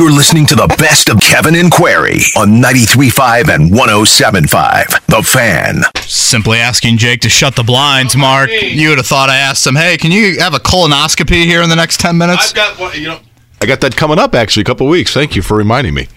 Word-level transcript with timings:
You're 0.00 0.10
listening 0.10 0.46
to 0.46 0.54
the 0.54 0.66
best 0.78 1.10
of 1.10 1.20
Kevin 1.20 1.54
and 1.54 1.70
Query 1.70 2.20
on 2.34 2.52
93.5 2.52 3.54
and 3.54 3.70
107.5. 3.70 5.06
The 5.08 5.22
Fan. 5.22 5.82
Simply 6.08 6.56
asking 6.56 6.96
Jake 6.96 7.20
to 7.20 7.28
shut 7.28 7.54
the 7.54 7.62
blinds, 7.62 8.16
Mark. 8.16 8.48
You 8.50 8.88
would 8.88 8.96
have 8.96 9.06
thought 9.06 9.28
I 9.28 9.36
asked 9.36 9.66
him, 9.66 9.74
hey, 9.74 9.98
can 9.98 10.10
you 10.10 10.40
have 10.40 10.54
a 10.54 10.58
colonoscopy 10.58 11.44
here 11.44 11.60
in 11.60 11.68
the 11.68 11.76
next 11.76 12.00
10 12.00 12.16
minutes? 12.16 12.48
I've 12.48 12.56
got 12.56 12.80
one. 12.80 12.98
You 12.98 13.08
know, 13.08 13.20
I 13.60 13.66
got 13.66 13.82
that 13.82 13.94
coming 13.94 14.18
up 14.18 14.34
actually, 14.34 14.62
a 14.62 14.64
couple 14.64 14.86
of 14.86 14.90
weeks. 14.90 15.12
Thank 15.12 15.36
you 15.36 15.42
for 15.42 15.54
reminding 15.54 15.92
me. 15.92 16.08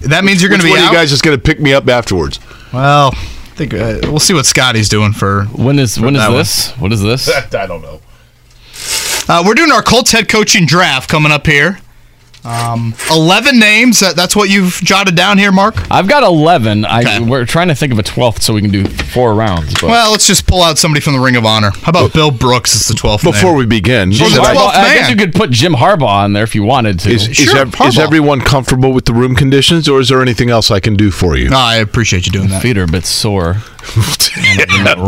that 0.00 0.24
means 0.24 0.42
you're 0.42 0.48
going 0.48 0.60
to 0.60 0.66
be 0.66 0.70
one 0.70 0.80
of 0.80 0.86
out. 0.86 0.90
you 0.90 0.98
guys 0.98 1.12
is 1.12 1.22
going 1.22 1.38
to 1.38 1.40
pick 1.40 1.60
me 1.60 1.74
up 1.74 1.88
afterwards? 1.88 2.40
well, 2.72 3.12
I 3.14 3.54
think 3.54 3.74
uh, 3.74 4.00
we'll 4.10 4.18
see 4.18 4.34
what 4.34 4.44
Scotty's 4.44 4.88
doing 4.88 5.12
for. 5.12 5.44
When 5.44 5.78
is 5.78 6.00
when 6.00 6.16
is 6.16 6.22
that 6.22 6.30
one. 6.30 6.38
this? 6.38 6.72
What 6.72 6.92
is 6.92 7.00
this? 7.00 7.28
I 7.54 7.66
don't 7.66 7.80
know. 7.80 8.00
Uh, 9.28 9.44
we're 9.46 9.54
doing 9.54 9.70
our 9.70 9.82
Colts 9.82 10.10
head 10.10 10.28
coaching 10.28 10.66
draft 10.66 11.08
coming 11.08 11.30
up 11.30 11.46
here. 11.46 11.78
Um, 12.44 12.94
11 13.10 13.58
names. 13.58 14.00
That, 14.00 14.16
that's 14.16 14.34
what 14.36 14.48
you've 14.48 14.72
jotted 14.82 15.14
down 15.16 15.38
here, 15.38 15.52
Mark? 15.52 15.74
I've 15.90 16.08
got 16.08 16.22
eleven. 16.22 16.84
I 16.84 17.20
we're 17.20 17.44
trying 17.44 17.68
to 17.68 17.74
think 17.74 17.92
of 17.92 17.98
a 17.98 18.02
twelfth 18.02 18.42
so 18.42 18.54
we 18.54 18.60
can 18.62 18.70
do 18.70 18.84
four 18.86 19.34
rounds. 19.34 19.72
But 19.74 19.84
Well, 19.90 20.10
let's 20.10 20.26
just 20.26 20.46
pull 20.46 20.62
out 20.62 20.78
somebody 20.78 21.00
from 21.00 21.14
the 21.14 21.20
Ring 21.20 21.36
of 21.36 21.44
Honor. 21.44 21.70
How 21.82 21.90
about 21.90 22.12
Bill 22.12 22.30
Brooks 22.30 22.74
as 22.74 22.86
the 22.86 22.94
12th 22.94 23.24
Before 23.24 23.50
name? 23.50 23.58
we 23.58 23.66
begin, 23.66 24.12
Jim 24.12 24.28
should 24.30 24.38
I- 24.40 24.54
Harbaugh. 24.54 24.68
I 24.74 24.94
guess 24.94 25.10
you 25.10 25.16
could 25.16 25.34
put 25.34 25.50
Jim 25.50 25.72
Harbaugh 25.74 26.06
on 26.06 26.32
there 26.32 26.44
if 26.44 26.54
you 26.54 26.62
wanted 26.62 27.00
to. 27.00 27.10
is, 27.10 27.28
is, 27.28 27.36
Sure, 27.36 27.58
ev- 27.58 27.74
is 27.82 27.98
everyone 27.98 28.40
comfortable 28.40 28.92
with 28.92 29.04
the 29.04 29.14
room 29.14 29.34
conditions, 29.34 29.88
or 29.88 30.00
is 30.00 30.08
there 30.08 30.22
anything 30.22 30.50
else 30.50 30.70
I 30.70 30.80
can 30.80 30.94
do 30.94 31.10
for 31.10 31.36
you? 31.36 31.48
No, 31.50 31.58
I 31.58 31.76
appreciate 31.76 32.26
you 32.26 32.32
doing 32.32 32.48
that. 32.48 32.62
Feet 32.62 32.78
are 32.78 32.84
a 32.84 32.86
bit 32.86 33.04
sore. 33.06 33.56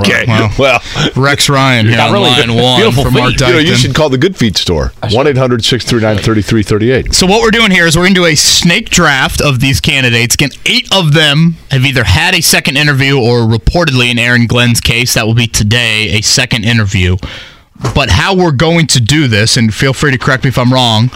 Okay. 0.00 0.24
Wow. 0.26 0.50
Well, 0.58 0.82
Rex 1.16 1.48
Ryan 1.48 1.86
here 1.86 2.00
on 2.00 2.12
really 2.12 2.28
line 2.30 2.46
good- 2.48 2.62
one 2.62 2.80
beautiful 2.80 3.04
for 3.04 3.10
Mark 3.10 3.32
feet. 3.32 3.40
you 3.40 3.52
know, 3.54 3.58
you 3.58 3.76
should 3.76 3.94
call 3.94 4.08
the 4.10 4.18
Good 4.18 4.36
Feet 4.36 4.56
store. 4.56 4.92
1 5.10 5.26
800 5.26 5.64
639 5.64 6.22
3338. 6.22 7.14
So 7.14 7.26
what 7.26 7.40
we're 7.42 7.50
doing 7.50 7.70
here 7.70 7.86
is 7.86 7.96
we're 7.96 8.02
going 8.04 8.14
to 8.14 8.20
do 8.20 8.26
a 8.26 8.34
snake 8.34 8.90
draft 8.90 9.40
of 9.40 9.60
these 9.60 9.80
candidates. 9.80 10.34
Again, 10.34 10.50
eight 10.66 10.88
of 10.94 11.14
them 11.14 11.56
have 11.70 11.84
either 11.84 12.04
had 12.04 12.34
a 12.34 12.40
second 12.42 12.76
interview 12.76 13.18
or 13.18 13.40
reportedly 13.40 14.10
in 14.10 14.18
Aaron 14.18 14.46
Glenn's 14.46 14.80
case, 14.80 15.14
that 15.14 15.26
will 15.26 15.34
be 15.34 15.46
today, 15.46 16.18
a 16.18 16.20
second 16.20 16.64
interview. 16.64 17.16
But 17.94 18.10
how 18.10 18.34
we're 18.36 18.52
going 18.52 18.86
to 18.88 19.00
do 19.00 19.26
this, 19.28 19.56
and 19.56 19.72
feel 19.74 19.94
free 19.94 20.10
to 20.12 20.18
correct 20.18 20.44
me 20.44 20.48
if 20.48 20.58
I'm 20.58 20.72
wrong, 20.72 21.10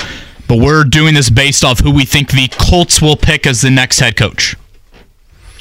but 0.49 0.59
we're 0.59 0.85
doing 0.85 1.13
this 1.15 1.29
based 1.29 1.63
off 1.65 1.81
who 1.81 1.91
we 1.91 2.05
think 2.07 2.31
the 2.31 2.49
Colts 2.49 3.03
will 3.03 3.17
pick 3.17 3.47
as 3.47 3.61
the 3.61 3.71
next 3.71 4.01
head 4.01 4.17
coach. 4.17 4.57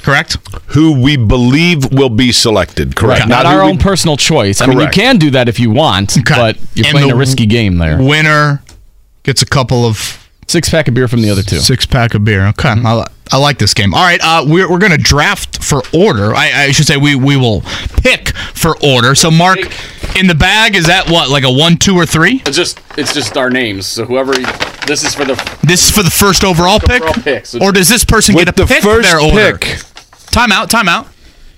Correct? 0.03 0.37
Who 0.67 1.01
we 1.01 1.15
believe 1.17 1.91
will 1.91 2.09
be 2.09 2.31
selected, 2.31 2.95
correct? 2.95 3.27
Not, 3.27 3.45
who 3.45 3.51
our 3.53 3.63
we- 3.63 3.69
own 3.71 3.77
personal 3.77 4.17
choice. 4.17 4.61
I 4.61 4.67
mean, 4.67 4.79
you 4.79 4.87
can 4.89 5.17
do 5.17 5.31
that 5.31 5.47
if 5.49 5.59
you 5.59 5.71
want, 5.71 6.17
Okay. 6.17 6.35
but 6.35 6.57
you're 6.75 6.85
And 6.87 6.91
playing 6.93 7.11
a 7.11 7.15
risky 7.15 7.45
game 7.45 7.77
there. 7.77 7.97
Winner 8.01 8.61
gets 9.23 9.41
a 9.41 9.45
couple 9.45 9.85
of 9.85 10.19
Six 10.45 10.69
pack 10.69 10.89
of 10.89 10.93
beer 10.93 11.07
from 11.07 11.21
the 11.21 11.29
other 11.29 11.41
two. 11.41 11.55
Six 11.59 11.85
pack 11.85 12.13
of 12.13 12.25
beer. 12.25 12.47
Okay, 12.47 12.67
I, 12.69 12.93
li- 12.95 13.05
I 13.31 13.37
like 13.37 13.59
this 13.59 13.73
game. 13.73 13.93
All 13.93 14.03
right, 14.03 14.19
uh, 14.21 14.43
we're, 14.45 14.69
we're 14.69 14.77
going 14.77 14.91
to 14.91 14.97
draft 14.97 15.63
for 15.63 15.81
order. 15.93 16.35
I, 16.35 16.65
I 16.65 16.71
should 16.71 16.85
say 16.85 16.97
we 16.97 17.15
we 17.15 17.37
will 17.37 17.61
pick 18.01 18.35
for 18.53 18.75
order. 18.85 19.15
So, 19.15 19.31
Mark, 19.31 19.57
in 20.19 20.27
the 20.27 20.35
bag 20.35 20.75
is 20.75 20.87
that 20.87 21.09
what 21.09 21.29
like 21.29 21.45
a 21.45 21.49
one, 21.51 21.77
two, 21.77 21.95
or 21.95 22.05
three? 22.05 22.41
It's 22.45 22.57
just 22.57 22.81
it's 22.97 23.13
just 23.13 23.37
our 23.37 23.49
names. 23.49 23.87
So 23.87 24.03
whoever 24.05 24.33
this 24.85 25.05
is 25.05 25.15
for 25.15 25.23
the 25.23 25.35
This 25.63 25.85
is 25.85 25.89
for 25.91 26.03
the 26.03 26.11
first 26.11 26.43
overall 26.43 26.79
pick, 26.81 27.01
overall 27.01 27.23
pick, 27.23 27.45
so- 27.45 27.59
or 27.61 27.71
does 27.71 27.87
this 27.87 28.03
person 28.03 28.35
get 28.35 28.45
to 28.45 28.51
the 28.51 28.65
pick 28.67 28.83
first 28.83 29.09
their 29.09 29.21
order? 29.21 29.57
pick, 29.57 29.79
Time 30.33 30.51
out. 30.51 30.69
Time 30.69 30.89
out. 30.89 31.07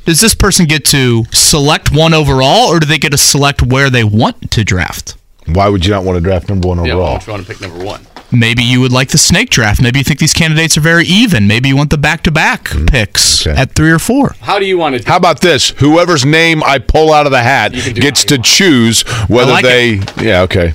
Does 0.06 0.20
this 0.22 0.36
person 0.36 0.66
get 0.66 0.86
to 0.86 1.24
select 1.32 1.92
one 1.92 2.14
overall, 2.14 2.68
or 2.68 2.80
do 2.80 2.86
they 2.86 2.98
get 3.00 3.12
to 3.12 3.18
select 3.18 3.62
where 3.64 3.90
they 3.90 4.04
want 4.04 4.52
to 4.52 4.64
draft? 4.64 5.16
why 5.48 5.70
would 5.70 5.86
you 5.86 5.92
not 5.92 6.04
want 6.04 6.16
to 6.18 6.22
draft 6.22 6.50
number 6.50 6.68
one 6.68 6.80
overall? 6.80 7.20
I 7.26 7.32
want 7.32 7.46
to 7.46 7.54
pick 7.54 7.62
number 7.62 7.84
one. 7.84 8.06
Maybe 8.32 8.64
you 8.64 8.82
would 8.82 8.92
like 8.92 9.10
the 9.10 9.18
snake 9.20 9.52
draft. 9.52 9.80
Maybe 9.82 10.00
you 10.00 10.04
think 10.04 10.20
these 10.20 10.34
candidates 10.34 10.76
are 10.76 10.82
very 10.82 11.06
even. 11.06 11.46
Maybe 11.48 11.70
you 11.70 11.78
want 11.78 11.92
the 11.92 11.98
back-to-back 12.00 12.66
picks 12.88 13.44
Mm, 13.44 13.52
okay. 13.52 13.62
at 13.62 13.72
three 13.74 13.92
or 13.92 14.00
four. 14.00 14.34
How 14.42 14.58
do 14.60 14.66
you 14.66 14.78
want 14.80 15.00
to? 15.02 15.08
How 15.08 15.18
about 15.18 15.42
this? 15.42 15.70
Whoever's 15.78 16.26
name 16.26 16.64
I 16.64 16.80
pull 16.80 17.14
out 17.14 17.28
of 17.28 17.32
the 17.32 17.44
hat 17.44 17.74
gets 17.74 18.26
to 18.26 18.36
want. 18.36 18.46
choose 18.46 19.04
whether 19.30 19.52
like 19.52 19.64
they. 19.64 20.02
Yeah, 20.20 20.42
okay. 20.42 20.74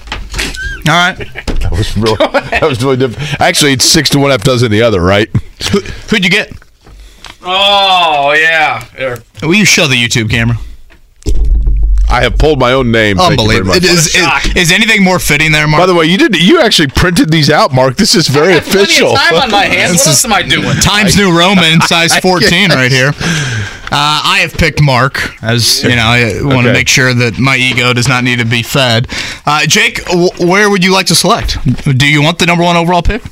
All 0.89 0.94
right. 0.94 1.16
That 1.19 1.71
was 1.72 1.97
real. 1.97 2.16
that 2.16 2.62
was 2.62 2.83
really 2.83 2.97
different. 3.09 3.41
Actually, 3.41 3.72
it's 3.72 3.84
six 3.84 4.09
to 4.10 4.19
one 4.21 4.31
half 4.31 4.43
dozen 4.44 4.71
the 4.71 4.83
other, 4.83 5.00
right? 5.03 5.28
Who, 5.72 5.81
who'd 5.81 6.25
you 6.25 6.31
get? 6.31 6.53
Oh 7.43 8.33
yeah. 8.37 8.84
There. 8.97 9.19
Will 9.43 9.55
you 9.55 9.65
show 9.65 9.87
the 9.87 9.95
YouTube 9.97 10.31
camera? 10.31 10.56
I 12.12 12.23
have 12.25 12.39
pulled 12.39 12.59
my 12.59 12.73
own 12.73 12.91
name. 12.91 13.17
Thank 13.19 13.39
you 13.41 13.47
very 13.47 13.61
Unbelievable. 13.61 13.75
much. 13.75 13.84
It 13.84 13.84
is, 13.84 14.17
is, 14.17 14.56
is 14.56 14.73
anything 14.73 15.05
more 15.05 15.21
fitting 15.21 15.53
there, 15.53 15.69
Mark? 15.69 15.83
By 15.83 15.87
the 15.87 15.95
way, 15.95 16.06
you 16.06 16.19
did. 16.19 16.34
You 16.43 16.61
actually 16.61 16.89
printed 16.89 17.31
these 17.31 17.49
out, 17.51 17.73
Mark. 17.73 17.97
This 17.97 18.17
is 18.17 18.27
very 18.27 18.56
official. 18.56 19.15
time 19.15 19.34
on 19.37 19.51
my 19.53 19.65
hands. 19.67 19.93
This 19.93 20.06
is- 20.09 20.25
am 20.25 20.33
I 20.33 20.43
doing? 20.43 20.75
Times 20.78 21.17
New 21.17 21.31
Roman, 21.37 21.81
size 21.87 22.17
14 22.19 22.71
right 22.71 22.91
here. 22.91 23.12
Uh, 23.93 24.22
I 24.25 24.39
have 24.43 24.53
picked 24.55 24.83
Mark, 24.83 25.41
as 25.43 25.84
you 25.84 25.91
know, 25.91 26.03
I 26.03 26.41
want 26.43 26.62
to 26.65 26.71
Okay. 26.71 26.72
make 26.72 26.89
sure 26.89 27.15
that 27.15 27.39
my 27.39 27.57
ego 27.57 27.93
does 27.93 28.09
not 28.09 28.25
need 28.25 28.41
to 28.41 28.45
be 28.45 28.62
fed. 28.65 29.07
Uh, 29.47 29.65
Jake, 29.67 30.05
w- 30.07 30.31
where 30.41 30.69
would 30.69 30.83
you 30.84 30.93
like 30.93 31.07
to 31.07 31.15
select? 31.15 31.59
Do 31.97 32.09
you 32.09 32.22
want 32.22 32.41
the 32.41 32.47
number 32.47 32.65
one 32.65 32.77
overall 32.77 33.03
pick? 33.03 33.22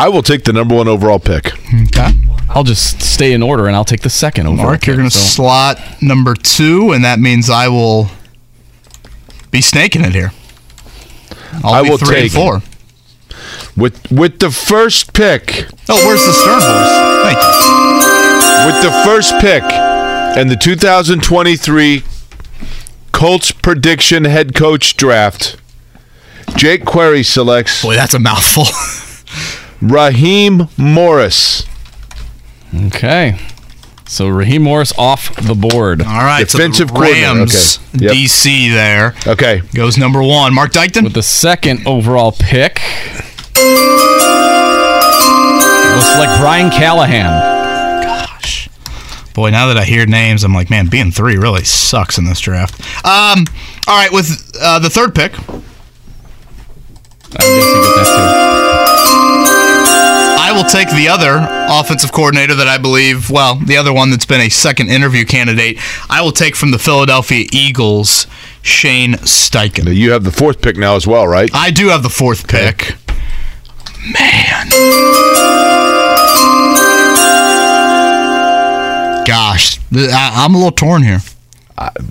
I 0.00 0.08
will 0.08 0.22
take 0.22 0.44
the 0.44 0.52
number 0.52 0.74
one 0.74 0.88
overall 0.88 1.18
pick. 1.18 1.52
Okay. 1.88 2.12
I'll 2.48 2.64
just 2.64 3.02
stay 3.02 3.32
in 3.32 3.42
order 3.42 3.66
and 3.66 3.76
I'll 3.76 3.84
take 3.84 4.00
the 4.00 4.08
second 4.10 4.46
over. 4.46 4.56
Mark, 4.56 4.86
you're 4.86 4.96
going 4.96 5.08
to 5.10 5.16
slot 5.16 5.78
number 6.02 6.34
two, 6.34 6.92
and 6.92 7.04
that 7.04 7.18
means 7.20 7.50
I 7.50 7.68
will 7.68 8.08
be 9.50 9.60
snaking 9.60 10.02
it 10.04 10.12
here. 10.12 10.32
I'll 11.62 11.74
I 11.74 11.82
be 11.82 11.90
will 11.90 11.98
three 11.98 12.14
take- 12.16 12.22
and 12.24 12.32
four. 12.32 12.62
With 13.76 14.10
with 14.10 14.38
the 14.40 14.50
first 14.50 15.12
pick, 15.12 15.66
Oh, 15.88 16.06
where's 16.06 16.24
the 16.24 16.32
Stern 16.32 16.60
voice? 16.60 16.96
Thank 17.24 17.38
you. 17.38 18.66
with 18.66 18.82
the 18.82 19.02
first 19.04 19.32
pick, 19.40 19.62
and 19.62 20.50
the 20.50 20.56
2023 20.56 22.02
Colts 23.12 23.52
prediction 23.52 24.24
head 24.24 24.54
coach 24.54 24.96
draft, 24.96 25.56
Jake 26.56 26.84
Query 26.84 27.22
selects 27.22 27.82
Boy, 27.82 27.94
that's 27.94 28.14
a 28.14 28.18
mouthful. 28.18 28.64
Raheem 29.80 30.68
Morris, 30.76 31.64
Okay. 32.86 33.38
So 34.06 34.28
Raheem 34.28 34.62
Morris 34.62 34.92
off 34.98 35.34
the 35.36 35.54
board. 35.54 36.02
All 36.02 36.06
right, 36.08 36.46
Defensive 36.48 36.88
so 36.88 36.94
the 36.94 37.00
Rams, 37.00 37.78
okay. 37.94 38.04
Yep. 38.06 38.12
DC 38.12 38.70
there 38.72 39.14
Okay, 39.26 39.62
goes 39.74 39.96
number 39.96 40.20
one. 40.22 40.52
Mark 40.52 40.72
Dykton. 40.72 41.04
With 41.04 41.14
the 41.14 41.22
second 41.22 41.86
overall 41.86 42.32
pick, 42.32 42.80
Looks 45.90 46.16
like 46.18 46.40
Brian 46.40 46.70
Callahan. 46.70 48.02
Gosh, 48.02 48.68
boy, 49.34 49.50
now 49.50 49.66
that 49.68 49.76
I 49.76 49.84
hear 49.84 50.06
names, 50.06 50.42
I'm 50.44 50.54
like, 50.54 50.70
man, 50.70 50.86
being 50.88 51.10
three 51.12 51.36
really 51.36 51.64
sucks 51.64 52.16
in 52.18 52.24
this 52.24 52.40
draft. 52.40 52.80
Um, 53.04 53.44
all 53.86 53.96
right, 53.96 54.10
with 54.12 54.56
uh, 54.60 54.78
the 54.80 54.90
third 54.90 55.14
pick, 55.14 55.32
I 55.38 55.42
guess 57.38 57.38
you 57.38 57.82
get 57.82 57.96
that 57.96 58.49
I 60.50 60.52
will 60.52 60.64
take 60.64 60.90
the 60.90 61.06
other 61.06 61.46
offensive 61.70 62.10
coordinator 62.10 62.56
that 62.56 62.66
I 62.66 62.76
believe, 62.76 63.30
well, 63.30 63.54
the 63.54 63.76
other 63.76 63.92
one 63.92 64.10
that's 64.10 64.26
been 64.26 64.40
a 64.40 64.48
second 64.48 64.90
interview 64.90 65.24
candidate. 65.24 65.78
I 66.10 66.22
will 66.22 66.32
take 66.32 66.56
from 66.56 66.72
the 66.72 66.78
Philadelphia 66.80 67.46
Eagles, 67.52 68.26
Shane 68.60 69.12
Steichen. 69.12 69.94
you 69.94 70.10
have 70.10 70.24
the 70.24 70.32
fourth 70.32 70.60
pick 70.60 70.76
now 70.76 70.96
as 70.96 71.06
well, 71.06 71.28
right? 71.28 71.48
I 71.54 71.70
do 71.70 71.86
have 71.90 72.02
the 72.02 72.08
fourth 72.08 72.48
pick. 72.48 72.96
Man. 74.12 74.70
Gosh, 79.24 79.78
I, 79.92 80.32
I'm 80.34 80.56
a 80.56 80.58
little 80.58 80.72
torn 80.72 81.04
here. 81.04 81.20
too. 81.78 82.02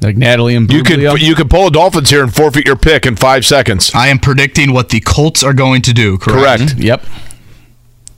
Like 0.00 0.16
Natalie 0.16 0.54
and 0.54 0.70
You 0.72 0.82
could 0.82 1.00
you 1.20 1.34
could 1.34 1.50
pull 1.50 1.66
a 1.66 1.70
Dolphins 1.70 2.08
here 2.10 2.22
and 2.22 2.34
forfeit 2.34 2.66
your 2.66 2.76
pick 2.76 3.04
in 3.04 3.16
five 3.16 3.44
seconds. 3.44 3.90
I 3.94 4.08
am 4.08 4.18
predicting 4.18 4.72
what 4.72 4.88
the 4.88 5.00
Colts 5.00 5.42
are 5.44 5.52
going 5.52 5.82
to 5.82 5.92
do, 5.92 6.16
correct? 6.16 6.38
Correct. 6.40 6.62
Mm-hmm. 6.76 6.82
Yep. 6.82 7.04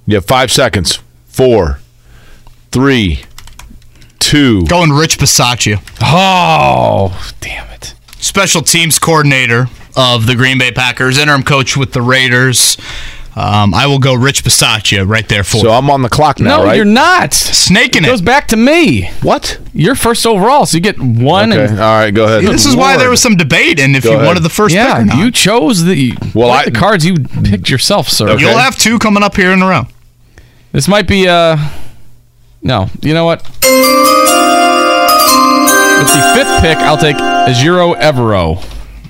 You 0.07 0.15
have 0.17 0.25
five 0.27 0.53
seconds. 0.53 1.01
Four, 1.27 1.81
three, 2.71 3.21
two. 4.21 4.65
Going 4.67 4.91
Rich 4.91 5.19
Bisaccia, 5.19 5.81
Oh, 6.01 7.33
damn 7.41 7.69
it. 7.71 7.95
special 8.19 8.63
teams 8.63 8.99
coordinator 8.99 9.67
of 9.97 10.27
the 10.27 10.35
Green 10.37 10.59
Bay 10.59 10.71
Packers, 10.73 11.19
interim 11.19 11.43
coach 11.43 11.77
with 11.77 11.93
the 11.93 12.03
Raiders. 12.03 12.77
Um, 13.35 13.73
I 13.73 13.87
will 13.87 13.99
go 13.99 14.13
Rich 14.13 14.45
Bisaccia 14.45 15.09
right 15.09 15.27
there 15.27 15.43
for 15.43 15.57
So 15.57 15.69
you. 15.69 15.71
I'm 15.71 15.89
on 15.89 16.03
the 16.03 16.11
clock 16.11 16.39
now, 16.39 16.59
no, 16.59 16.65
right? 16.65 16.77
you're 16.77 16.85
not. 16.85 17.33
Snaking 17.33 18.05
It 18.05 18.09
goes 18.09 18.21
it. 18.21 18.25
back 18.25 18.49
to 18.49 18.57
me. 18.59 19.11
what? 19.23 19.59
You're 19.73 19.95
first 19.95 20.27
overall, 20.27 20.67
so 20.67 20.77
you 20.77 20.83
get 20.83 20.99
one. 21.01 21.51
Okay. 21.51 21.65
And, 21.65 21.81
All 21.81 21.95
right, 21.99 22.11
go 22.11 22.25
ahead. 22.27 22.43
This 22.45 22.67
is 22.67 22.77
why 22.77 22.99
there 22.99 23.09
was 23.09 23.23
some 23.23 23.37
debate 23.37 23.81
and 23.81 23.97
if 23.97 24.05
Go 24.05 24.11
you 24.11 24.17
ahead. 24.17 24.27
wanted 24.27 24.43
the 24.43 24.51
first 24.51 24.75
pick 24.75 24.87
or 24.87 25.05
not. 25.07 25.17
you 25.17 25.31
chose 25.31 25.83
the 25.85 26.13
Well, 26.35 26.51
I- 26.51 26.65
the 26.67 26.73
cards 26.73 27.07
you 27.07 27.15
picked 27.43 27.71
yourself, 27.71 28.09
sir. 28.09 28.29
Okay. 28.29 28.43
You'll 28.43 28.59
have 28.59 28.77
two 28.77 28.99
coming 28.99 29.23
up 29.23 29.35
here 29.35 29.51
in 29.53 29.63
a 29.63 29.67
row. 29.67 29.87
This 30.73 30.87
might 30.87 31.09
be 31.09 31.27
uh 31.27 31.57
no, 32.63 32.89
you 33.01 33.15
know 33.15 33.25
what? 33.25 33.43
With 33.43 33.61
the 36.13 36.33
fifth 36.35 36.61
pick, 36.63 36.77
I'll 36.79 36.97
take 36.99 37.17
Ejiro 37.17 37.95
Evero. 38.01 38.63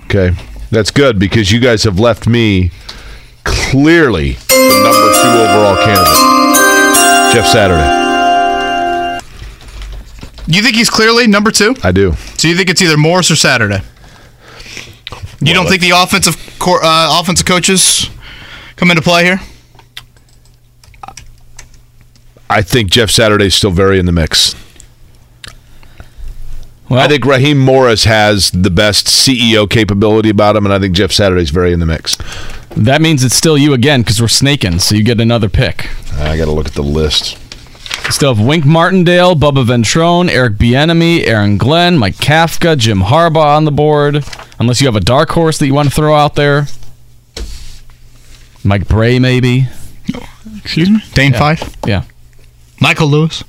Okay. 0.04 0.30
That's 0.70 0.90
good 0.90 1.18
because 1.18 1.50
you 1.50 1.58
guys 1.60 1.84
have 1.84 1.98
left 1.98 2.26
me 2.26 2.70
clearly 3.72 4.32
the 4.32 4.82
number 4.84 5.08
two 5.16 5.32
overall 5.40 5.76
candidate, 5.82 7.32
Jeff 7.32 7.46
Saturday. 7.46 7.88
You 10.46 10.62
think 10.62 10.76
he's 10.76 10.90
clearly 10.90 11.26
number 11.26 11.50
two? 11.50 11.74
I 11.82 11.90
do. 11.90 12.12
So 12.36 12.48
you 12.48 12.54
think 12.56 12.69
it's 12.69 12.82
either 12.82 12.98
Morris 12.98 13.30
or 13.30 13.36
Saturday? 13.36 13.80
You 15.40 15.54
don't 15.54 15.66
think 15.66 15.80
the 15.80 15.92
offensive 15.96 16.36
cor- 16.58 16.84
uh, 16.84 17.19
offensive 17.19 17.46
coaches 17.46 18.10
come 18.76 18.90
into 18.90 19.02
play 19.02 19.24
here? 19.24 19.40
I 22.50 22.60
think 22.60 22.90
Jeff 22.90 23.10
Saturday's 23.10 23.54
still 23.54 23.70
very 23.70 23.98
in 23.98 24.04
the 24.04 24.12
mix. 24.12 24.54
Well, 26.92 27.00
I 27.00 27.08
think 27.08 27.24
Raheem 27.24 27.58
Morris 27.58 28.04
has 28.04 28.50
the 28.50 28.68
best 28.68 29.06
CEO 29.06 29.68
capability 29.68 30.28
about 30.28 30.56
him, 30.56 30.66
and 30.66 30.74
I 30.74 30.78
think 30.78 30.94
Jeff 30.94 31.10
Saturday's 31.10 31.48
very 31.48 31.72
in 31.72 31.80
the 31.80 31.86
mix. 31.86 32.18
that 32.76 33.00
means 33.00 33.24
it's 33.24 33.34
still 33.34 33.56
you 33.56 33.72
again 33.72 34.02
because 34.02 34.20
we're 34.20 34.28
snaking, 34.28 34.78
so 34.78 34.94
you 34.94 35.02
get 35.02 35.18
another 35.18 35.48
pick. 35.48 35.88
I 36.16 36.36
got 36.36 36.44
to 36.44 36.50
look 36.50 36.66
at 36.66 36.74
the 36.74 36.82
list. 36.82 37.38
Still 38.12 38.34
have 38.34 38.44
Wink 38.44 38.66
Martindale, 38.66 39.34
Bubba 39.34 39.64
Ventrone, 39.64 40.28
Eric 40.28 40.58
Bieniemy, 40.58 41.26
Aaron 41.26 41.56
Glenn, 41.56 41.96
Mike 41.96 42.16
Kafka, 42.16 42.76
Jim 42.76 43.00
Harbaugh 43.00 43.56
on 43.56 43.64
the 43.64 43.72
board. 43.72 44.26
Unless 44.58 44.82
you 44.82 44.86
have 44.86 44.94
a 44.94 45.00
dark 45.00 45.30
horse 45.30 45.56
that 45.60 45.66
you 45.66 45.72
want 45.72 45.88
to 45.88 45.94
throw 45.94 46.14
out 46.14 46.34
there. 46.34 46.66
Mike 48.62 48.86
Bray, 48.86 49.18
maybe. 49.18 49.66
Excuse 50.58 50.90
me? 50.90 51.02
Dane 51.14 51.32
Fife? 51.32 51.74
Yeah. 51.86 52.04
Michael 52.82 53.06
Lewis? 53.08 53.44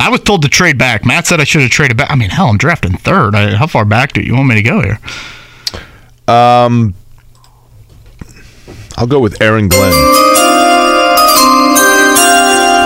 I 0.00 0.08
was 0.08 0.20
told 0.20 0.42
to 0.42 0.48
trade 0.48 0.78
back. 0.78 1.04
Matt 1.04 1.26
said 1.26 1.40
I 1.40 1.44
should 1.44 1.62
have 1.62 1.70
traded 1.70 1.96
back. 1.96 2.10
I 2.10 2.16
mean, 2.16 2.30
hell, 2.30 2.48
I'm 2.48 2.58
drafting 2.58 2.96
third. 2.96 3.34
I, 3.34 3.54
how 3.54 3.66
far 3.66 3.84
back 3.84 4.12
do 4.12 4.20
you 4.20 4.34
want 4.34 4.48
me 4.48 4.54
to 4.56 4.62
go 4.62 4.80
here? 4.82 4.98
Um, 6.26 6.94
I'll 8.96 9.06
go 9.06 9.20
with 9.20 9.40
Aaron 9.40 9.68
Glenn, 9.68 9.92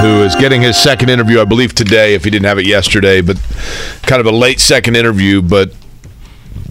who 0.03 0.23
is 0.25 0.35
getting 0.37 0.63
his 0.63 0.77
second 0.77 1.09
interview, 1.09 1.41
I 1.41 1.45
believe, 1.45 1.75
today, 1.75 2.15
if 2.15 2.25
he 2.25 2.31
didn't 2.31 2.47
have 2.47 2.59
it 2.59 2.67
yesterday, 2.67 3.21
but 3.21 3.37
kind 4.03 4.21
of 4.21 4.27
a 4.27 4.33
late 4.33 4.61
second 4.61 4.97
interview, 4.97 5.43
but 5.43 5.73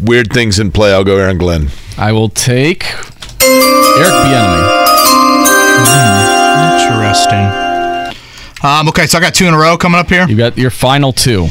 weird 0.02 0.32
things 0.32 0.60
in 0.60 0.72
play. 0.72 0.94
I'll 0.94 1.04
go 1.04 1.18
Aaron 1.18 1.38
Glenn. 1.38 1.70
I 1.98 2.12
will 2.12 2.30
take 2.30 2.86
Eric 3.42 4.14
Bieniemy. 4.14 4.84
Interesting. 6.82 7.65
Um, 8.66 8.88
okay, 8.90 9.06
so 9.06 9.18
I 9.18 9.22
got 9.22 9.36
two 9.36 9.46
in 9.46 9.54
a 9.54 9.58
row 9.58 9.78
coming 9.78 10.00
up 10.00 10.10
here. 10.10 10.28
You 10.28 10.36
got 10.36 10.58
your 10.58 10.72
final 10.72 11.14
two. 11.14 11.48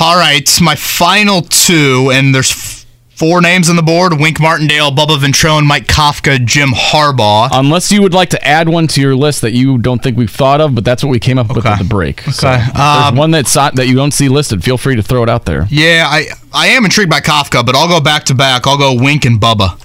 All 0.00 0.16
right, 0.18 0.48
my 0.60 0.74
final 0.74 1.42
two, 1.42 2.10
and 2.12 2.34
there's 2.34 2.50
f- 2.50 2.86
four 3.14 3.40
names 3.40 3.70
on 3.70 3.76
the 3.76 3.82
board: 3.82 4.12
Wink 4.18 4.40
Martindale, 4.40 4.90
Bubba 4.90 5.16
Ventrone, 5.16 5.64
Mike 5.64 5.86
Kafka, 5.86 6.44
Jim 6.44 6.70
Harbaugh. 6.70 7.48
Unless 7.52 7.92
you 7.92 8.02
would 8.02 8.12
like 8.12 8.30
to 8.30 8.44
add 8.46 8.68
one 8.68 8.88
to 8.88 9.00
your 9.00 9.14
list 9.14 9.42
that 9.42 9.52
you 9.52 9.78
don't 9.78 10.02
think 10.02 10.16
we've 10.18 10.30
thought 10.30 10.60
of, 10.60 10.74
but 10.74 10.84
that's 10.84 11.04
what 11.04 11.10
we 11.10 11.20
came 11.20 11.38
up 11.38 11.48
with 11.48 11.58
Okay. 11.58 11.68
at 11.68 11.78
the 11.78 11.84
break. 11.84 12.20
So, 12.22 12.48
Okay. 12.48 12.60
Um, 12.72 13.02
there's 13.14 13.18
one 13.18 13.30
that's 13.30 13.54
not, 13.54 13.76
that 13.76 13.86
you 13.86 13.94
don't 13.94 14.12
see 14.12 14.28
listed. 14.28 14.64
Feel 14.64 14.76
free 14.76 14.96
to 14.96 15.02
throw 15.02 15.22
it 15.22 15.28
out 15.30 15.44
there. 15.44 15.66
yeah, 15.70 16.06
I 16.10 16.26
I 16.52 16.66
am 16.68 16.84
intrigued 16.84 17.10
by 17.10 17.20
Kafka, 17.20 17.64
but 17.64 17.76
I'll 17.76 17.88
go 17.88 18.00
back 18.00 18.24
to 18.24 18.34
back. 18.34 18.66
I'll 18.66 18.76
go 18.78 18.92
Wink 18.92 19.24
and 19.24 19.40
Bubba. 19.40 19.78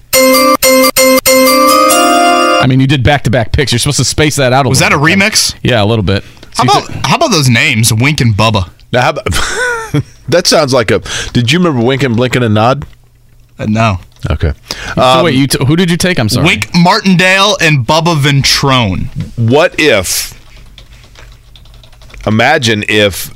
I 2.63 2.65
mean, 2.67 2.79
you 2.79 2.87
did 2.87 3.03
back 3.03 3.23
to 3.23 3.29
back 3.29 3.51
picks. 3.53 3.71
You're 3.71 3.79
supposed 3.79 3.97
to 3.97 4.03
space 4.05 4.35
that 4.37 4.51
out 4.51 4.65
a 4.65 4.69
Was 4.69 4.79
that 4.79 4.91
little 4.91 5.05
a 5.05 5.07
bit. 5.09 5.19
remix? 5.19 5.55
Yeah, 5.63 5.83
a 5.83 5.85
little 5.85 6.03
bit. 6.03 6.23
How 6.55 6.63
about 6.63 7.05
how 7.05 7.15
about 7.17 7.31
those 7.31 7.49
names, 7.49 7.93
Wink 7.93 8.21
and 8.21 8.33
Bubba? 8.33 8.69
Now, 8.91 9.01
how 9.01 9.09
about, 9.11 9.25
that 10.29 10.43
sounds 10.47 10.73
like 10.73 10.91
a. 10.91 11.01
Did 11.33 11.51
you 11.51 11.59
remember 11.59 11.83
Wink 11.85 12.03
and 12.03 12.15
Blinking, 12.15 12.43
and 12.43 12.53
Nod? 12.53 12.85
Uh, 13.57 13.65
no. 13.67 13.97
Okay. 14.29 14.53
so 14.95 15.23
wait, 15.23 15.35
you 15.35 15.47
t- 15.47 15.63
who 15.65 15.75
did 15.75 15.89
you 15.89 15.97
take? 15.97 16.19
I'm 16.19 16.29
sorry. 16.29 16.45
Wink 16.45 16.69
Martindale 16.75 17.57
and 17.59 17.85
Bubba 17.85 18.15
Ventrone. 18.15 19.07
What 19.49 19.75
if? 19.79 20.37
Imagine 22.27 22.83
if 22.87 23.33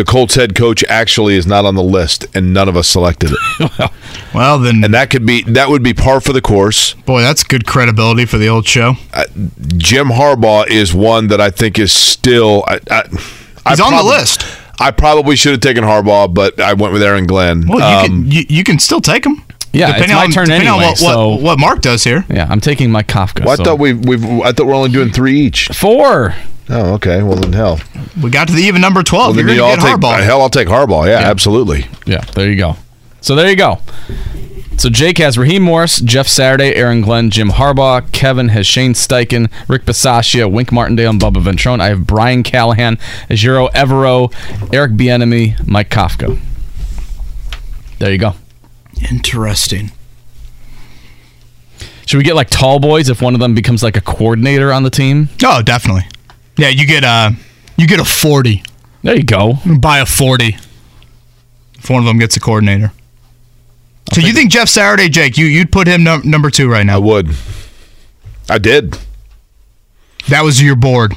the 0.00 0.10
Colts 0.10 0.34
head 0.34 0.54
coach 0.54 0.82
actually 0.88 1.34
is 1.34 1.46
not 1.46 1.66
on 1.66 1.74
the 1.74 1.82
list 1.82 2.24
and 2.34 2.54
none 2.54 2.70
of 2.70 2.76
us 2.76 2.88
selected 2.88 3.32
it. 3.32 3.90
Well, 4.32 4.60
then, 4.60 4.84
and 4.84 4.94
that 4.94 5.10
could 5.10 5.26
be 5.26 5.42
that 5.42 5.68
would 5.70 5.82
be 5.82 5.92
par 5.92 6.20
for 6.20 6.32
the 6.32 6.40
course. 6.40 6.94
boy, 6.94 7.20
that's 7.20 7.42
good 7.42 7.66
credibility 7.66 8.24
for 8.26 8.38
the 8.38 8.48
old 8.48 8.64
show. 8.66 8.94
Jim 9.76 10.06
Harbaugh 10.08 10.68
is 10.68 10.94
one 10.94 11.26
that 11.28 11.40
I 11.40 11.50
think 11.50 11.78
is 11.80 11.92
still. 11.92 12.62
I, 12.68 12.78
I, 12.90 13.02
I 13.66 13.70
He's 13.70 13.80
on 13.80 13.92
the 13.94 14.04
list. 14.04 14.44
I 14.78 14.92
probably 14.92 15.34
should 15.34 15.50
have 15.52 15.60
taken 15.60 15.82
Harbaugh, 15.82 16.32
but 16.32 16.60
I 16.60 16.74
went 16.74 16.92
with 16.92 17.02
Aaron 17.02 17.26
Glenn. 17.26 17.66
Well, 17.66 17.78
you 17.78 17.84
Um, 17.84 18.06
can 18.06 18.30
you, 18.30 18.44
you 18.48 18.64
can 18.64 18.78
still 18.78 19.00
take 19.00 19.24
them. 19.24 19.44
Yeah, 19.72 19.94
it's 19.96 20.12
my 20.12 20.26
turn 20.26 20.46
depending 20.46 20.68
anyway, 20.68 20.84
on 20.84 20.90
what, 20.90 20.98
so- 20.98 21.28
what, 21.30 21.42
what 21.42 21.58
Mark 21.60 21.80
does 21.80 22.02
here. 22.04 22.24
Yeah, 22.28 22.46
I'm 22.50 22.60
taking 22.60 22.90
my 22.90 23.02
Kafka. 23.02 23.40
well, 23.44 23.50
I 23.52 23.56
so- 23.56 23.64
thought 23.64 23.78
we 23.78 23.92
we've 23.94 24.24
I 24.24 24.52
thought 24.52 24.66
we're 24.66 24.74
only 24.74 24.90
doing 24.90 25.12
three 25.12 25.40
each. 25.40 25.68
four. 25.68 26.34
Oh, 26.68 26.94
okay. 26.94 27.22
Well 27.22 27.36
then, 27.36 27.52
hell. 27.52 27.80
We 28.22 28.30
got 28.30 28.46
to 28.48 28.52
the 28.54 28.62
even 28.62 28.80
number 28.80 29.02
twelve. 29.02 29.36
Well, 29.36 29.44
then 29.44 29.46
You're 29.46 29.56
gonna 29.56 29.70
all 29.70 29.76
get 29.76 29.82
take 29.84 29.96
Harbaugh. 29.96 30.22
hell. 30.22 30.40
I'll 30.42 30.50
take 30.50 30.68
Harbaugh. 30.68 31.06
Yeah, 31.06 31.18
absolutely. 31.28 31.86
Yeah, 32.06 32.20
there 32.34 32.48
you 32.50 32.56
go. 32.56 32.76
So 33.20 33.34
there 33.34 33.48
you 33.50 33.56
go. 33.56 33.78
So 34.76 34.88
Jake 34.88 35.18
has 35.18 35.36
Raheem 35.36 35.62
Morris, 35.62 36.00
Jeff 36.00 36.26
Saturday, 36.26 36.74
Aaron 36.74 37.02
Glenn, 37.02 37.28
Jim 37.30 37.50
Harbaugh. 37.50 38.10
Kevin 38.12 38.48
has 38.48 38.66
Shane 38.66 38.94
Steichen, 38.94 39.50
Rick 39.68 39.84
Bisaccia, 39.84 40.50
Wink 40.50 40.72
Martindale, 40.72 41.10
and 41.10 41.20
Bubba 41.20 41.42
Ventrone. 41.42 41.80
I 41.80 41.88
have 41.88 42.06
Brian 42.06 42.42
Callahan, 42.42 42.96
Ejiro 43.28 43.70
Evero, 43.72 44.32
Eric 44.72 44.92
Bieniemy, 44.92 45.66
Mike 45.66 45.90
Kafka. 45.90 46.38
There 47.98 48.10
you 48.10 48.16
go. 48.18 48.34
Interesting. 49.08 49.92
Should 52.06 52.18
we 52.18 52.24
get 52.24 52.34
like 52.34 52.50
tall 52.50 52.80
boys 52.80 53.08
if 53.08 53.22
one 53.22 53.34
of 53.34 53.40
them 53.40 53.54
becomes 53.54 53.82
like 53.82 53.96
a 53.96 54.00
coordinator 54.00 54.72
on 54.72 54.82
the 54.82 54.90
team? 54.90 55.28
Oh, 55.44 55.62
definitely. 55.62 56.02
Yeah, 56.56 56.68
you 56.68 56.86
get 56.86 57.04
a 57.04 57.34
you 57.76 57.86
get 57.86 58.00
a 58.00 58.04
forty. 58.04 58.62
There 59.02 59.16
you 59.16 59.22
go. 59.22 59.54
Buy 59.78 60.00
a 60.00 60.06
forty. 60.06 60.56
If 61.78 61.88
one 61.88 62.00
of 62.00 62.06
them 62.06 62.18
gets 62.18 62.36
a 62.36 62.40
coordinator. 62.40 62.92
so 64.12 64.20
you 64.20 64.32
think 64.32 64.50
Jeff 64.50 64.68
Saturday, 64.68 65.08
Jake? 65.08 65.38
You 65.38 65.46
you'd 65.46 65.72
put 65.72 65.86
him 65.86 66.02
num- 66.02 66.22
number 66.28 66.50
two 66.50 66.68
right 66.68 66.84
now? 66.84 66.96
I 66.96 67.00
now? 67.00 67.06
would. 67.06 67.30
I 68.48 68.58
did. 68.58 68.98
That 70.28 70.42
was 70.42 70.60
your 70.60 70.76
board. 70.76 71.14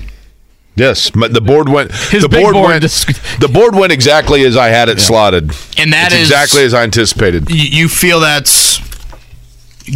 Yes, 0.76 1.12
the 1.12 1.42
board 1.42 1.70
went. 1.70 1.92
His 1.92 2.24
the 2.24 2.30
big 2.30 2.42
board, 2.42 2.54
board 2.54 2.70
went. 2.70 2.82
dis- 2.82 3.06
the 3.40 3.48
board 3.48 3.76
went 3.76 3.92
exactly 3.92 4.44
as 4.44 4.58
I 4.58 4.70
had 4.70 4.90
it 4.90 5.00
slotted, 5.00 5.52
And 5.78 5.94
that 5.94 6.12
is 6.12 6.22
exactly 6.22 6.64
as 6.64 6.74
I 6.74 6.84
anticipated. 6.84 7.50
you, 7.52 7.82
you 7.84 7.88
feel 7.90 8.20
that's 8.20 8.80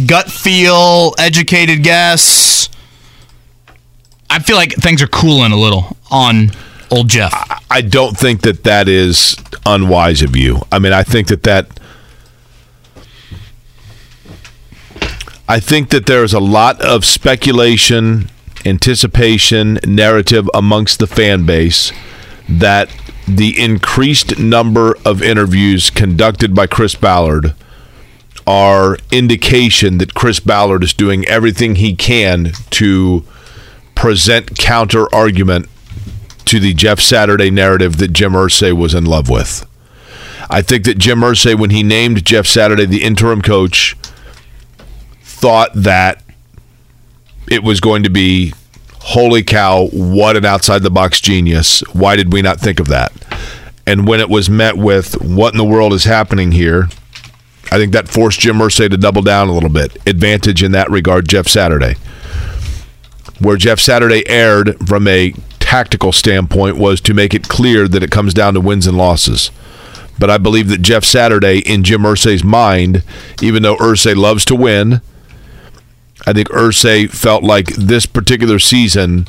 gut 0.06 0.30
feel, 0.30 1.14
educated 1.18 1.82
guess. 1.82 2.68
I 4.30 4.38
feel 4.38 4.54
like 4.56 4.72
things 4.74 5.02
are 5.02 5.08
cooling 5.08 5.50
a 5.52 5.56
little 5.56 5.96
on 6.10 6.50
old 6.90 7.08
Jeff. 7.08 7.32
I 7.70 7.80
don't 7.80 8.16
think 8.16 8.42
that 8.42 8.62
that 8.64 8.86
is 8.86 9.36
unwise 9.66 10.22
of 10.22 10.36
you. 10.36 10.60
I 10.70 10.78
mean, 10.78 10.92
I 10.92 11.02
think 11.02 11.26
that 11.28 11.42
that. 11.42 11.66
I 15.48 15.60
think 15.60 15.88
that 15.90 16.04
there 16.06 16.22
is 16.24 16.34
a 16.34 16.40
lot 16.40 16.80
of 16.82 17.04
speculation, 17.06 18.28
anticipation, 18.64 19.78
narrative 19.86 20.48
amongst 20.54 20.98
the 20.98 21.06
fan 21.06 21.44
base 21.46 21.92
that 22.48 22.94
the 23.26 23.60
increased 23.60 24.38
number 24.38 24.96
of 25.04 25.22
interviews 25.22 25.90
conducted 25.90 26.54
by 26.54 26.66
Chris 26.66 26.94
Ballard 26.94 27.54
are 28.46 28.96
indication 29.12 29.98
that 29.98 30.14
Chris 30.14 30.40
Ballard 30.40 30.82
is 30.82 30.94
doing 30.94 31.26
everything 31.26 31.74
he 31.74 31.94
can 31.94 32.52
to 32.70 33.22
present 33.94 34.56
counter 34.56 35.12
argument 35.14 35.68
to 36.46 36.58
the 36.58 36.72
Jeff 36.72 36.98
Saturday 36.98 37.50
narrative 37.50 37.98
that 37.98 38.14
Jim 38.14 38.32
Irsay 38.32 38.72
was 38.72 38.94
in 38.94 39.04
love 39.04 39.28
with. 39.28 39.66
I 40.48 40.62
think 40.62 40.84
that 40.84 40.96
Jim 40.96 41.20
Irsay, 41.20 41.58
when 41.58 41.68
he 41.70 41.82
named 41.82 42.24
Jeff 42.24 42.46
Saturday 42.46 42.86
the 42.86 43.02
interim 43.04 43.42
coach, 43.42 43.96
thought 45.20 45.70
that 45.74 46.22
it 47.50 47.62
was 47.62 47.80
going 47.80 48.02
to 48.02 48.10
be 48.10 48.52
holy 49.00 49.42
cow, 49.42 49.86
what 49.88 50.36
an 50.36 50.44
outside 50.44 50.82
the 50.82 50.90
box 50.90 51.20
genius. 51.20 51.80
Why 51.92 52.16
did 52.16 52.32
we 52.32 52.42
not 52.42 52.60
think 52.60 52.80
of 52.80 52.88
that? 52.88 53.12
And 53.86 54.06
when 54.06 54.20
it 54.20 54.28
was 54.28 54.50
met 54.50 54.76
with 54.76 55.20
what 55.22 55.54
in 55.54 55.58
the 55.58 55.64
world 55.64 55.92
is 55.94 56.04
happening 56.04 56.52
here, 56.52 56.88
I 57.70 57.78
think 57.78 57.92
that 57.92 58.08
forced 58.08 58.40
Jim 58.40 58.56
Irsay 58.56 58.90
to 58.90 58.96
double 58.96 59.22
down 59.22 59.48
a 59.48 59.52
little 59.52 59.70
bit. 59.70 59.96
Advantage 60.06 60.62
in 60.62 60.72
that 60.72 60.90
regard, 60.90 61.28
Jeff 61.28 61.46
Saturday 61.46 61.96
where 63.40 63.56
Jeff 63.56 63.78
Saturday 63.78 64.28
erred 64.28 64.76
from 64.86 65.06
a 65.06 65.32
tactical 65.58 66.12
standpoint 66.12 66.76
was 66.76 67.00
to 67.02 67.14
make 67.14 67.34
it 67.34 67.48
clear 67.48 67.86
that 67.88 68.02
it 68.02 68.10
comes 68.10 68.34
down 68.34 68.54
to 68.54 68.60
wins 68.60 68.86
and 68.86 68.96
losses. 68.96 69.50
But 70.18 70.30
I 70.30 70.38
believe 70.38 70.68
that 70.68 70.82
Jeff 70.82 71.04
Saturday, 71.04 71.58
in 71.58 71.84
Jim 71.84 72.02
Irsay's 72.02 72.42
mind, 72.42 73.04
even 73.40 73.62
though 73.62 73.76
Irsay 73.76 74.16
loves 74.16 74.44
to 74.46 74.56
win, 74.56 75.00
I 76.26 76.32
think 76.32 76.48
Irsay 76.48 77.10
felt 77.10 77.42
like 77.42 77.68
this 77.68 78.06
particular 78.06 78.58
season 78.58 79.26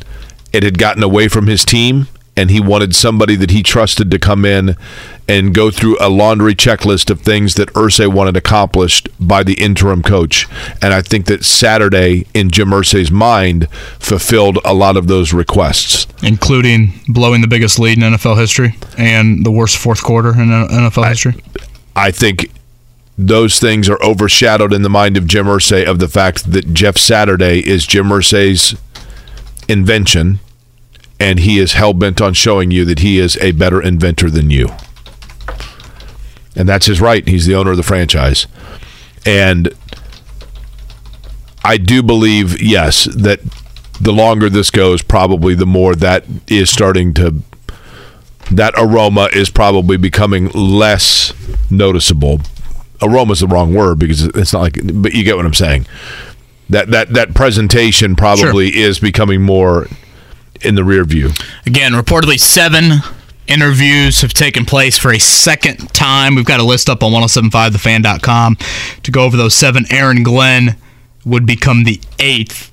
it 0.52 0.64
had 0.64 0.78
gotten 0.78 1.04
away 1.04 1.28
from 1.28 1.48
his 1.48 1.64
team 1.64 2.08
and 2.36 2.50
he 2.50 2.60
wanted 2.60 2.96
somebody 2.96 3.36
that 3.36 3.52
he 3.52 3.62
trusted 3.62 4.10
to 4.12 4.18
come 4.18 4.46
in 4.46 4.78
and 5.28 5.54
go 5.54 5.70
through 5.70 5.98
a 6.00 6.10
laundry 6.10 6.56
checklist 6.56 7.10
of 7.10 7.22
things 7.22 7.56
that 7.56 7.68
Irsay 7.74 8.12
wanted 8.12 8.38
accomplished 8.38 9.10
by 9.20 9.44
the 9.44 9.56
interim 9.56 10.02
coach. 10.02 10.48
And 10.82 10.94
I 10.94 11.02
think 11.02 11.26
that 11.26 11.44
Saturday, 11.44 12.26
in 12.34 12.50
Jim 12.50 12.70
Irsay's 12.70 13.12
mind, 13.12 13.70
fulfilled 14.00 14.58
a 14.64 14.74
lot 14.74 14.96
of 14.96 15.08
those 15.08 15.34
requests. 15.34 16.08
including 16.24 16.94
blowing 17.10 17.42
the 17.42 17.48
biggest 17.48 17.78
lead 17.78 17.98
in 17.98 18.14
NFL 18.14 18.40
history 18.40 18.76
and 18.98 19.46
the 19.46 19.52
worst 19.52 19.78
fourth 19.78 20.02
quarter 20.02 20.30
in 20.30 20.48
NFL 20.48 21.10
history. 21.10 21.36
I 21.96 22.12
think 22.12 22.50
those 23.22 23.60
things 23.60 23.90
are 23.90 24.02
overshadowed 24.02 24.72
in 24.72 24.82
the 24.82 24.90
mind 24.90 25.18
of 25.18 25.28
Jim 25.28 25.46
Irsay 25.46 25.86
of 25.86 26.00
the 26.00 26.08
fact 26.08 26.54
that 26.54 26.74
Jeff 26.74 26.98
Saturday 26.98 27.60
is 27.60 27.86
Jim 27.86 28.06
Irsay's 28.06 28.80
invention, 29.68 30.40
and 31.20 31.40
he 31.40 31.60
is 31.60 31.74
hell 31.74 31.94
bent 31.94 32.22
on 32.22 32.34
showing 32.34 32.72
you 32.72 32.86
that 32.86 33.00
he 33.00 33.20
is 33.20 33.36
a 33.42 33.52
better 33.52 33.82
inventor 33.82 34.30
than 34.30 34.50
you. 34.50 34.70
And 36.56 36.68
that's 36.68 36.86
his 36.86 37.02
right. 37.02 37.28
He's 37.28 37.46
the 37.46 37.56
owner 37.56 37.72
of 37.72 37.78
the 37.78 37.84
franchise. 37.84 38.48
And 39.26 39.74
I 41.62 41.76
do 41.76 42.02
believe, 42.02 42.62
yes, 42.62 43.04
that 43.04 43.42
the 44.00 44.14
longer 44.14 44.50
this 44.50 44.72
goes, 44.72 45.02
probably 45.02 45.56
the 45.56 45.66
more 45.66 45.94
that 45.94 46.24
is 46.48 46.70
starting 46.70 47.14
to 47.16 47.42
that 48.50 48.74
aroma 48.78 49.28
is 49.34 49.50
probably 49.50 49.98
becoming 49.98 50.48
less 50.52 51.34
noticeable. 51.70 52.40
Aroma 53.02 53.34
is 53.34 53.40
the 53.40 53.48
wrong 53.48 53.74
word 53.74 54.00
because 54.00 54.24
it's 54.24 54.54
not 54.54 54.62
like, 54.62 54.80
but 54.94 55.14
you 55.14 55.24
get 55.24 55.36
what 55.36 55.46
I'm 55.46 55.54
saying. 55.54 55.86
That 56.70 56.92
that 56.92 57.14
that 57.14 57.34
presentation 57.34 58.16
probably 58.16 58.78
is 58.78 59.00
becoming 59.00 59.42
more 59.42 59.88
in 60.62 60.76
the 60.76 60.84
rear 60.84 61.04
view. 61.04 61.32
Again, 61.66 61.94
reportedly 61.94 62.40
seven 62.40 63.00
interviews 63.48 64.22
have 64.22 64.34
taken 64.34 64.66
place 64.66 64.98
for 64.98 65.12
a 65.12 65.20
second 65.20 65.92
time. 65.94 66.36
We've 66.36 66.46
got 66.46 66.60
a 66.60 66.64
list 66.64 66.90
up 66.90 67.02
on 67.02 67.12
1075thefan.com 67.12 68.58
to 69.04 69.12
go 69.12 69.24
over 69.24 69.36
those 69.36 69.56
seven. 69.56 69.86
Aaron 69.90 70.22
Glenn 70.22 70.76
would 71.26 71.46
become 71.46 71.84
the 71.84 72.00
eighth 72.20 72.72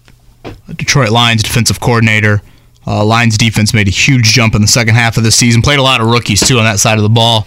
Detroit 0.75 1.11
Lions 1.11 1.43
defensive 1.43 1.81
coordinator. 1.81 2.43
Uh, 2.87 3.05
Lions 3.05 3.37
defense 3.37 3.75
made 3.75 3.89
a 3.89 3.91
huge 3.91 4.27
jump 4.27 4.55
in 4.55 4.63
the 4.63 4.69
second 4.69 4.95
half 4.95 5.17
of 5.17 5.25
the 5.25 5.33
season. 5.33 5.63
Played 5.63 5.79
a 5.81 5.83
lot 5.83 6.01
of 6.01 6.07
rookies 6.09 6.47
too 6.47 6.59
on 6.59 6.65
that 6.65 6.79
side 6.79 6.99
of 6.99 7.03
the 7.03 7.09
ball. 7.09 7.47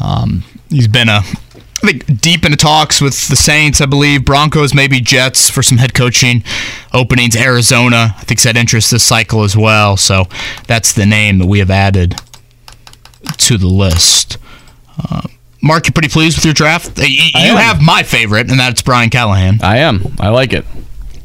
Um, 0.00 0.44
he's 0.68 0.86
been 0.86 1.08
a, 1.08 1.22
I 1.84 1.88
think, 1.88 2.20
deep 2.20 2.44
into 2.44 2.56
talks 2.56 3.00
with 3.00 3.28
the 3.28 3.36
Saints, 3.36 3.80
I 3.80 3.86
believe. 3.86 4.24
Broncos, 4.24 4.74
maybe 4.74 5.00
Jets 5.00 5.50
for 5.50 5.62
some 5.62 5.78
head 5.78 5.94
coaching 5.94 6.42
openings. 6.92 7.36
Arizona, 7.36 8.14
I 8.16 8.22
think, 8.24 8.40
said 8.40 8.56
interest 8.56 8.90
this 8.90 9.04
cycle 9.04 9.44
as 9.44 9.56
well. 9.56 9.96
So 9.96 10.24
that's 10.66 10.92
the 10.92 11.06
name 11.06 11.38
that 11.38 11.46
we 11.46 11.58
have 11.58 11.70
added 11.70 12.16
to 13.38 13.58
the 13.58 13.68
list. 13.68 14.38
Uh, 14.98 15.22
Mark, 15.62 15.86
you're 15.86 15.92
pretty 15.92 16.08
pleased 16.08 16.36
with 16.36 16.44
your 16.44 16.54
draft? 16.54 16.98
You, 16.98 17.06
you 17.06 17.56
have 17.56 17.80
my 17.80 18.02
favorite, 18.02 18.50
and 18.50 18.58
that's 18.58 18.82
Brian 18.82 19.10
Callahan. 19.10 19.60
I 19.62 19.78
am. 19.78 20.14
I 20.18 20.28
like 20.30 20.52
it. 20.52 20.64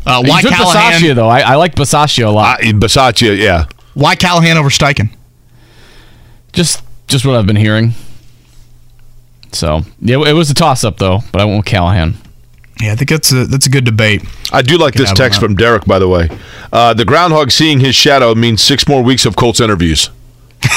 Uh, 0.05 0.23
why 0.23 0.41
took 0.41 0.51
Callahan? 0.51 0.93
Bisaccia, 0.93 1.15
though. 1.15 1.27
I, 1.27 1.41
I 1.41 1.55
like 1.55 1.75
Bisaccia 1.75 2.25
a 2.25 2.29
lot. 2.29 2.63
I, 2.63 2.71
Bisaccia, 2.71 3.37
yeah. 3.37 3.65
Why 3.93 4.15
Callahan 4.15 4.57
over 4.57 4.69
Steichen? 4.69 5.09
just 6.53 6.83
just 7.07 7.25
what 7.25 7.35
I've 7.35 7.47
been 7.47 7.55
hearing. 7.55 7.93
So 9.51 9.81
yeah, 10.01 10.21
it 10.27 10.33
was 10.33 10.49
a 10.49 10.53
toss 10.53 10.83
up 10.83 10.97
though, 10.97 11.19
but 11.31 11.41
I 11.41 11.45
went 11.45 11.57
with 11.57 11.65
Callahan. 11.65 12.15
Yeah, 12.81 12.93
I 12.93 12.95
think 12.95 13.09
that's 13.09 13.31
a 13.31 13.45
that's 13.45 13.65
a 13.67 13.69
good 13.69 13.83
debate. 13.83 14.23
I 14.53 14.61
do 14.61 14.77
like 14.77 14.93
this 14.93 15.11
text 15.13 15.39
from 15.39 15.55
Derek, 15.55 15.85
by 15.85 15.99
the 15.99 16.07
way. 16.07 16.29
Uh, 16.71 16.93
the 16.93 17.05
groundhog 17.05 17.51
seeing 17.51 17.79
his 17.79 17.95
shadow 17.95 18.33
means 18.35 18.63
six 18.63 18.87
more 18.87 19.03
weeks 19.03 19.25
of 19.25 19.35
Colts 19.35 19.59
interviews. 19.59 20.09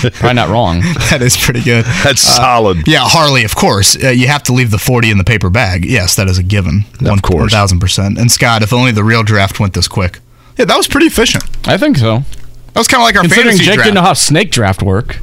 Probably 0.00 0.34
not 0.34 0.48
wrong. 0.48 0.80
That 1.10 1.20
is 1.22 1.36
pretty 1.36 1.62
good. 1.62 1.84
That's 2.04 2.20
solid. 2.20 2.86
Yeah, 2.86 3.00
Harley, 3.02 3.44
of 3.44 3.54
course. 3.56 3.96
Uh, 4.02 4.10
you 4.10 4.26
have 4.28 4.42
to 4.44 4.52
leave 4.52 4.70
the 4.70 4.78
40 4.78 5.10
in 5.10 5.18
the 5.18 5.24
paper 5.24 5.50
bag. 5.50 5.84
Yes, 5.84 6.14
that 6.16 6.28
is 6.28 6.38
a 6.38 6.42
given. 6.42 6.84
Of 7.04 7.22
course. 7.22 7.54
1000%. 7.54 8.18
And 8.18 8.30
Scott, 8.30 8.62
if 8.62 8.72
only 8.72 8.92
the 8.92 9.04
real 9.04 9.22
draft 9.22 9.58
went 9.58 9.74
this 9.74 9.88
quick. 9.88 10.20
Yeah, 10.56 10.66
that 10.66 10.76
was 10.76 10.86
pretty 10.86 11.06
efficient. 11.06 11.44
I 11.66 11.76
think 11.76 11.96
so. 11.96 12.18
That 12.18 12.76
was 12.76 12.88
kind 12.88 13.00
of 13.00 13.06
like 13.06 13.16
our 13.16 13.22
Considering 13.22 13.46
fantasy 13.48 13.64
Jake 13.64 13.74
draft. 13.74 13.86
didn't 13.86 13.94
know 13.96 14.02
how 14.02 14.12
snake 14.14 14.50
draft 14.50 14.82
work. 14.82 15.18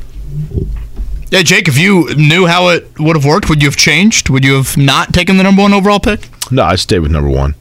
Yeah, 1.30 1.42
Jake, 1.42 1.68
if 1.68 1.78
you 1.78 2.14
knew 2.16 2.46
how 2.46 2.70
it 2.70 2.88
would 3.00 3.16
have 3.16 3.26
worked, 3.26 3.50
would 3.50 3.62
you 3.62 3.68
have 3.68 3.76
changed? 3.78 4.30
Would 4.30 4.44
you 4.44 4.56
have 4.56 4.78
not 4.78 5.14
taken 5.14 5.38
the 5.38 5.44
number 5.44 5.62
one 5.62 5.74
overall 5.74 6.00
pick? 6.00 6.30
No, 6.52 6.64
I 6.64 6.76
stayed 6.76 7.00
with 7.00 7.12
number 7.12 7.30
one. 7.30 7.56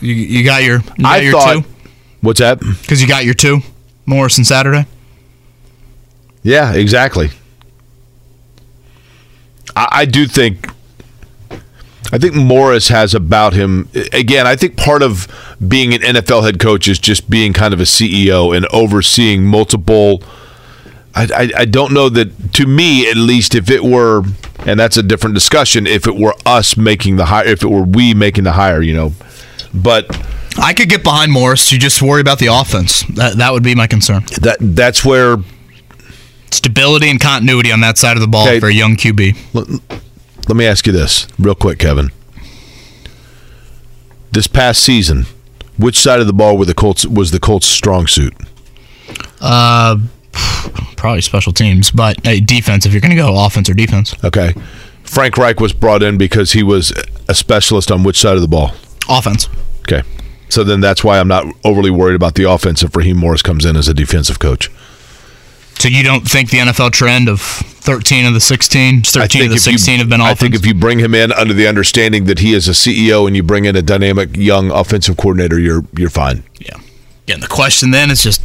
You, 0.00 0.14
you 0.14 0.44
got 0.44 0.62
your, 0.62 0.78
you 0.96 1.04
got 1.04 1.06
I 1.06 1.18
your 1.18 1.32
thought. 1.32 1.62
two? 1.62 1.68
What's 2.20 2.40
that? 2.40 2.58
Because 2.60 3.02
you 3.02 3.08
got 3.08 3.24
your 3.24 3.34
two. 3.34 3.60
Morris 4.06 4.38
Morrison 4.38 4.44
Saturday. 4.44 4.86
Yeah, 6.42 6.72
exactly. 6.74 7.30
I, 9.76 9.88
I 9.90 10.04
do 10.04 10.26
think. 10.26 10.68
I 12.12 12.18
think 12.18 12.34
Morris 12.34 12.88
has 12.88 13.14
about 13.14 13.54
him. 13.54 13.88
Again, 14.12 14.46
I 14.46 14.56
think 14.56 14.76
part 14.76 15.02
of 15.02 15.26
being 15.66 15.94
an 15.94 16.00
NFL 16.02 16.44
head 16.44 16.60
coach 16.60 16.86
is 16.86 16.98
just 16.98 17.28
being 17.28 17.52
kind 17.52 17.74
of 17.74 17.80
a 17.80 17.84
CEO 17.84 18.54
and 18.56 18.66
overseeing 18.66 19.44
multiple. 19.46 20.22
I, 21.16 21.22
I, 21.34 21.50
I 21.60 21.64
don't 21.64 21.92
know 21.92 22.08
that, 22.08 22.52
to 22.54 22.66
me 22.66 23.08
at 23.08 23.16
least, 23.16 23.54
if 23.54 23.70
it 23.70 23.84
were, 23.84 24.22
and 24.66 24.78
that's 24.80 24.96
a 24.96 25.02
different 25.02 25.34
discussion, 25.34 25.86
if 25.86 26.06
it 26.06 26.16
were 26.16 26.34
us 26.44 26.76
making 26.76 27.16
the 27.16 27.26
hire, 27.26 27.46
if 27.46 27.62
it 27.62 27.68
were 27.68 27.84
we 27.84 28.14
making 28.14 28.44
the 28.44 28.52
hire, 28.52 28.82
you 28.82 28.94
know. 28.94 29.12
But 29.72 30.06
I 30.58 30.72
could 30.74 30.88
get 30.88 31.02
behind 31.04 31.30
Morris. 31.32 31.70
You 31.72 31.78
just 31.78 32.02
worry 32.02 32.20
about 32.20 32.38
the 32.38 32.46
offense. 32.46 33.02
That, 33.14 33.36
that 33.38 33.52
would 33.52 33.62
be 33.62 33.74
my 33.74 33.86
concern. 33.86 34.24
that 34.42 34.56
that's 34.60 35.04
where 35.04 35.36
Stability 36.50 37.10
and 37.10 37.20
continuity 37.20 37.72
on 37.72 37.80
that 37.80 37.98
side 37.98 38.16
of 38.16 38.20
the 38.20 38.28
ball 38.28 38.46
Okay. 38.46 38.60
for 38.60 38.68
a 38.68 38.72
young 38.72 38.94
QB. 38.94 39.36
Let 40.48 40.56
me 40.56 40.64
ask 40.66 40.86
you 40.86 40.92
this 40.92 41.26
real 41.36 41.56
quick, 41.56 41.80
Kevin. 41.80 42.12
This 44.30 44.46
past 44.46 44.82
season, 44.82 45.26
which 45.76 45.98
side 45.98 46.20
of 46.20 46.28
the 46.28 46.32
ball 46.32 46.56
were 46.56 46.64
the 46.64 46.74
Colts 46.74 47.04
was 47.04 47.32
the 47.32 47.40
Colts' 47.40 47.66
strong 47.66 48.06
suit? 48.06 48.34
Uh, 49.40 49.98
probably 50.96 51.20
special 51.20 51.52
teams, 51.52 51.90
but 51.90 52.26
uh, 52.26 52.34
defense. 52.44 52.86
If 52.86 52.92
you're 52.92 53.00
going 53.00 53.10
to 53.10 53.16
go 53.16 53.44
offense 53.44 53.68
or 53.68 53.74
defense, 53.74 54.14
Okay. 54.24 54.54
Frank 55.02 55.36
Reich 55.36 55.60
was 55.60 55.72
brought 55.72 56.02
in 56.02 56.16
because 56.16 56.52
he 56.52 56.62
was 56.62 56.92
a 57.28 57.34
specialist 57.34 57.90
on 57.90 58.02
which 58.04 58.18
side 58.18 58.36
of 58.36 58.40
the 58.42 58.48
ball? 58.48 58.72
offense. 59.08 59.48
Okay. 59.80 60.02
So 60.48 60.64
then 60.64 60.80
that's 60.80 61.04
why 61.04 61.18
I'm 61.20 61.28
not 61.28 61.44
overly 61.64 61.90
worried 61.90 62.14
about 62.14 62.36
the 62.36 62.44
offense 62.50 62.82
if 62.82 62.96
Raheem 62.96 63.18
Morris 63.18 63.42
comes 63.42 63.64
in 63.66 63.76
as 63.76 63.86
a 63.86 63.92
defensive 63.94 64.38
coach. 64.38 64.70
So 65.78 65.88
you 65.88 66.02
don't 66.02 66.26
think 66.26 66.50
the 66.50 66.58
NFL 66.58 66.92
trend 66.92 67.28
of 67.28 67.40
13 67.40 68.24
of 68.24 68.32
the 68.32 68.40
16, 68.40 69.02
13 69.02 69.44
of 69.44 69.50
the 69.50 69.58
16 69.58 69.92
you, 69.92 69.98
have 69.98 70.08
been 70.08 70.20
I 70.22 70.30
offense? 70.30 70.40
think 70.40 70.54
if 70.54 70.64
you 70.64 70.72
bring 70.74 71.00
him 71.00 71.14
in 71.14 71.32
under 71.32 71.52
the 71.52 71.66
understanding 71.68 72.24
that 72.26 72.38
he 72.38 72.54
is 72.54 72.66
a 72.68 72.70
CEO 72.70 73.26
and 73.26 73.36
you 73.36 73.42
bring 73.42 73.66
in 73.66 73.76
a 73.76 73.82
dynamic 73.82 74.34
young 74.36 74.70
offensive 74.70 75.16
coordinator, 75.18 75.58
you're 75.58 75.84
you're 75.96 76.08
fine. 76.10 76.44
yeah. 76.60 76.78
Again, 77.24 77.40
the 77.40 77.48
question 77.48 77.90
then 77.90 78.10
is 78.10 78.22
just, 78.22 78.40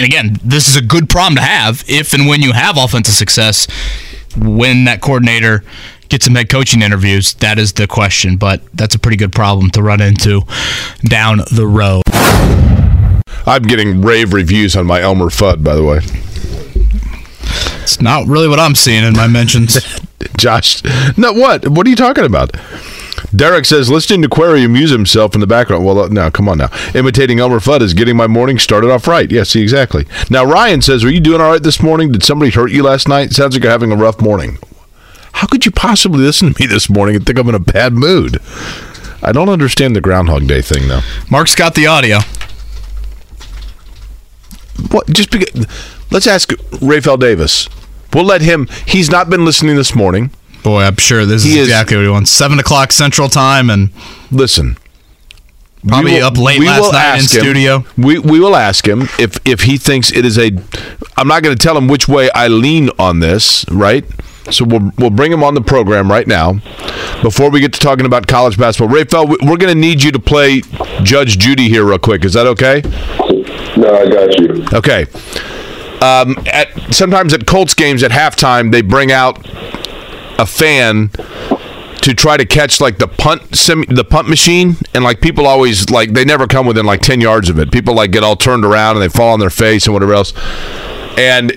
and 0.00 0.06
again, 0.06 0.38
this 0.42 0.66
is 0.66 0.76
a 0.76 0.80
good 0.80 1.10
problem 1.10 1.34
to 1.34 1.42
have 1.42 1.84
if 1.86 2.14
and 2.14 2.26
when 2.26 2.40
you 2.40 2.52
have 2.54 2.78
offensive 2.78 3.14
success. 3.14 3.66
When 4.34 4.84
that 4.84 5.02
coordinator 5.02 5.62
gets 6.08 6.24
some 6.24 6.34
head 6.36 6.48
coaching 6.48 6.80
interviews, 6.80 7.34
that 7.34 7.58
is 7.58 7.74
the 7.74 7.86
question. 7.86 8.38
But 8.38 8.62
that's 8.72 8.94
a 8.94 8.98
pretty 8.98 9.18
good 9.18 9.30
problem 9.30 9.68
to 9.72 9.82
run 9.82 10.00
into 10.00 10.46
down 11.04 11.42
the 11.52 11.66
road. 11.66 12.00
I'm 13.46 13.64
getting 13.64 14.00
rave 14.00 14.32
reviews 14.32 14.74
on 14.74 14.86
my 14.86 15.02
Elmer 15.02 15.26
Fudd, 15.26 15.62
by 15.62 15.74
the 15.74 15.84
way. 15.84 15.98
It's 17.82 18.00
not 18.00 18.26
really 18.26 18.48
what 18.48 18.58
I'm 18.58 18.74
seeing 18.74 19.04
in 19.04 19.12
my 19.12 19.26
mentions. 19.26 19.78
Josh, 20.38 20.82
no, 21.18 21.34
what? 21.34 21.68
What 21.68 21.86
are 21.86 21.90
you 21.90 21.96
talking 21.96 22.24
about? 22.24 22.56
Derek 23.34 23.64
says, 23.64 23.90
listening 23.90 24.22
to 24.22 24.28
Query 24.28 24.64
amuse 24.64 24.90
himself 24.90 25.34
in 25.34 25.40
the 25.40 25.46
background. 25.46 25.84
Well, 25.84 25.98
uh, 25.98 26.08
now, 26.08 26.30
come 26.30 26.48
on 26.48 26.58
now. 26.58 26.68
Imitating 26.94 27.38
Elmer 27.38 27.58
Fudd 27.58 27.80
is 27.80 27.94
getting 27.94 28.16
my 28.16 28.26
morning 28.26 28.58
started 28.58 28.90
off 28.90 29.06
right. 29.06 29.30
Yeah, 29.30 29.44
see, 29.44 29.62
exactly. 29.62 30.06
Now, 30.30 30.44
Ryan 30.44 30.82
says, 30.82 31.04
Are 31.04 31.10
you 31.10 31.20
doing 31.20 31.40
all 31.40 31.50
right 31.50 31.62
this 31.62 31.82
morning? 31.82 32.12
Did 32.12 32.22
somebody 32.22 32.50
hurt 32.50 32.70
you 32.70 32.82
last 32.82 33.08
night? 33.08 33.32
Sounds 33.32 33.54
like 33.54 33.62
you're 33.62 33.72
having 33.72 33.92
a 33.92 33.96
rough 33.96 34.20
morning. 34.20 34.58
How 35.32 35.46
could 35.46 35.64
you 35.64 35.72
possibly 35.72 36.20
listen 36.20 36.52
to 36.52 36.60
me 36.60 36.66
this 36.66 36.90
morning 36.90 37.16
and 37.16 37.24
think 37.24 37.38
I'm 37.38 37.48
in 37.48 37.54
a 37.54 37.60
bad 37.60 37.92
mood? 37.92 38.38
I 39.22 39.32
don't 39.32 39.48
understand 39.48 39.94
the 39.94 40.00
Groundhog 40.00 40.46
Day 40.46 40.62
thing, 40.62 40.88
though. 40.88 41.00
Mark's 41.30 41.54
got 41.54 41.74
the 41.74 41.86
audio. 41.86 42.18
What? 44.90 45.06
Just 45.08 45.30
because, 45.30 45.66
let's 46.10 46.26
ask 46.26 46.50
Rapheal 46.50 47.18
Davis. 47.18 47.68
We'll 48.12 48.24
let 48.24 48.42
him. 48.42 48.66
He's 48.86 49.10
not 49.10 49.30
been 49.30 49.44
listening 49.44 49.76
this 49.76 49.94
morning. 49.94 50.30
Boy, 50.62 50.82
I'm 50.82 50.96
sure 50.96 51.24
this 51.26 51.42
He 51.44 51.50
is 51.52 51.56
is- 51.56 51.68
exactly 51.68 51.96
what 51.96 52.02
he 52.04 52.08
wants. 52.10 52.30
Seven 52.30 52.58
o'clock 52.58 52.92
Central 52.92 53.28
Time, 53.28 53.70
and 53.70 53.90
Listen, 54.30 54.76
probably 55.86 56.14
will- 56.14 56.24
up 56.26 56.36
late 56.38 56.58
we 56.60 56.66
last 56.66 56.80
will 56.82 56.92
night 56.92 57.14
in 57.14 57.20
ask 57.24 57.34
him- 57.34 57.40
studio. 57.40 57.84
We 57.96 58.18
we 58.18 58.38
will 58.40 58.54
ask 58.56 58.86
him 58.86 59.08
if 59.18 59.38
if 59.44 59.62
he 59.62 59.76
thinks 59.78 60.12
it 60.12 60.24
is 60.24 60.38
a. 60.38 60.52
I'm 61.16 61.28
not 61.28 61.42
going 61.42 61.56
to 61.56 61.62
tell 61.62 61.76
him 61.76 61.88
which 61.88 62.08
way 62.08 62.30
I 62.34 62.48
lean 62.48 62.90
on 62.98 63.20
this, 63.20 63.64
right? 63.70 64.04
So 64.50 64.64
we'll 64.64 64.90
we'll 64.98 65.10
bring 65.10 65.32
him 65.32 65.42
on 65.44 65.54
the 65.54 65.60
program 65.62 66.10
right 66.10 66.26
now. 66.26 66.60
Before 67.22 67.50
we 67.50 67.60
get 67.60 67.72
to 67.74 67.80
talking 67.80 68.06
about 68.06 68.26
college 68.26 68.56
basketball, 68.58 68.94
Rapheal, 68.96 69.28
we- 69.28 69.36
we're 69.48 69.56
going 69.58 69.72
to 69.72 69.78
need 69.78 70.02
you 70.02 70.10
to 70.12 70.18
play 70.18 70.62
Judge 71.02 71.38
Judy 71.38 71.68
here 71.68 71.84
real 71.84 71.98
quick. 71.98 72.24
Is 72.24 72.32
that 72.34 72.46
okay? 72.46 72.82
No, 73.76 73.94
I 73.94 74.08
got 74.08 74.38
you. 74.40 74.64
Okay. 74.72 75.06
um, 76.02 76.36
at 76.46 76.68
sometimes 76.94 77.32
at 77.34 77.46
Colts 77.46 77.74
games 77.74 78.02
at 78.02 78.10
halftime 78.10 78.72
they 78.72 78.80
bring 78.80 79.12
out 79.12 79.46
a 80.40 80.46
fan 80.46 81.10
to 82.02 82.14
try 82.14 82.36
to 82.36 82.46
catch 82.46 82.80
like 82.80 82.96
the 82.98 83.06
punt 83.06 83.42
the 83.50 84.06
punt 84.08 84.28
machine 84.28 84.76
and 84.94 85.04
like 85.04 85.20
people 85.20 85.46
always 85.46 85.90
like 85.90 86.12
they 86.12 86.24
never 86.24 86.46
come 86.46 86.66
within 86.66 86.86
like 86.86 87.02
10 87.02 87.20
yards 87.20 87.48
of 87.48 87.58
it. 87.58 87.70
People 87.70 87.94
like 87.94 88.10
get 88.10 88.24
all 88.24 88.36
turned 88.36 88.64
around 88.64 88.96
and 88.96 89.02
they 89.02 89.08
fall 89.08 89.32
on 89.32 89.40
their 89.40 89.50
face 89.50 89.86
and 89.86 89.92
whatever 89.92 90.14
else. 90.14 90.32
And 91.18 91.52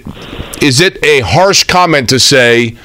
is 0.62 0.82
it 0.82 1.04
a 1.04 1.22
harsh 1.22 1.64
comment 1.64 2.10
to 2.10 2.20
say 2.20 2.78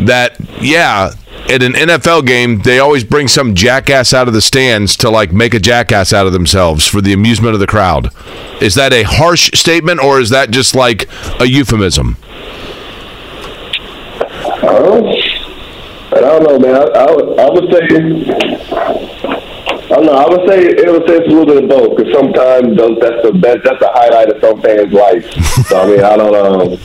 that 0.00 0.36
yeah 0.60 1.12
at 1.48 1.62
an 1.62 1.72
NFL 1.72 2.26
game 2.26 2.60
they 2.62 2.80
always 2.80 3.04
bring 3.04 3.28
some 3.28 3.54
jackass 3.54 4.12
out 4.12 4.26
of 4.26 4.34
the 4.34 4.42
stands 4.42 4.96
to 4.96 5.08
like 5.08 5.32
make 5.32 5.54
a 5.54 5.60
jackass 5.60 6.12
out 6.12 6.26
of 6.26 6.32
themselves 6.32 6.86
for 6.86 7.00
the 7.00 7.12
amusement 7.12 7.54
of 7.54 7.60
the 7.60 7.66
crowd? 7.66 8.12
Is 8.60 8.74
that 8.74 8.92
a 8.92 9.04
harsh 9.04 9.52
statement 9.56 10.02
or 10.02 10.18
is 10.20 10.30
that 10.30 10.50
just 10.50 10.74
like 10.74 11.08
a 11.40 11.46
euphemism 11.46 12.16
Uh, 16.10 16.16
I 16.16 16.20
don't 16.20 16.42
know, 16.42 16.58
man. 16.58 16.74
I, 16.74 16.84
I, 16.84 17.04
I 17.04 17.50
would 17.50 17.70
say 17.70 17.86
I 19.90 19.94
don't 19.96 20.06
know. 20.06 20.12
I 20.12 20.28
would 20.28 20.48
say 20.48 20.60
it 20.66 20.90
would 20.92 21.08
say 21.08 21.16
it's 21.16 21.26
a 21.26 21.30
little 21.30 21.46
bit 21.46 21.64
of 21.64 21.68
both 21.70 21.96
because 21.96 22.12
sometimes 22.12 22.76
those, 22.76 22.98
that's 23.00 23.22
the 23.24 23.32
best, 23.32 23.64
that's 23.64 23.80
the 23.80 23.88
highlight 23.88 24.28
of 24.28 24.40
some 24.40 24.60
fans' 24.60 24.92
life. 24.92 25.24
So 25.66 25.80
I 25.80 25.86
mean, 25.86 26.04
I 26.04 26.16
don't 26.16 26.32
know. 26.32 26.76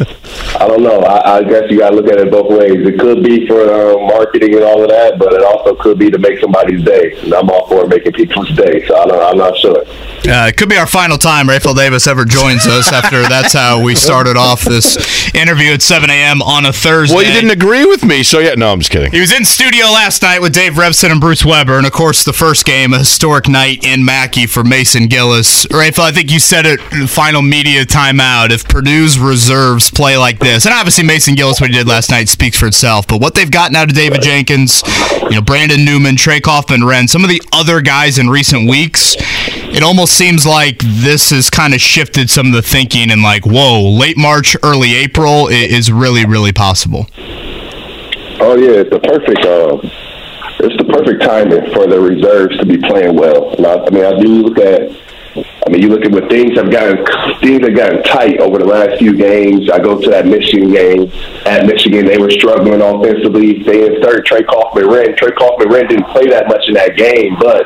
I 0.60 0.68
don't 0.68 0.84
know. 0.84 1.00
I, 1.02 1.38
I 1.38 1.44
guess 1.44 1.70
you 1.70 1.80
got 1.80 1.90
to 1.92 1.96
look 1.98 2.08
at 2.08 2.18
it 2.18 2.32
both 2.32 2.50
ways. 2.50 2.80
It 2.88 3.00
could 3.00 3.24
be 3.24 3.46
for 3.48 3.60
uh, 3.60 3.98
marketing 4.08 4.56
and 4.56 4.64
all 4.64 4.82
of 4.82 4.90
that, 4.90 5.20
but 5.20 5.34
it 5.34 5.44
also 5.44 5.76
could 5.76 6.00
be 6.00 6.10
to 6.12 6.18
make 6.18 6.40
somebody's 6.40 6.84
day. 6.84 7.20
And 7.24 7.34
I'm 7.34 7.50
all 7.50 7.68
for 7.68 7.86
making 7.88 8.14
people's 8.14 8.50
day. 8.56 8.86
So 8.88 8.96
I 8.96 9.06
don't, 9.06 9.22
I'm 9.22 9.38
not 9.38 9.58
sure. 9.58 9.84
Uh, 10.26 10.48
it 10.48 10.56
could 10.56 10.70
be 10.70 10.78
our 10.78 10.88
final 10.88 11.18
time 11.18 11.48
Rapheal 11.48 11.76
Davis 11.76 12.08
ever 12.08 12.24
joins 12.24 12.66
us 12.68 12.92
after 12.94 13.22
that's 13.28 13.52
how 13.54 13.84
we 13.84 13.96
started 13.96 14.38
off 14.38 14.62
this 14.62 14.96
interview 15.36 15.74
at 15.74 15.82
7 15.82 16.10
a.m. 16.10 16.42
on 16.42 16.66
a 16.66 16.72
Thursday. 16.72 17.16
well 17.16 17.26
you 17.26 17.34
didn't 17.34 17.52
agree 17.52 17.86
with 17.86 18.06
me 18.06 18.24
so 18.24 18.40
yeah 18.40 18.54
no 18.56 18.72
I'm 18.72 18.80
just 18.80 18.92
kidding 18.92 19.12
He 19.12 19.20
was 19.20 19.34
in 19.34 19.44
studio 19.44 19.86
last 19.88 20.22
night 20.22 20.40
with 20.42 20.54
Dave 20.54 20.74
Revsine 20.74 21.12
and 21.12 21.20
Bruce 21.20 21.44
Weber, 21.44 21.78
and 21.78 21.86
of 21.86 21.92
course, 21.92 22.24
the 22.24 22.32
first 22.32 22.66
game, 22.66 22.93
a 22.94 23.00
historic 23.00 23.48
night 23.48 23.86
in 23.86 24.06
Mackey 24.06 24.46
for 24.46 24.64
Mason 24.64 25.08
Gillis. 25.08 25.66
Rapheal, 25.68 26.04
I 26.04 26.12
think 26.12 26.32
you 26.32 26.40
said 26.40 26.66
it 26.66 26.80
in 26.92 27.02
the 27.02 27.08
final 27.08 27.42
media 27.42 27.86
timeout. 27.86 28.52
If 28.52 28.68
Purdue's 28.68 29.20
reserves 29.20 29.90
play 29.90 30.18
like 30.18 30.40
this, 30.40 30.66
and 30.66 30.74
obviously 30.74 31.04
Mason 31.04 31.36
Gillis, 31.36 31.60
what 31.60 31.70
he 31.70 31.76
did 31.76 31.88
last 31.88 32.10
night, 32.12 32.30
speaks 32.30 32.58
for 32.58 32.68
itself, 32.68 33.08
but 33.08 33.20
what 33.20 33.36
they've 33.36 33.50
gotten 33.50 33.76
out 33.76 33.90
of 33.90 33.96
David 33.96 34.22
Jenkins, 34.22 34.84
you 35.24 35.32
know, 35.32 35.42
Brandon 35.42 35.84
Newman, 35.84 36.16
Trey 36.16 36.40
Kaufman, 36.40 36.82
Renn, 36.82 37.10
some 37.10 37.24
of 37.24 37.30
the 37.30 37.42
other 37.52 37.82
guys 37.82 38.20
in 38.20 38.30
recent 38.30 38.70
weeks, 38.70 39.16
it 39.20 39.84
almost 39.84 40.14
seems 40.14 40.46
like 40.46 40.78
this 40.80 41.32
has 41.32 41.50
kind 41.50 41.74
of 41.74 41.82
shifted 41.82 42.30
some 42.30 42.48
of 42.48 42.54
the 42.54 42.62
thinking 42.62 43.12
and 43.12 43.24
like, 43.24 43.46
whoa, 43.46 43.82
late 43.82 44.18
March, 44.18 44.56
early 44.64 44.96
April 44.96 45.48
is 45.48 45.92
really, 45.92 46.26
really 46.26 46.54
possible. 46.54 47.08
Oh 48.40 48.56
yeah, 48.58 48.82
it's 48.82 48.90
the 48.90 49.00
perfect. 49.00 49.46
Uh, 49.46 49.78
it's 50.60 50.78
the 50.78 50.86
perfect 50.86 51.24
timing 51.24 51.72
for 51.74 51.88
the 51.88 52.00
reserves 52.00 52.58
to 52.60 52.66
be 52.66 52.78
playing 52.78 53.16
well. 53.16 53.54
And 53.56 53.66
I, 53.66 53.90
mean, 53.90 54.06
I 54.06 54.20
do 54.20 54.28
look 54.44 54.58
at. 54.60 54.92
I 55.36 55.70
mean, 55.72 55.82
you 55.82 55.90
look 55.90 56.06
at 56.06 56.12
what 56.12 56.30
things 56.30 56.56
have 56.60 56.70
gotten 56.70 57.04
things 57.42 57.66
have 57.66 57.76
gotten 57.76 58.04
tight 58.04 58.40
over 58.40 58.60
the 58.60 58.66
last 58.66 59.00
few 59.00 59.18
games. 59.18 59.68
I 59.72 59.80
go 59.80 60.00
to 60.00 60.10
that 60.12 60.28
Michigan 60.28 60.72
game. 60.72 61.12
At 61.46 61.66
Michigan, 61.66 62.06
they 62.06 62.20
were 62.20 62.30
struggling 62.30 62.82
offensively. 62.82 63.64
They 63.64 63.96
inserted 63.96 64.26
Trey 64.26 64.44
Kaufman 64.44 64.86
Renn. 64.86 65.18
Trey 65.18 65.32
Kaufman 65.32 65.70
Renn 65.70 65.90
didn't 65.90 66.06
play 66.10 66.28
that 66.30 66.48
much 66.48 66.62
in 66.68 66.76
that 66.76 66.96
game, 66.98 67.36
but 67.40 67.66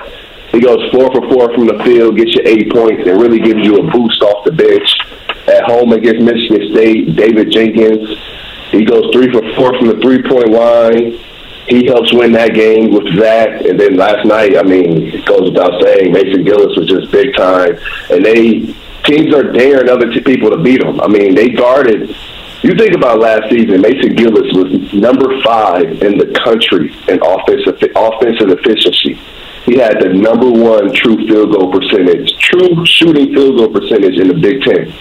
he 0.51 0.61
goes 0.61 0.79
four 0.91 1.11
for 1.11 1.21
four 1.29 1.53
from 1.53 1.67
the 1.67 1.83
field, 1.83 2.15
gets 2.15 2.33
you 2.35 2.41
eight 2.45 2.71
points, 2.71 3.05
and 3.05 3.19
really 3.19 3.39
gives 3.39 3.59
you 3.59 3.75
a 3.75 3.91
boost 3.91 4.21
off 4.21 4.45
the 4.45 4.51
bench. 4.51 4.87
At 5.47 5.63
home 5.63 5.91
against 5.91 6.21
Michigan 6.21 6.71
State, 6.71 7.15
David 7.15 7.51
Jenkins, 7.51 8.17
he 8.71 8.83
goes 8.83 9.09
three 9.13 9.31
for 9.31 9.41
four 9.55 9.77
from 9.77 9.87
the 9.87 9.99
three 10.01 10.21
point 10.21 10.49
line. 10.49 11.19
He 11.67 11.85
helps 11.85 12.13
win 12.13 12.31
that 12.33 12.53
game 12.53 12.91
with 12.91 13.17
that. 13.19 13.65
And 13.65 13.79
then 13.79 13.97
last 13.97 14.25
night, 14.25 14.57
I 14.57 14.63
mean, 14.63 15.13
it 15.13 15.25
goes 15.25 15.51
without 15.51 15.81
saying, 15.81 16.13
Mason 16.13 16.43
Gillis 16.43 16.77
was 16.77 16.87
just 16.87 17.11
big 17.11 17.35
time. 17.35 17.77
And 18.09 18.23
they 18.23 18.73
teams 19.03 19.33
are 19.33 19.51
daring 19.51 19.89
other 19.89 20.11
t- 20.11 20.21
people 20.21 20.49
to 20.49 20.57
beat 20.57 20.81
them. 20.81 20.99
I 21.01 21.07
mean, 21.07 21.35
they 21.35 21.49
guarded. 21.49 22.15
You 22.63 22.75
think 22.75 22.93
about 22.95 23.19
last 23.19 23.49
season, 23.49 23.81
Mason 23.81 24.15
Gillis 24.15 24.51
was 24.53 24.93
number 24.93 25.41
five 25.41 26.01
in 26.01 26.17
the 26.17 26.33
country 26.43 26.91
in 27.07 27.19
offensive 27.23 27.79
offensive 27.95 28.49
efficiency. 28.49 29.19
He 29.65 29.77
had 29.77 29.99
the 30.01 30.09
number 30.09 30.49
one 30.49 30.93
true 30.93 31.17
field 31.27 31.51
goal 31.51 31.71
percentage, 31.71 32.37
true 32.39 32.85
shooting 32.85 33.33
field 33.33 33.57
goal 33.57 33.69
percentage 33.69 34.19
in 34.19 34.29
the 34.29 34.33
Big 34.33 34.61
Ten 34.61 34.93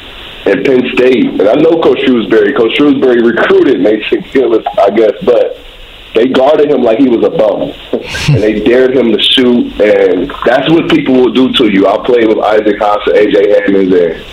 at 0.47 0.65
Penn 0.65 0.83
State. 0.95 1.27
And 1.27 1.49
I 1.49 1.55
know 1.55 1.81
Coach 1.81 1.99
Shrewsberry. 1.99 2.57
Coach 2.57 2.79
Shrewsberry 2.79 3.25
recruited 3.25 3.81
Mason 3.81 4.21
Gillis, 4.33 4.67
I 4.79 4.91
guess, 4.91 5.13
but 5.25 5.59
they 6.17 6.29
guarded 6.29 6.71
him 6.71 6.83
like 6.83 6.99
he 6.99 7.09
was 7.09 7.25
a 7.25 7.31
bum, 7.31 7.73
and 8.35 8.43
they 8.43 8.61
dared 8.61 8.97
him 8.97 9.13
to 9.13 9.21
shoot. 9.21 9.81
And 9.81 10.31
that's 10.45 10.71
what 10.71 10.91
people 10.91 11.15
will 11.15 11.33
do 11.33 11.53
to 11.53 11.73
you. 11.73 11.87
I 11.87 12.05
played 12.05 12.29
with 12.29 12.39
Isaac 12.39 12.79
Haas 12.79 13.07
and 13.07 13.17
AJ 13.17 13.37
Hammons, 13.55 13.93
and 13.93 14.25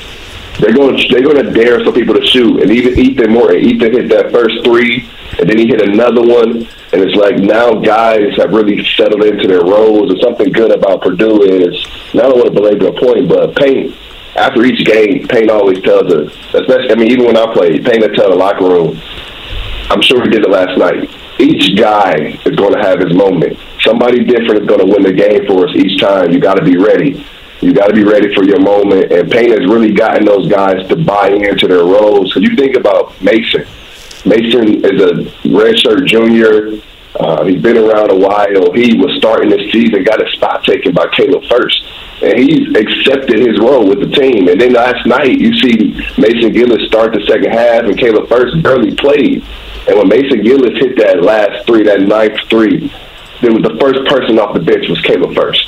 they're 0.60 0.74
going 0.74 0.98
to 0.98 1.08
they're 1.10 1.24
going 1.24 1.44
to 1.44 1.52
dare 1.52 1.84
some 1.84 1.94
people 1.94 2.16
to 2.16 2.26
shoot. 2.26 2.62
And 2.62 2.72
even 2.72 2.98
Ethan 2.98 3.32
Morton, 3.32 3.60
Ethan 3.60 3.92
hit 3.94 4.10
that 4.10 4.32
first 4.32 4.64
three, 4.64 5.10
and 5.40 5.50
then 5.50 5.58
he 5.58 5.68
hit 5.68 5.82
another 5.82 6.22
one. 6.22 6.68
And 6.94 7.02
it's 7.02 7.16
like 7.16 7.38
now 7.38 7.74
guys 7.76 8.36
have 8.38 8.52
really 8.52 8.86
settled 8.96 9.24
into 9.24 9.48
their 9.48 9.64
roles. 9.64 10.12
And 10.12 10.20
something 10.22 10.52
good 10.52 10.72
about 10.72 11.02
Purdue 11.02 11.42
is, 11.42 11.74
and 12.12 12.22
I 12.22 12.30
don't 12.30 12.38
want 12.38 12.54
to 12.54 12.62
belabor 12.62 12.88
a 12.88 12.94
point, 12.94 13.28
but 13.28 13.56
Payne 13.56 13.94
after 14.36 14.66
each 14.66 14.86
game, 14.86 15.28
Payne 15.28 15.50
always 15.50 15.82
tells 15.84 16.12
us, 16.12 16.34
especially, 16.54 16.92
I 16.92 16.96
mean, 16.96 17.12
even 17.12 17.26
when 17.26 17.38
I 17.38 17.54
played, 17.54 17.86
Payne 17.86 18.02
would 18.02 18.16
tell 18.16 18.30
the 18.30 18.36
locker 18.36 18.66
room, 18.66 19.00
I'm 19.90 20.02
sure 20.02 20.24
he 20.24 20.30
did 20.30 20.44
it 20.44 20.50
last 20.50 20.78
night. 20.78 21.10
Each 21.44 21.78
guy 21.78 22.40
is 22.46 22.56
going 22.56 22.74
to 22.74 22.80
have 22.80 23.00
his 23.00 23.14
moment. 23.14 23.60
Somebody 23.82 24.24
different 24.24 24.62
is 24.62 24.68
going 24.68 24.80
to 24.80 24.86
win 24.86 25.04
the 25.04 25.12
game 25.12 25.46
for 25.46 25.68
us 25.68 25.76
each 25.76 26.00
time. 26.00 26.32
You 26.32 26.40
got 26.40 26.54
to 26.56 26.64
be 26.64 26.78
ready. 26.78 27.26
You 27.60 27.74
got 27.74 27.88
to 27.88 27.94
be 27.94 28.06
ready 28.06 28.34
for 28.34 28.46
your 28.46 28.62
moment. 28.62 29.12
And 29.12 29.30
Payne 29.30 29.52
has 29.52 29.68
really 29.68 29.92
gotten 29.92 30.24
those 30.24 30.50
guys 30.50 30.88
to 30.88 30.96
buy 30.96 31.32
into 31.32 31.68
their 31.68 31.84
roles. 31.84 32.34
So 32.34 32.40
you 32.40 32.56
think 32.56 32.78
about 32.78 33.22
Mason. 33.22 33.66
Mason 34.26 34.86
is 34.86 35.02
a 35.02 35.14
redshirt 35.48 36.08
junior. 36.08 36.80
Uh, 37.20 37.44
he's 37.44 37.62
been 37.62 37.78
around 37.78 38.10
a 38.10 38.16
while. 38.16 38.72
He 38.74 38.98
was 38.98 39.14
starting 39.18 39.50
this 39.50 39.70
season, 39.72 40.04
got 40.04 40.22
his 40.22 40.34
spot 40.34 40.64
taken 40.64 40.94
by 40.94 41.08
Caleb 41.16 41.44
Furst, 41.46 41.84
and 42.24 42.40
he's 42.40 42.74
accepted 42.76 43.40
his 43.40 43.60
role 43.60 43.88
with 43.88 44.00
the 44.00 44.10
team. 44.16 44.48
And 44.48 44.60
then 44.60 44.74
last 44.74 45.06
night, 45.06 45.40
you 45.40 45.54
see 45.60 45.94
Mason 46.18 46.54
Gillis 46.54 46.88
start 46.88 47.14
the 47.14 47.24
second 47.28 47.52
half, 47.52 47.84
and 47.84 47.98
Caleb 47.98 48.30
Furst 48.30 48.64
barely 48.64 48.96
played. 48.96 49.44
And 49.88 49.98
when 49.98 50.08
Mason 50.08 50.44
Gillis 50.44 50.78
hit 50.80 50.98
that 50.98 51.24
last 51.24 51.66
three, 51.66 51.84
that 51.84 52.02
ninth 52.02 52.40
three, 52.50 52.92
then 53.42 53.62
the 53.62 53.78
first 53.80 54.08
person 54.10 54.40
off 54.40 54.54
the 54.54 54.62
bench 54.62 54.88
was 54.88 55.02
Caleb 55.02 55.36
Furst. 55.36 55.68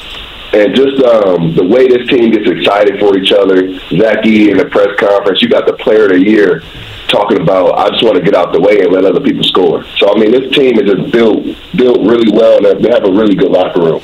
And 0.54 0.74
just 0.74 1.04
um, 1.04 1.54
the 1.54 1.66
way 1.66 1.88
this 1.88 2.08
team 2.08 2.32
gets 2.32 2.50
excited 2.50 3.00
for 3.00 3.18
each 3.18 3.32
other, 3.34 3.78
Zach 3.90 4.24
Edey 4.24 4.52
in 4.52 4.58
the 4.58 4.66
press 4.66 4.96
conference, 4.98 5.42
you 5.42 5.50
got 5.50 5.68
the 5.68 5.74
player 5.74 6.06
of 6.06 6.12
the 6.12 6.20
year 6.20 6.64
talking 7.08 7.42
about 7.42 7.78
I 7.78 7.90
just 7.90 8.04
want 8.04 8.16
to 8.16 8.24
get 8.24 8.36
out 8.36 8.52
the 8.52 8.60
way 8.60 8.80
and 8.82 8.92
let 8.92 9.06
other 9.06 9.20
people 9.20 9.44
score. 9.44 9.84
So 9.98 10.14
I 10.14 10.20
mean, 10.20 10.32
this 10.32 10.52
team 10.54 10.80
is 10.80 10.92
just 10.92 11.12
built 11.12 11.46
built 11.76 12.00
really 12.00 12.32
well, 12.32 12.66
and 12.66 12.84
they 12.84 12.90
have 12.90 13.04
a 13.04 13.12
really 13.12 13.36
good 13.36 13.52
locker 13.52 13.82
room. 13.82 14.02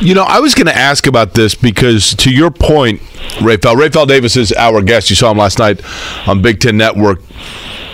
You 0.00 0.14
know, 0.14 0.24
I 0.24 0.40
was 0.40 0.54
going 0.54 0.66
to 0.66 0.76
ask 0.76 1.06
about 1.06 1.34
this 1.34 1.54
because, 1.54 2.14
to 2.16 2.30
your 2.32 2.50
point, 2.50 3.00
Rapheal, 3.38 3.76
Rapheal 3.76 4.06
Davis 4.06 4.36
is 4.36 4.52
our 4.52 4.82
guest. 4.82 5.10
You 5.10 5.16
saw 5.16 5.30
him 5.30 5.38
last 5.38 5.58
night 5.58 5.80
on 6.26 6.42
Big 6.42 6.60
Ten 6.60 6.76
Network, 6.76 7.20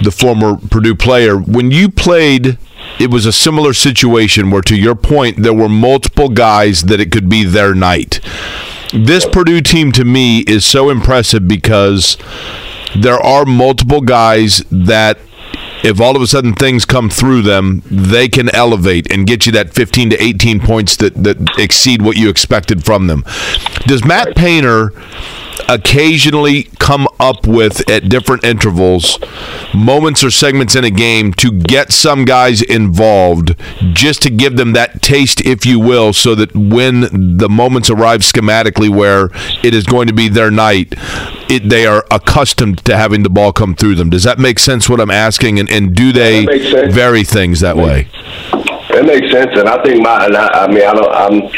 the 0.03 0.11
former 0.11 0.57
Purdue 0.57 0.95
player. 0.95 1.37
When 1.37 1.71
you 1.71 1.89
played, 1.89 2.59
it 2.99 3.11
was 3.11 3.27
a 3.27 3.33
similar 3.33 3.73
situation 3.73 4.51
where, 4.51 4.63
to 4.63 4.77
your 4.77 4.95
point, 4.95 5.43
there 5.43 5.55
were 5.55 5.69
multiple 5.69 6.29
guys 6.29 6.83
that 6.83 7.01
it 7.01 7.11
could 7.13 7.29
be 7.29 7.45
their 7.45 7.75
night. 7.75 8.21
This 8.93 9.27
Purdue 9.27 9.61
team, 9.61 9.93
to 9.93 10.05
me, 10.05 10.41
is 10.41 10.65
so 10.65 10.89
impressive 10.91 11.47
because 11.47 12.17
there 12.97 13.21
are 13.21 13.45
multiple 13.45 14.01
guys 14.01 14.63
that 14.71 15.19
if 15.85 16.01
all 16.01 16.17
of 16.17 16.23
a 16.23 16.27
sudden 16.27 16.55
things 16.55 16.85
come 16.85 17.11
through 17.11 17.43
them, 17.43 17.83
they 17.87 18.29
can 18.29 18.55
elevate 18.55 19.11
and 19.13 19.27
get 19.27 19.47
you 19.47 19.53
that 19.53 19.73
15 19.73 20.11
to 20.11 20.23
18 20.23 20.61
points 20.61 20.97
that, 20.97 21.15
that 21.23 21.37
exceed 21.59 22.03
what 22.03 22.17
you 22.17 22.29
expected 22.29 22.85
from 22.85 23.07
them. 23.07 23.25
Does 23.87 24.05
Matt 24.05 24.37
Painter 24.37 24.93
occasionally 25.69 26.65
come 26.79 27.09
up 27.19 27.47
with 27.47 27.89
at 27.91 28.09
different 28.09 28.45
intervals 28.45 29.19
moments 29.75 30.25
or 30.25 30.31
segments 30.31 30.75
in 30.75 30.85
a 30.85 30.91
game 30.91 31.33
to 31.33 31.51
get 31.51 31.93
some 31.93 32.25
guys 32.25 32.63
involved 32.63 33.55
just 33.93 34.23
to 34.23 34.31
give 34.31 34.57
them 34.57 34.73
that 34.73 35.03
taste 35.03 35.45
if 35.45 35.67
you 35.67 35.79
will 35.79 36.13
so 36.13 36.35
that 36.35 36.55
when 36.55 37.37
the 37.37 37.49
moments 37.49 37.91
arrive 37.91 38.21
schematically 38.21 38.89
where 38.89 39.31
it 39.63 39.75
is 39.75 39.85
going 39.85 40.07
to 40.07 40.15
be 40.15 40.29
their 40.29 40.51
night 40.51 40.95
it, 41.51 41.69
they 41.69 41.87
are 41.87 42.05
accustomed 42.11 42.85
to 42.85 42.97
having 42.97 43.23
the 43.23 43.31
ball 43.31 43.53
come 43.53 43.75
through 43.75 43.95
them? 43.95 44.11
Does 44.11 44.25
that 44.25 44.39
make 44.39 44.59
sense 44.59 44.89
what 44.89 45.01
i'm 45.01 45.11
asking? 45.11 45.59
And, 45.59 45.68
and 45.71 45.95
do 45.95 46.13
they 46.13 46.45
sense. 46.71 46.95
vary 46.95 47.25
things 47.25 47.61
that 47.61 47.77
way 47.77 48.09
That 48.91 49.05
makes 49.05 49.31
sense, 49.31 49.51
and 49.59 49.69
I 49.69 49.83
think 49.83 50.03
my. 50.03 50.25
And 50.25 50.37
I, 50.37 50.65
I 50.65 50.67
mean, 50.67 50.83
I 50.83 50.93
don't. 50.93 51.13
I'm. 51.13 51.51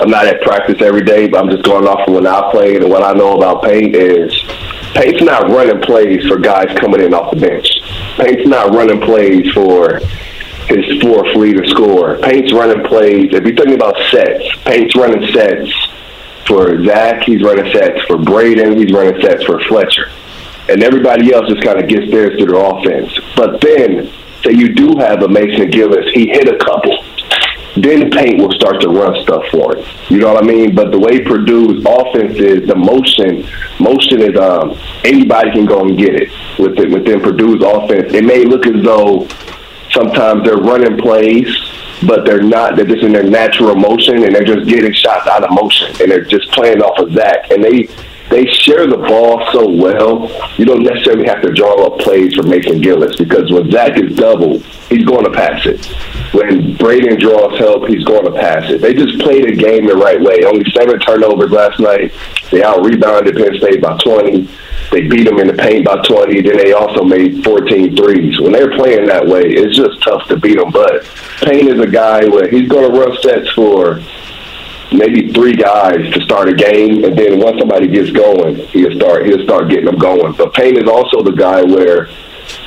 I'm 0.00 0.10
not 0.10 0.26
at 0.26 0.40
practice 0.42 0.80
every 0.80 1.02
day, 1.02 1.28
but 1.28 1.38
I'm 1.38 1.50
just 1.50 1.64
going 1.64 1.86
off 1.86 2.04
from 2.04 2.14
when 2.14 2.26
I 2.26 2.50
played 2.50 2.82
and 2.82 2.90
what 2.90 3.02
I 3.02 3.12
know 3.12 3.36
about 3.36 3.64
paint 3.64 3.96
is 3.96 4.32
Payne's 4.94 5.22
not 5.22 5.50
running 5.50 5.80
plays 5.82 6.26
for 6.26 6.38
guys 6.38 6.74
coming 6.78 7.00
in 7.00 7.12
off 7.14 7.32
the 7.32 7.40
bench. 7.40 7.68
Payne's 8.16 8.46
not 8.48 8.74
running 8.74 9.00
plays 9.00 9.50
for 9.52 10.00
his 10.68 11.00
fourth 11.02 11.34
leader 11.36 11.64
score. 11.66 12.18
Payne's 12.18 12.52
running 12.52 12.84
plays. 12.84 13.32
If 13.32 13.44
you're 13.44 13.56
thinking 13.56 13.74
about 13.74 13.96
sets, 14.10 14.44
Payne's 14.64 14.94
running 14.94 15.30
sets 15.32 15.72
for 16.46 16.82
Zach. 16.84 17.22
He's 17.24 17.42
running 17.42 17.70
sets 17.72 18.00
for 18.06 18.18
Braden. 18.18 18.76
He's 18.78 18.92
running 18.92 19.20
sets 19.20 19.44
for 19.44 19.60
Fletcher. 19.64 20.10
And 20.68 20.82
everybody 20.82 21.32
else 21.32 21.48
just 21.48 21.64
kind 21.64 21.80
of 21.80 21.88
gets 21.88 22.10
theirs 22.10 22.36
through 22.36 22.52
their 22.52 22.64
offense. 22.64 23.18
But 23.36 23.60
then, 23.60 24.12
say 24.44 24.52
you 24.52 24.74
do 24.74 24.96
have 24.98 25.22
a 25.22 25.28
Mason 25.28 25.70
Gillis, 25.70 26.06
he 26.12 26.28
hit 26.28 26.48
a 26.48 26.58
couple 26.58 26.96
then 27.82 28.10
Paint 28.10 28.40
will 28.40 28.52
start 28.52 28.80
to 28.80 28.88
run 28.88 29.22
stuff 29.22 29.44
for 29.50 29.76
it. 29.76 29.86
You 30.10 30.18
know 30.18 30.32
what 30.32 30.42
I 30.42 30.46
mean? 30.46 30.74
But 30.74 30.90
the 30.90 30.98
way 30.98 31.20
Purdue's 31.20 31.84
offense 31.86 32.38
is, 32.38 32.66
the 32.66 32.74
motion, 32.74 33.46
motion 33.78 34.22
is 34.22 34.36
um, 34.38 34.78
anybody 35.04 35.52
can 35.52 35.66
go 35.66 35.80
and 35.80 35.96
get 35.96 36.14
it 36.14 36.30
within 36.58 36.92
within 36.92 37.20
Purdue's 37.20 37.62
offense. 37.62 38.12
It 38.12 38.24
may 38.24 38.44
look 38.44 38.66
as 38.66 38.82
though 38.82 39.28
sometimes 39.90 40.44
they're 40.44 40.56
running 40.56 40.98
plays, 40.98 41.48
but 42.06 42.24
they're 42.24 42.42
not. 42.42 42.76
They're 42.76 42.86
just 42.86 43.02
in 43.02 43.12
their 43.12 43.28
natural 43.28 43.74
motion, 43.74 44.24
and 44.24 44.34
they're 44.34 44.44
just 44.44 44.66
getting 44.68 44.92
shots 44.92 45.28
out 45.28 45.44
of 45.44 45.50
motion, 45.52 45.88
and 46.00 46.10
they're 46.10 46.24
just 46.24 46.50
playing 46.52 46.82
off 46.82 46.98
of 46.98 47.12
that. 47.14 47.50
And 47.52 47.62
they 47.62 47.88
they 48.30 48.44
share 48.46 48.86
the 48.86 48.98
ball 48.98 49.42
so 49.52 49.68
well. 49.68 50.28
You 50.58 50.66
don't 50.66 50.82
necessarily 50.82 51.26
have 51.26 51.40
to 51.42 51.52
draw 51.52 51.86
up 51.86 51.98
plays 52.00 52.34
for 52.34 52.42
Mason 52.42 52.80
Gillis 52.80 53.16
because 53.16 53.50
when 53.50 53.70
Zach 53.70 53.98
is 53.98 54.14
double, 54.16 54.58
he's 54.90 55.04
going 55.04 55.24
to 55.24 55.30
pass 55.30 55.64
it. 55.64 55.84
When 56.34 56.76
Braden 56.76 57.18
draws 57.18 57.58
help, 57.58 57.88
he's 57.88 58.04
going 58.04 58.24
to 58.24 58.32
pass 58.32 58.70
it. 58.70 58.82
They 58.82 58.92
just 58.92 59.18
played 59.20 59.48
the 59.48 59.56
game 59.56 59.86
the 59.86 59.96
right 59.96 60.20
way. 60.20 60.44
Only 60.44 60.70
seven 60.72 61.00
turnovers 61.00 61.50
last 61.50 61.80
night. 61.80 62.12
They 62.50 62.62
out 62.62 62.84
rebounded 62.84 63.36
Penn 63.36 63.56
State 63.56 63.80
by 63.80 63.96
20. 63.96 64.48
They 64.90 65.06
beat 65.06 65.24
them 65.24 65.38
in 65.38 65.48
the 65.48 65.54
paint 65.54 65.86
by 65.86 66.02
20. 66.02 66.42
Then 66.42 66.56
they 66.56 66.72
also 66.72 67.04
made 67.04 67.44
14 67.44 67.96
threes. 67.96 68.40
When 68.40 68.52
they're 68.52 68.76
playing 68.76 69.06
that 69.06 69.26
way, 69.26 69.42
it's 69.42 69.76
just 69.76 70.02
tough 70.02 70.26
to 70.28 70.36
beat 70.36 70.58
them. 70.58 70.70
But 70.70 71.04
Payne 71.42 71.68
is 71.68 71.80
a 71.80 71.86
guy 71.86 72.26
where 72.26 72.48
he's 72.48 72.68
going 72.68 72.90
to 72.90 72.98
run 72.98 73.16
sets 73.22 73.50
for 73.52 74.02
maybe 74.92 75.32
three 75.32 75.54
guys 75.54 76.10
to 76.12 76.20
start 76.22 76.48
a 76.48 76.54
game, 76.54 77.04
and 77.04 77.16
then 77.16 77.40
once 77.40 77.58
somebody 77.58 77.88
gets 77.88 78.10
going, 78.10 78.56
he'll 78.68 78.92
start 78.96 79.26
he'll 79.26 79.44
start 79.44 79.68
getting 79.68 79.86
them 79.86 79.98
going. 79.98 80.32
But 80.32 80.54
Payne 80.54 80.76
is 80.76 80.88
also 80.88 81.22
the 81.22 81.32
guy 81.32 81.62
where 81.62 82.06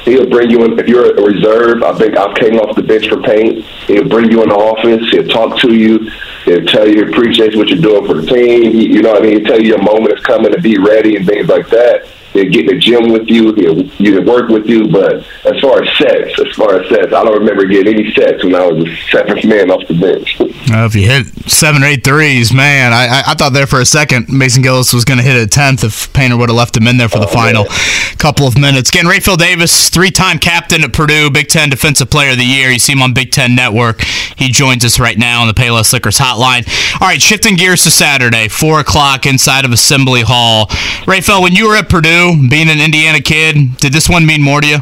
he'll 0.03 0.29
bring 0.29 0.49
you 0.49 0.63
in 0.63 0.77
if 0.79 0.87
you're 0.87 1.15
a 1.15 1.21
reserve. 1.21 1.83
I 1.83 1.97
think 1.97 2.17
I 2.17 2.33
came 2.39 2.59
off 2.59 2.75
the 2.75 2.83
bench 2.83 3.09
for 3.09 3.21
Payne. 3.21 3.61
He'll 3.87 4.07
bring 4.07 4.31
you 4.31 4.43
in 4.43 4.49
the 4.49 4.55
office. 4.55 5.09
He'll 5.11 5.27
talk 5.27 5.59
to 5.61 5.73
you. 5.73 6.09
He'll 6.45 6.65
tell 6.65 6.87
you 6.87 7.07
appreciates 7.07 7.55
what 7.55 7.69
you're 7.69 7.81
doing 7.81 8.05
for 8.05 8.21
the 8.21 8.27
team. 8.27 8.71
He, 8.71 8.87
you 8.87 9.01
know 9.01 9.11
what 9.11 9.23
I 9.23 9.25
mean? 9.25 9.39
He'll 9.39 9.47
tell 9.47 9.61
you 9.61 9.69
your 9.69 9.83
moment 9.83 10.17
is 10.17 10.23
coming 10.23 10.51
to 10.51 10.61
be 10.61 10.77
ready 10.77 11.15
and 11.15 11.25
things 11.25 11.47
like 11.47 11.69
that. 11.69 12.07
He'll 12.33 12.49
get 12.49 12.61
in 12.61 12.65
the 12.67 12.79
gym 12.79 13.11
with 13.11 13.27
you. 13.29 13.53
He'll, 13.53 13.83
he'll 13.83 14.23
work 14.23 14.49
with 14.49 14.65
you. 14.67 14.87
But 14.87 15.25
as 15.45 15.59
far 15.61 15.83
as 15.83 15.97
sets, 15.97 16.39
as 16.39 16.55
far 16.55 16.79
as 16.79 16.89
sets, 16.89 17.13
I 17.13 17.23
don't 17.23 17.39
remember 17.39 17.65
getting 17.65 17.93
any 17.99 18.11
sets 18.13 18.43
when 18.43 18.55
I 18.55 18.65
was 18.67 18.87
a 18.87 18.95
seventh 19.11 19.43
man 19.45 19.69
off 19.71 19.87
the 19.87 19.93
bench. 19.99 20.37
If 20.73 20.95
you 20.95 21.05
hit 21.05 21.27
seven 21.51 21.83
or 21.83 21.87
eight 21.87 22.03
threes, 22.05 22.53
man, 22.53 22.93
I, 22.93 23.07
I, 23.07 23.23
I 23.27 23.33
thought 23.33 23.51
there 23.51 23.67
for 23.67 23.81
a 23.81 23.85
second 23.85 24.29
Mason 24.29 24.61
Gillis 24.61 24.93
was 24.93 25.03
going 25.03 25.17
to 25.17 25.23
hit 25.23 25.35
a 25.35 25.45
tenth 25.45 25.83
if 25.83 26.13
Painter 26.13 26.37
would 26.37 26.47
have 26.47 26.55
left 26.55 26.77
him 26.77 26.87
in 26.87 26.95
there 26.97 27.09
for 27.09 27.19
the 27.19 27.25
Oh, 27.25 27.33
final 27.33 27.63
man. 27.65 28.15
couple 28.17 28.47
of 28.47 28.57
minutes. 28.57 28.87
Again, 28.89 29.03
Rapheal 29.05 29.37
Davis, 29.37 29.89
three-time 29.89 30.39
captain 30.39 30.83
at 30.85 30.93
Purdue, 30.93 31.29
Big 31.29 31.49
Ten 31.49 31.69
Defensive 31.69 32.09
Player 32.09 32.31
of 32.31 32.37
the 32.37 32.45
Year. 32.45 32.69
You 32.69 32.79
see 32.79 32.93
him 32.93 33.01
on 33.01 33.13
Big 33.13 33.31
Ten 33.31 33.53
Network. 33.53 34.01
He 34.37 34.49
joins 34.49 34.85
us 34.85 34.97
right 34.97 35.17
now 35.17 35.41
on 35.41 35.47
the 35.49 35.53
Payless 35.53 35.91
Liquors 35.91 36.17
hotline. 36.17 36.65
All 37.01 37.07
right, 37.07 37.21
shifting 37.21 37.57
gears 37.57 37.83
to 37.83 37.91
Saturday, 37.91 38.47
four 38.47 38.79
o'clock 38.79 39.25
inside 39.25 39.65
of 39.65 39.71
Assembly 39.73 40.21
Hall. 40.21 40.67
Rapheal, 41.05 41.41
when 41.41 41.53
you 41.53 41.67
were 41.67 41.75
at 41.75 41.89
Purdue, 41.89 42.20
being 42.49 42.69
an 42.69 42.79
Indiana 42.79 43.21
kid, 43.21 43.77
did 43.77 43.93
this 43.93 44.09
one 44.09 44.25
mean 44.25 44.41
more 44.41 44.61
to 44.61 44.67
you? 44.67 44.77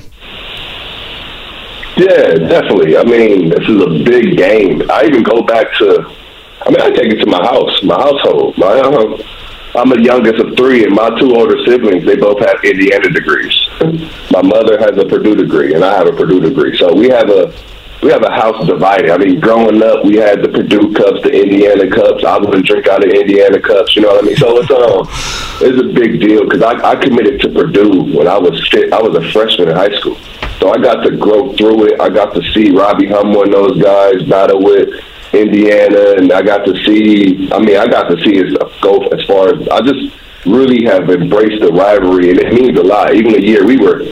Yeah, 1.98 2.48
definitely. 2.48 2.98
I 2.98 3.04
mean, 3.04 3.50
this 3.50 3.68
is 3.68 3.82
a 3.82 3.90
big 4.04 4.38
game. 4.38 4.90
I 4.90 5.06
even 5.06 5.24
go 5.24 5.42
back 5.44 5.68
to, 5.80 6.08
I 6.62 6.70
mean, 6.70 6.82
I 6.82 6.90
take 6.92 7.12
it 7.12 7.20
to 7.24 7.28
my 7.28 7.44
house, 7.44 7.84
my 7.84 7.96
household. 7.96 8.58
My, 8.58 8.80
I'm 9.76 9.90
the 9.90 10.02
youngest 10.02 10.40
of 10.40 10.56
three, 10.56 10.86
and 10.86 10.96
my 10.96 11.10
two 11.20 11.36
older 11.36 11.58
siblings, 11.66 12.06
they 12.06 12.16
both 12.16 12.40
have 12.40 12.64
Indiana 12.64 13.10
degrees. 13.10 13.54
my 14.32 14.42
mother 14.42 14.80
has 14.80 14.98
a 14.98 15.06
Purdue 15.06 15.36
degree, 15.36 15.74
and 15.74 15.84
I 15.84 15.98
have 15.98 16.08
a 16.08 16.14
Purdue 16.14 16.40
degree. 16.40 16.78
So 16.78 16.94
we 16.94 17.10
have 17.10 17.30
a 17.30 17.54
we 18.02 18.12
have 18.12 18.24
a 18.24 18.32
house 18.32 18.66
divided. 18.66 19.10
I 19.10 19.18
mean, 19.18 19.40
growing 19.40 19.84
up, 19.84 20.06
we 20.06 20.16
had 20.16 20.42
the 20.42 20.48
Purdue 20.48 20.94
cups, 20.94 21.22
the 21.24 21.32
Indiana 21.32 21.90
cups. 21.90 22.24
I 22.24 22.38
wouldn't 22.38 22.66
drink 22.66 22.88
out 22.88 23.04
of 23.04 23.12
Indiana 23.12 23.60
cups. 23.60 23.96
You 23.96 24.04
know 24.04 24.10
what 24.10 24.24
I 24.24 24.28
mean? 24.28 24.38
So 24.38 24.58
it's 24.58 24.72
um, 24.72 25.08
it's 25.68 25.80
a 25.82 25.94
big 25.94 26.22
deal 26.22 26.46
because 26.46 26.62
I, 26.62 26.92
I 26.92 26.96
committed 26.96 27.42
to 27.42 27.50
Purdue 27.50 28.16
when 28.16 28.28
I 28.28 28.38
was. 28.38 28.56
I 28.94 29.02
was 29.02 29.16
a 29.16 29.32
freshman 29.32 29.70
in 29.70 29.76
high 29.76 29.94
school, 30.00 30.16
so 30.60 30.72
I 30.72 30.78
got 30.78 31.04
to 31.04 31.16
grow 31.18 31.54
through 31.54 31.88
it. 31.88 32.00
I 32.00 32.10
got 32.10 32.34
to 32.36 32.42
see 32.54 32.72
Robbie 32.72 33.08
Hummel 33.08 33.44
and 33.44 33.54
those 33.54 33.82
guys 33.82 34.24
battle 34.24 34.64
with 34.64 34.90
Indiana, 35.34 36.16
and 36.18 36.32
I 36.32 36.42
got 36.42 36.66
to 36.66 36.76
see. 36.86 37.50
I 37.52 37.60
mean, 37.60 37.76
I 37.78 37.88
got 37.88 38.10
to 38.10 38.18
see 38.24 38.38
it 38.38 38.58
go 38.82 39.00
as 39.08 39.26
far 39.26 39.50
as 39.50 39.68
I 39.68 39.82
just 39.82 40.16
really 40.46 40.86
have 40.86 41.10
embraced 41.10 41.62
the 41.62 41.74
rivalry, 41.74 42.30
and 42.30 42.40
it 42.40 42.54
means 42.54 42.80
a 42.80 42.84
lot. 42.84 43.14
Even 43.14 43.34
the 43.34 43.44
year 43.44 43.66
we 43.66 43.78
were 43.78 44.06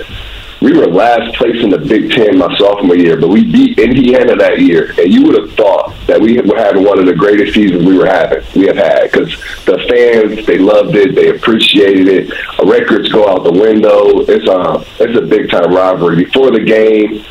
we 0.61 0.73
were 0.73 0.87
last 0.87 1.35
place 1.35 1.61
in 1.63 1.69
the 1.69 1.77
Big 1.77 2.11
Ten 2.11 2.37
my 2.37 2.55
sophomore 2.57 2.95
year, 2.95 3.19
but 3.19 3.29
we 3.29 3.51
beat 3.51 3.77
Indiana 3.77 4.35
that 4.35 4.59
year, 4.59 4.91
and 4.97 5.13
you 5.13 5.23
would 5.23 5.39
have 5.39 5.53
thought 5.53 5.95
that 6.07 6.19
we 6.19 6.41
were 6.41 6.57
having 6.57 6.83
one 6.83 6.99
of 6.99 7.05
the 7.05 7.13
greatest 7.13 7.53
seasons 7.53 7.85
we 7.85 7.97
were 7.97 8.07
having 8.07 8.43
we 8.55 8.65
have 8.65 8.77
had 8.77 9.11
because 9.11 9.29
the 9.65 9.77
fans 9.89 10.45
they 10.47 10.57
loved 10.57 10.95
it, 10.95 11.15
they 11.15 11.29
appreciated 11.29 12.07
it. 12.07 12.33
Records 12.63 13.09
go 13.09 13.27
out 13.27 13.43
the 13.43 13.51
window. 13.51 14.21
It's 14.21 14.47
a 14.47 15.03
it's 15.03 15.17
a 15.17 15.21
big 15.21 15.49
time 15.49 15.73
rivalry. 15.73 16.15
Before 16.23 16.49
the 16.49 16.63
game, 16.63 17.23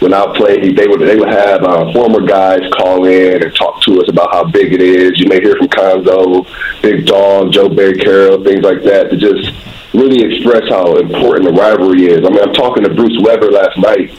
when 0.00 0.14
I 0.14 0.32
played, 0.34 0.76
they 0.76 0.88
would 0.88 1.00
they 1.00 1.16
would 1.16 1.28
have 1.28 1.62
uh, 1.62 1.92
former 1.92 2.22
guys 2.22 2.62
call 2.78 3.04
in 3.04 3.42
and 3.42 3.54
talk 3.54 3.82
to 3.82 4.00
us 4.00 4.08
about 4.08 4.32
how 4.32 4.44
big 4.44 4.72
it 4.72 4.80
is. 4.80 5.20
You 5.20 5.28
may 5.28 5.40
hear 5.40 5.56
from 5.56 5.68
Cuonzo, 5.68 6.46
Big 6.80 7.06
Dog, 7.06 7.52
Joe 7.52 7.68
Barry 7.68 7.98
Carroll, 7.98 8.42
things 8.42 8.64
like 8.64 8.82
that 8.84 9.10
to 9.10 9.16
just 9.16 9.52
really 9.94 10.22
express 10.22 10.68
how 10.68 10.96
important 10.96 11.46
the 11.46 11.52
rivalry 11.52 12.06
is. 12.06 12.24
I 12.24 12.30
mean, 12.30 12.40
I'm 12.40 12.52
talking 12.52 12.84
to 12.84 12.94
Bruce 12.94 13.18
Weber 13.22 13.50
last 13.50 13.78
night, 13.78 14.10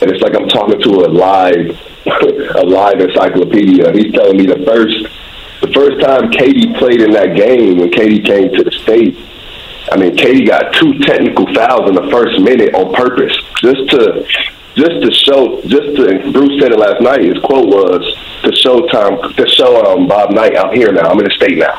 and 0.00 0.10
it's 0.10 0.22
like 0.22 0.34
I'm 0.34 0.48
talking 0.48 0.80
to 0.80 0.90
a 1.04 1.08
live 1.08 1.78
a 2.56 2.64
live 2.64 3.00
encyclopedia. 3.00 3.92
He's 3.92 4.12
telling 4.12 4.36
me 4.36 4.46
the 4.46 4.64
first 4.64 5.04
the 5.60 5.72
first 5.72 6.00
time 6.00 6.30
Keady 6.30 6.76
played 6.78 7.02
in 7.02 7.10
that 7.12 7.36
game 7.36 7.78
when 7.78 7.90
Keady 7.90 8.24
came 8.24 8.52
to 8.54 8.64
the 8.64 8.72
state. 8.72 9.16
I 9.90 9.96
mean, 9.96 10.16
Keady 10.16 10.46
got 10.46 10.72
two 10.74 10.98
technical 11.00 11.52
fouls 11.54 11.88
in 11.88 11.94
the 11.94 12.08
first 12.10 12.40
minute 12.40 12.74
on 12.74 12.94
purpose, 12.94 13.36
just 13.60 13.90
to 13.90 14.24
just 14.76 15.02
to 15.02 15.10
show, 15.10 15.60
just 15.62 15.96
to. 15.96 16.32
Bruce 16.32 16.60
said 16.62 16.72
it 16.72 16.78
last 16.78 17.02
night. 17.02 17.24
His 17.24 17.38
quote 17.42 17.66
was 17.66 18.00
to 18.42 18.52
show 18.54 18.86
Tom, 18.88 19.20
to 19.34 19.48
show 19.48 19.82
um, 19.84 20.06
Bob 20.06 20.30
Knight, 20.30 20.56
I'm 20.56 20.72
here 20.72 20.92
now. 20.92 21.10
I'm 21.10 21.18
in 21.18 21.24
the 21.24 21.34
state 21.34 21.58
now, 21.58 21.74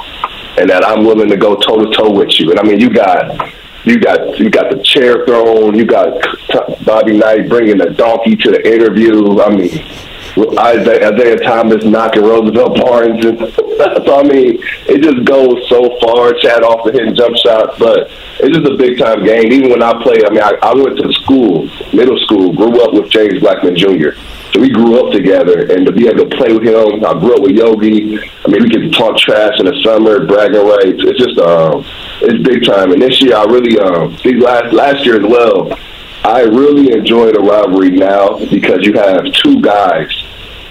and 0.60 0.70
that 0.70 0.86
I'm 0.86 1.06
willing 1.06 1.30
to 1.30 1.38
go 1.38 1.56
toe 1.56 1.86
to 1.86 1.96
toe 1.96 2.12
with 2.12 2.40
you. 2.40 2.52
And 2.52 2.60
I 2.60 2.64
mean, 2.64 2.80
you 2.80 2.90
got. 2.90 3.52
You 3.86 3.98
got 3.98 4.38
you 4.38 4.50
got 4.50 4.70
the 4.70 4.84
chair 4.84 5.26
thrown. 5.26 5.74
You 5.74 5.86
got 5.86 6.22
Bobby 6.84 7.18
Knight 7.18 7.48
bringing 7.48 7.78
the 7.78 7.90
donkey 7.90 8.36
to 8.36 8.52
the 8.52 8.68
interview. 8.68 9.40
I 9.40 9.56
mean, 9.56 9.70
Isiah, 10.38 11.38
Thomas 11.40 11.84
knocking 11.86 12.24
Roosevelt 12.24 12.78
Barnes. 12.80 13.26
And 13.26 13.40
so, 14.06 14.20
I 14.20 14.24
mean, 14.24 14.60
it 14.88 15.02
just 15.02 15.26
goes 15.26 15.68
so 15.70 15.98
far. 16.00 16.34
Chad 16.34 16.64
off 16.64 16.86
the 16.86 16.92
hitting 16.92 17.16
jump 17.16 17.36
shots, 17.38 17.78
but 17.80 18.10
it's 18.40 18.56
just 18.56 18.70
a 18.70 18.78
big 18.78 19.00
time 19.00 19.26
game. 19.26 19.52
Even 19.52 19.72
when 19.72 19.84
I 19.84 20.02
played, 20.02 20.26
I 20.26 20.30
mean, 20.30 20.44
I, 20.44 20.58
I 20.62 20.74
went 20.74 20.98
to 20.98 21.12
school, 21.14 21.70
middle 21.94 22.18
school, 22.20 22.54
grew 22.54 22.82
up 22.84 22.94
with 22.94 23.10
James 23.10 23.40
Blackman 23.40 23.76
Jr. 23.76 24.12
So 24.54 24.62
we 24.62 24.70
grew 24.70 25.06
up 25.06 25.14
together, 25.14 25.72
and 25.72 25.86
to 25.86 25.92
be 25.92 26.08
able 26.08 26.28
to 26.28 26.38
play 26.38 26.52
with 26.52 26.64
him, 26.64 27.06
I 27.06 27.14
grew 27.20 27.36
up 27.36 27.42
with 27.42 27.52
Yogi. 27.52 28.18
I 28.18 28.48
mean, 28.48 28.64
we 28.64 28.70
could 28.70 28.92
talk 28.94 29.18
trash 29.18 29.60
in 29.60 29.66
the 29.66 29.80
summer, 29.84 30.26
bragging 30.26 30.66
rights. 30.66 30.98
It's 31.06 31.20
just, 31.20 31.38
um, 31.38 31.86
it's 32.22 32.42
big 32.44 32.66
time. 32.66 32.92
And 32.92 33.02
this 33.02 33.22
year, 33.22 33.36
I 33.36 33.44
really, 33.46 33.78
um, 33.80 34.18
last 34.42 34.74
last 34.74 35.06
year 35.06 35.24
as 35.24 35.30
well, 35.30 35.70
I 36.24 36.42
really 36.42 36.92
enjoy 36.92 37.32
the 37.32 37.40
rivalry 37.40 37.92
now 37.92 38.38
because 38.50 38.86
you 38.86 38.94
have 38.94 39.26
two 39.34 39.62
guys 39.62 40.12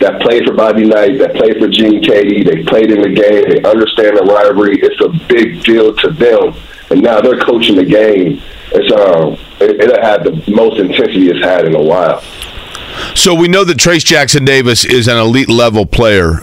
that 0.00 0.20
played 0.20 0.44
for 0.46 0.54
Bobby 0.54 0.84
Knight, 0.84 1.18
that 1.18 1.34
played 1.34 1.58
for 1.58 1.68
Gene 1.68 2.02
Keady. 2.02 2.44
They 2.44 2.62
played 2.64 2.90
in 2.90 3.02
the 3.02 3.08
game. 3.08 3.48
They 3.48 3.68
understand 3.68 4.16
the 4.16 4.22
rivalry. 4.22 4.78
It's 4.80 5.00
a 5.00 5.08
big 5.26 5.62
deal 5.64 5.94
to 5.96 6.10
them, 6.10 6.54
and 6.90 7.02
now 7.02 7.20
they're 7.20 7.40
coaching 7.40 7.76
the 7.76 7.84
game. 7.84 8.40
It's 8.72 8.92
um, 8.92 9.32
it, 9.60 9.80
it 9.80 10.02
had 10.02 10.24
the 10.24 10.50
most 10.50 10.78
intensity 10.78 11.28
it's 11.30 11.44
had 11.44 11.64
in 11.64 11.74
a 11.74 11.82
while. 11.82 12.22
So 13.14 13.34
we 13.34 13.48
know 13.48 13.64
that 13.64 13.78
Trayce 13.78 14.04
Jackson 14.04 14.44
Davis 14.44 14.84
is 14.84 15.08
an 15.08 15.16
elite 15.16 15.48
level 15.48 15.86
player. 15.86 16.40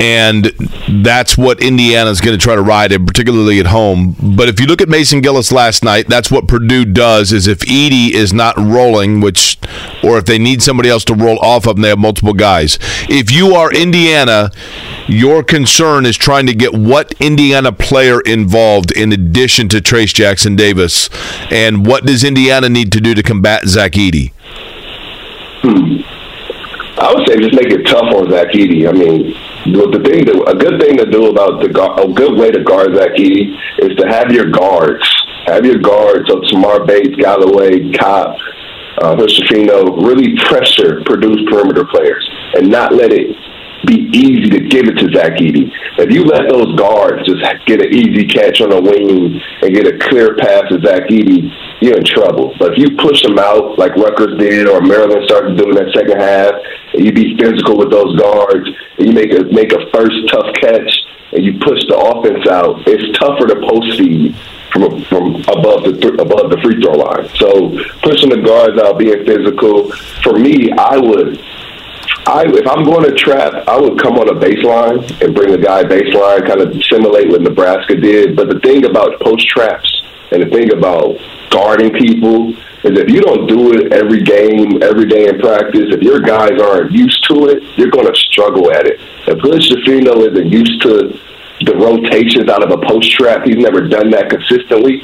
And 0.00 0.46
that's 1.04 1.36
what 1.36 1.62
Indiana 1.62 2.08
is 2.08 2.22
going 2.22 2.36
to 2.36 2.42
try 2.42 2.54
to 2.54 2.62
ride, 2.62 2.90
and 2.90 3.06
particularly 3.06 3.60
at 3.60 3.66
home. 3.66 4.16
But 4.18 4.48
if 4.48 4.58
you 4.58 4.66
look 4.66 4.80
at 4.80 4.88
Mason 4.88 5.20
Gillis 5.20 5.52
last 5.52 5.84
night, 5.84 6.08
that's 6.08 6.30
what 6.30 6.48
Purdue 6.48 6.86
does. 6.86 7.32
Is 7.32 7.46
if 7.46 7.58
Edey 7.60 8.10
is 8.10 8.32
not 8.32 8.56
rolling, 8.56 9.20
which, 9.20 9.58
or 10.02 10.16
if 10.16 10.24
they 10.24 10.38
need 10.38 10.62
somebody 10.62 10.88
else 10.88 11.04
to 11.04 11.14
roll 11.14 11.38
off 11.40 11.66
of 11.66 11.76
them, 11.76 11.82
they 11.82 11.90
have 11.90 11.98
multiple 11.98 12.32
guys. 12.32 12.78
If 13.10 13.30
you 13.30 13.54
are 13.54 13.70
Indiana, 13.72 14.50
your 15.06 15.42
concern 15.42 16.06
is 16.06 16.16
trying 16.16 16.46
to 16.46 16.54
get 16.54 16.72
what 16.72 17.12
Indiana 17.20 17.70
player 17.70 18.20
involved 18.22 18.92
in 18.92 19.12
addition 19.12 19.68
to 19.68 19.78
Trayce 19.78 20.14
Jackson 20.14 20.56
Davis, 20.56 21.10
and 21.50 21.86
what 21.86 22.06
does 22.06 22.24
Indiana 22.24 22.68
need 22.68 22.90
to 22.92 23.00
do 23.00 23.14
to 23.14 23.22
combat 23.22 23.66
Zach 23.66 23.92
Edey? 23.92 24.32
Hmm. 25.62 26.00
I 26.98 27.14
would 27.14 27.26
say 27.28 27.36
just 27.38 27.54
make 27.54 27.72
it 27.72 27.86
tough 27.86 28.14
on 28.14 28.30
Zach 28.30 28.48
Edey. 28.48 28.88
I 28.88 28.92
mean, 28.92 29.34
the 29.64 30.00
thing 30.00 30.24
that 30.24 30.36
a 30.48 30.56
good 30.56 30.80
thing 30.80 30.96
to 30.96 31.06
do 31.06 31.28
about 31.28 31.60
the 31.60 31.68
a 31.68 32.12
good 32.12 32.38
way 32.38 32.50
to 32.50 32.62
guard 32.64 32.92
Edey 32.92 33.52
is 33.78 33.96
to 33.96 34.08
have 34.08 34.32
your 34.32 34.50
guards, 34.50 35.04
have 35.46 35.66
your 35.66 35.78
guards 35.78 36.32
of 36.32 36.42
Tamar 36.48 36.84
Bates, 36.84 37.16
Galloway, 37.16 37.92
Kopp, 37.92 38.36
uh, 39.02 39.16
Hood 39.16 39.28
Schifino, 39.28 40.00
really 40.00 40.36
pressure 40.48 41.02
produce 41.04 41.44
perimeter 41.50 41.84
players 41.84 42.24
and 42.54 42.70
not 42.70 42.94
let 42.94 43.12
it 43.12 43.36
be 43.86 44.08
easy 44.12 44.48
to 44.50 44.60
give 44.68 44.88
it 44.88 44.96
to 45.00 45.08
Zach 45.12 45.40
Edey. 45.40 45.70
If 45.98 46.12
you 46.12 46.24
let 46.24 46.48
those 46.48 46.76
guards 46.76 47.24
just 47.24 47.40
get 47.66 47.84
an 47.84 47.92
easy 47.92 48.26
catch 48.26 48.60
on 48.60 48.72
a 48.72 48.80
wing 48.80 49.40
and 49.62 49.74
get 49.74 49.86
a 49.86 49.98
clear 49.98 50.36
pass 50.36 50.68
to 50.68 50.80
Zach 50.84 51.08
Edey, 51.08 51.48
you're 51.80 51.96
in 51.96 52.04
trouble. 52.04 52.54
But 52.58 52.72
if 52.72 52.78
you 52.78 52.96
push 52.96 53.22
them 53.22 53.38
out 53.38 53.78
like 53.78 53.96
Rutgers 53.96 54.38
did 54.38 54.68
or 54.68 54.80
Maryland 54.80 55.24
started 55.24 55.56
doing 55.56 55.74
that 55.74 55.92
second 55.94 56.20
half, 56.20 56.54
and 56.94 57.04
you 57.04 57.12
be 57.12 57.36
physical 57.36 57.76
with 57.76 57.90
those 57.90 58.16
guards, 58.16 58.68
and 58.98 59.08
you 59.08 59.12
make 59.12 59.32
a 59.32 59.44
make 59.44 59.72
a 59.72 59.90
first 59.90 60.16
tough 60.28 60.54
catch, 60.60 60.92
and 61.32 61.44
you 61.44 61.58
push 61.58 61.80
the 61.88 61.96
offense 61.96 62.46
out, 62.48 62.82
it's 62.86 63.18
tougher 63.18 63.46
to 63.48 63.56
post 63.66 63.98
feed 63.98 64.36
from 64.72 65.02
from 65.04 65.36
above 65.48 65.84
the 65.84 65.96
th- 65.98 66.20
above 66.20 66.50
the 66.50 66.60
free 66.62 66.80
throw 66.82 66.94
line. 66.94 67.28
So 67.36 67.72
pushing 68.02 68.30
the 68.30 68.42
guards 68.44 68.80
out, 68.80 68.98
being 68.98 69.24
physical. 69.24 69.90
For 70.22 70.38
me, 70.38 70.70
I 70.72 70.98
would 70.98 71.40
I, 72.26 72.44
if 72.46 72.66
I'm 72.68 72.84
going 72.84 73.08
to 73.08 73.14
trap, 73.16 73.66
I 73.66 73.80
would 73.80 73.98
come 74.00 74.18
on 74.18 74.28
a 74.28 74.38
baseline 74.38 75.00
and 75.24 75.34
bring 75.34 75.54
a 75.54 75.58
guy 75.58 75.82
baseline, 75.84 76.46
kind 76.46 76.60
of 76.60 76.76
simulate 76.84 77.28
what 77.30 77.40
Nebraska 77.40 77.96
did. 77.96 78.36
But 78.36 78.50
the 78.50 78.60
thing 78.60 78.84
about 78.84 79.18
post 79.20 79.48
traps 79.48 80.02
and 80.30 80.42
the 80.42 80.50
thing 80.50 80.72
about 80.72 81.16
guarding 81.50 81.92
people 81.92 82.50
is 82.82 82.98
if 82.98 83.10
you 83.10 83.20
don't 83.20 83.46
do 83.46 83.72
it 83.74 83.92
every 83.92 84.22
game, 84.22 84.82
every 84.82 85.06
day 85.06 85.28
in 85.28 85.38
practice, 85.38 85.92
if 85.92 86.00
your 86.00 86.20
guys 86.20 86.58
aren't 86.60 86.92
used 86.92 87.22
to 87.28 87.48
it, 87.48 87.62
you're 87.76 87.90
going 87.90 88.06
to 88.06 88.14
struggle 88.14 88.72
at 88.72 88.86
it. 88.86 89.00
If 89.26 89.38
Hood 89.40 89.60
Schifino 89.60 90.26
isn't 90.30 90.50
used 90.50 90.80
to 90.82 91.18
the 91.62 91.76
rotations 91.76 92.48
out 92.48 92.64
of 92.64 92.70
a 92.70 92.86
post 92.86 93.12
trap, 93.12 93.44
he's 93.44 93.56
never 93.56 93.86
done 93.86 94.10
that 94.10 94.30
consistently 94.30 95.02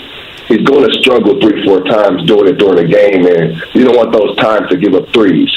he's 0.48 0.62
going 0.62 0.88
to 0.88 0.92
struggle 1.00 1.40
three, 1.40 1.64
four 1.64 1.82
times 1.84 2.24
doing 2.26 2.48
it 2.48 2.58
during 2.58 2.76
the 2.76 2.88
game, 2.88 3.26
and 3.26 3.62
you 3.74 3.84
don't 3.84 3.96
want 3.96 4.12
those 4.12 4.36
times 4.36 4.68
to 4.70 4.76
give 4.76 4.94
up 4.94 5.08
threes. 5.10 5.50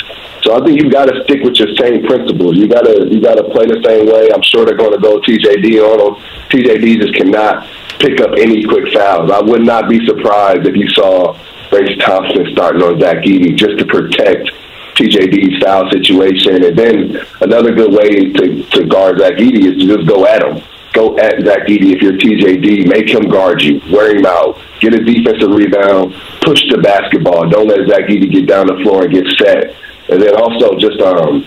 So 0.43 0.55
I 0.55 0.65
think 0.65 0.81
you 0.81 0.89
got 0.89 1.05
to 1.05 1.23
stick 1.23 1.43
with 1.43 1.55
your 1.55 1.69
same 1.75 2.03
principles. 2.05 2.57
You 2.57 2.67
got 2.67 2.85
to 2.85 3.07
you 3.09 3.21
got 3.21 3.35
to 3.35 3.43
play 3.43 3.65
the 3.65 3.81
same 3.85 4.07
way. 4.07 4.31
I'm 4.31 4.41
sure 4.41 4.65
they're 4.65 4.77
going 4.77 4.93
to 4.93 4.99
go 4.99 5.19
TJD 5.19 5.83
on 5.83 5.97
them. 5.99 6.23
TJD 6.49 7.01
just 7.01 7.15
cannot 7.15 7.67
pick 7.99 8.21
up 8.21 8.31
any 8.37 8.63
quick 8.63 8.93
fouls. 8.93 9.31
I 9.31 9.41
would 9.41 9.63
not 9.63 9.89
be 9.89 10.05
surprised 10.07 10.65
if 10.65 10.75
you 10.75 10.87
saw 10.89 11.37
Race 11.71 11.97
Thompson 11.99 12.47
starting 12.53 12.81
on 12.81 12.99
Zach 12.99 13.17
Edey 13.25 13.55
just 13.55 13.77
to 13.79 13.85
protect 13.85 14.49
TJD's 14.95 15.61
foul 15.61 15.91
situation. 15.91 16.63
And 16.63 16.77
then 16.77 17.19
another 17.41 17.75
good 17.75 17.93
way 17.93 18.31
to, 18.31 18.63
to 18.63 18.85
guard 18.85 19.19
Zach 19.19 19.33
Edey 19.33 19.67
is 19.67 19.81
to 19.81 19.97
just 19.97 20.07
go 20.07 20.25
at 20.25 20.41
him 20.41 20.63
go 20.93 21.17
at 21.17 21.43
Zach 21.45 21.67
Edey 21.67 21.95
if 21.95 22.01
you're 22.01 22.13
TJD. 22.13 22.87
Make 22.87 23.09
him 23.09 23.29
guard 23.29 23.61
you. 23.61 23.81
Wear 23.91 24.15
him 24.15 24.25
out. 24.25 24.58
Get 24.79 24.93
a 24.93 25.03
defensive 25.03 25.49
rebound. 25.49 26.13
Push 26.41 26.63
the 26.69 26.77
basketball. 26.77 27.49
Don't 27.49 27.67
let 27.67 27.87
Zach 27.87 28.09
Edey 28.09 28.31
get 28.31 28.47
down 28.47 28.67
the 28.67 28.79
floor 28.83 29.03
and 29.03 29.13
get 29.13 29.27
set. 29.37 29.75
And 30.09 30.21
then 30.21 30.35
also 30.35 30.77
just 30.77 30.99
um, 31.01 31.45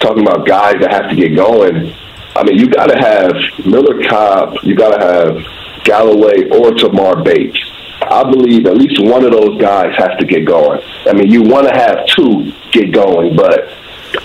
talking 0.00 0.22
about 0.22 0.46
guys 0.46 0.76
that 0.80 0.90
have 0.90 1.10
to 1.10 1.16
get 1.16 1.36
going. 1.36 1.94
I 2.34 2.44
mean, 2.44 2.58
you 2.58 2.68
got 2.70 2.86
to 2.86 2.98
have 2.98 3.66
Miller 3.66 4.02
Kopp. 4.08 4.64
You 4.64 4.74
got 4.74 4.96
to 4.96 5.04
have 5.04 5.84
Galloway 5.84 6.48
or 6.48 6.72
Tamar 6.72 7.22
Bates. 7.22 7.58
I 8.00 8.24
believe 8.24 8.66
at 8.66 8.76
least 8.76 9.00
one 9.02 9.24
of 9.24 9.32
those 9.32 9.60
guys 9.60 9.94
has 9.96 10.18
to 10.18 10.26
get 10.26 10.44
going. 10.46 10.80
I 11.06 11.12
mean, 11.12 11.30
you 11.30 11.42
want 11.42 11.68
to 11.68 11.74
have 11.74 12.06
two 12.06 12.52
get 12.72 12.92
going, 12.92 13.36
but 13.36 13.72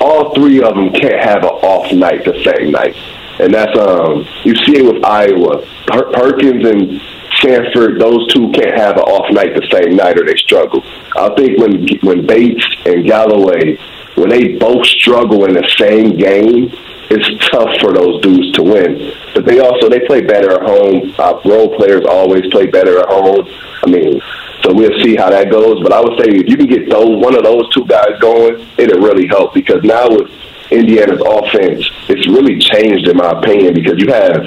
all 0.02 0.34
three 0.34 0.64
of 0.64 0.74
them 0.76 0.92
can't 0.94 1.24
have 1.24 1.44
an 1.44 1.50
off 1.50 1.92
night 1.94 2.26
the 2.26 2.42
same 2.44 2.72
night 2.72 2.96
and 3.40 3.54
that's 3.54 3.78
um 3.78 4.26
you 4.44 4.56
see 4.66 4.78
it 4.78 4.94
with 4.94 5.04
Iowa. 5.04 5.66
Per- 5.88 6.12
Perkins 6.12 6.66
and 6.66 7.02
Sandfort, 7.42 8.00
those 8.00 8.32
two 8.34 8.52
can't 8.52 8.76
have 8.78 8.98
an 8.98 9.04
off 9.04 9.32
night 9.32 9.56
the 9.56 9.68
same 9.72 9.96
night 9.96 10.20
or 10.20 10.26
they 10.26 10.36
struggle. 10.36 10.84
I 11.16 11.34
think 11.36 11.60
when 11.60 11.88
when 12.02 12.26
Bates 12.26 12.66
and 12.86 13.06
Galloway 13.06 13.78
when 14.18 14.30
they 14.30 14.58
both 14.58 14.84
struggle 14.86 15.46
in 15.46 15.54
the 15.54 15.68
same 15.78 16.18
game, 16.18 16.74
it's 17.10 17.50
tough 17.52 17.70
for 17.80 17.94
those 17.94 18.20
dudes 18.22 18.52
to 18.54 18.64
win. 18.64 19.14
But 19.34 19.46
they 19.46 19.60
also 19.60 19.90
they 19.90 20.02
play 20.08 20.22
better 20.22 20.52
at 20.52 20.64
home. 20.64 21.14
Uh, 21.18 21.40
role 21.46 21.76
players 21.78 22.04
always 22.10 22.50
play 22.52 22.66
better 22.66 23.00
at 23.00 23.08
home. 23.08 23.48
I 23.84 23.90
mean, 23.90 24.20
so 24.64 24.74
we'll 24.74 25.00
see 25.04 25.16
how 25.16 25.30
that 25.30 25.52
goes. 25.52 25.82
But 25.84 25.94
I 25.94 26.02
would 26.02 26.18
say 26.20 26.32
if 26.34 26.50
you 26.50 26.58
can 26.58 26.66
get 26.66 26.90
those 26.90 27.22
one 27.24 27.38
of 27.38 27.44
those 27.44 27.70
two 27.74 27.86
guys 27.86 28.18
going, 28.20 28.68
it'll 28.78 29.02
really 29.02 29.28
help 29.28 29.54
because 29.54 29.84
now 29.84 30.10
with 30.10 30.32
Indiana's 30.72 31.22
offense, 31.24 31.88
it's 32.10 32.28
really 32.28 32.58
changed 32.58 33.08
in 33.08 33.18
my 33.18 33.38
opinion 33.38 33.76
because 33.76 34.00
you 34.00 34.12
have 34.12 34.44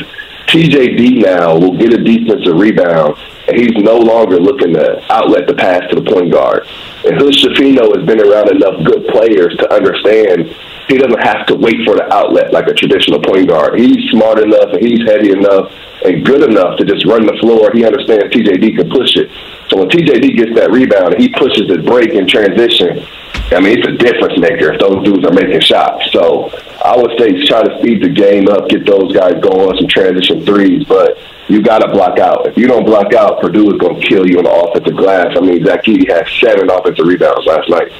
TJD 0.50 1.22
now 1.22 1.54
will 1.56 1.78
get 1.78 1.92
a 1.92 2.02
defensive 2.02 2.58
rebound, 2.58 3.16
and 3.46 3.56
he's 3.56 3.76
no 3.76 3.96
longer 3.96 4.40
looking 4.40 4.74
to 4.74 5.00
outlet 5.12 5.46
the 5.46 5.54
pass 5.54 5.88
to 5.90 6.00
the 6.00 6.10
point 6.10 6.32
guard. 6.32 6.66
And 7.06 7.14
Hood 7.14 7.34
Schifino 7.34 7.94
has 7.94 8.04
been 8.04 8.20
around 8.20 8.50
enough 8.50 8.82
good 8.84 9.06
players 9.14 9.54
to 9.58 9.72
understand 9.72 10.50
he 10.88 10.98
doesn't 10.98 11.22
have 11.22 11.46
to 11.46 11.54
wait 11.54 11.86
for 11.86 11.94
the 11.94 12.12
outlet 12.12 12.52
like 12.52 12.66
a 12.66 12.74
traditional 12.74 13.22
point 13.22 13.48
guard. 13.48 13.78
He's 13.78 14.10
smart 14.10 14.40
enough 14.40 14.74
and 14.74 14.82
he's 14.82 15.06
heavy 15.06 15.30
enough 15.30 15.70
and 16.04 16.26
good 16.26 16.42
enough 16.42 16.78
to 16.78 16.84
just 16.84 17.06
run 17.06 17.26
the 17.26 17.38
floor. 17.38 17.70
He 17.72 17.84
understands 17.84 18.24
TJD 18.34 18.76
can 18.76 18.90
push 18.90 19.14
it. 19.14 19.30
So 19.70 19.78
when 19.78 19.88
TJD 19.88 20.36
gets 20.36 20.54
that 20.58 20.70
rebound 20.70 21.14
and 21.14 21.22
he 21.22 21.30
pushes 21.30 21.70
his 21.70 21.86
break 21.86 22.10
in 22.10 22.26
transition, 22.26 23.06
I 23.54 23.58
mean, 23.58 23.78
it's 23.78 23.86
a 23.86 23.96
difference 23.98 24.38
maker 24.38 24.74
if 24.74 24.80
those 24.80 25.04
dudes 25.04 25.24
are 25.24 25.32
making 25.32 25.60
shots. 25.60 26.10
So 26.12 26.50
I 26.82 26.96
would 26.96 27.18
say 27.18 27.38
try 27.46 27.62
to 27.62 27.78
speed 27.78 28.02
the 28.02 28.08
game 28.08 28.48
up, 28.48 28.68
get 28.68 28.86
those 28.86 29.14
guys 29.14 29.34
going, 29.42 29.76
some 29.78 29.88
transition 29.88 30.44
threes, 30.44 30.84
but 30.84 31.18
you 31.48 31.62
got 31.62 31.80
to 31.80 31.88
block 31.88 32.18
out. 32.18 32.46
If 32.46 32.56
you 32.56 32.66
don't 32.66 32.84
block 32.84 33.14
out, 33.14 33.40
Purdue 33.40 33.72
is 33.74 33.78
going 33.78 34.00
to 34.00 34.06
kill 34.06 34.26
you 34.26 34.38
on 34.38 34.44
the 34.44 34.54
offensive 34.54 34.96
glass. 34.96 35.34
I 35.36 35.40
mean, 35.40 35.64
Zach 35.64 35.82
Edey 35.84 36.06
had 36.06 36.26
seven 36.38 36.70
offensive 36.70 37.06
rebounds 37.06 37.46
last 37.46 37.68
night. 37.68 37.90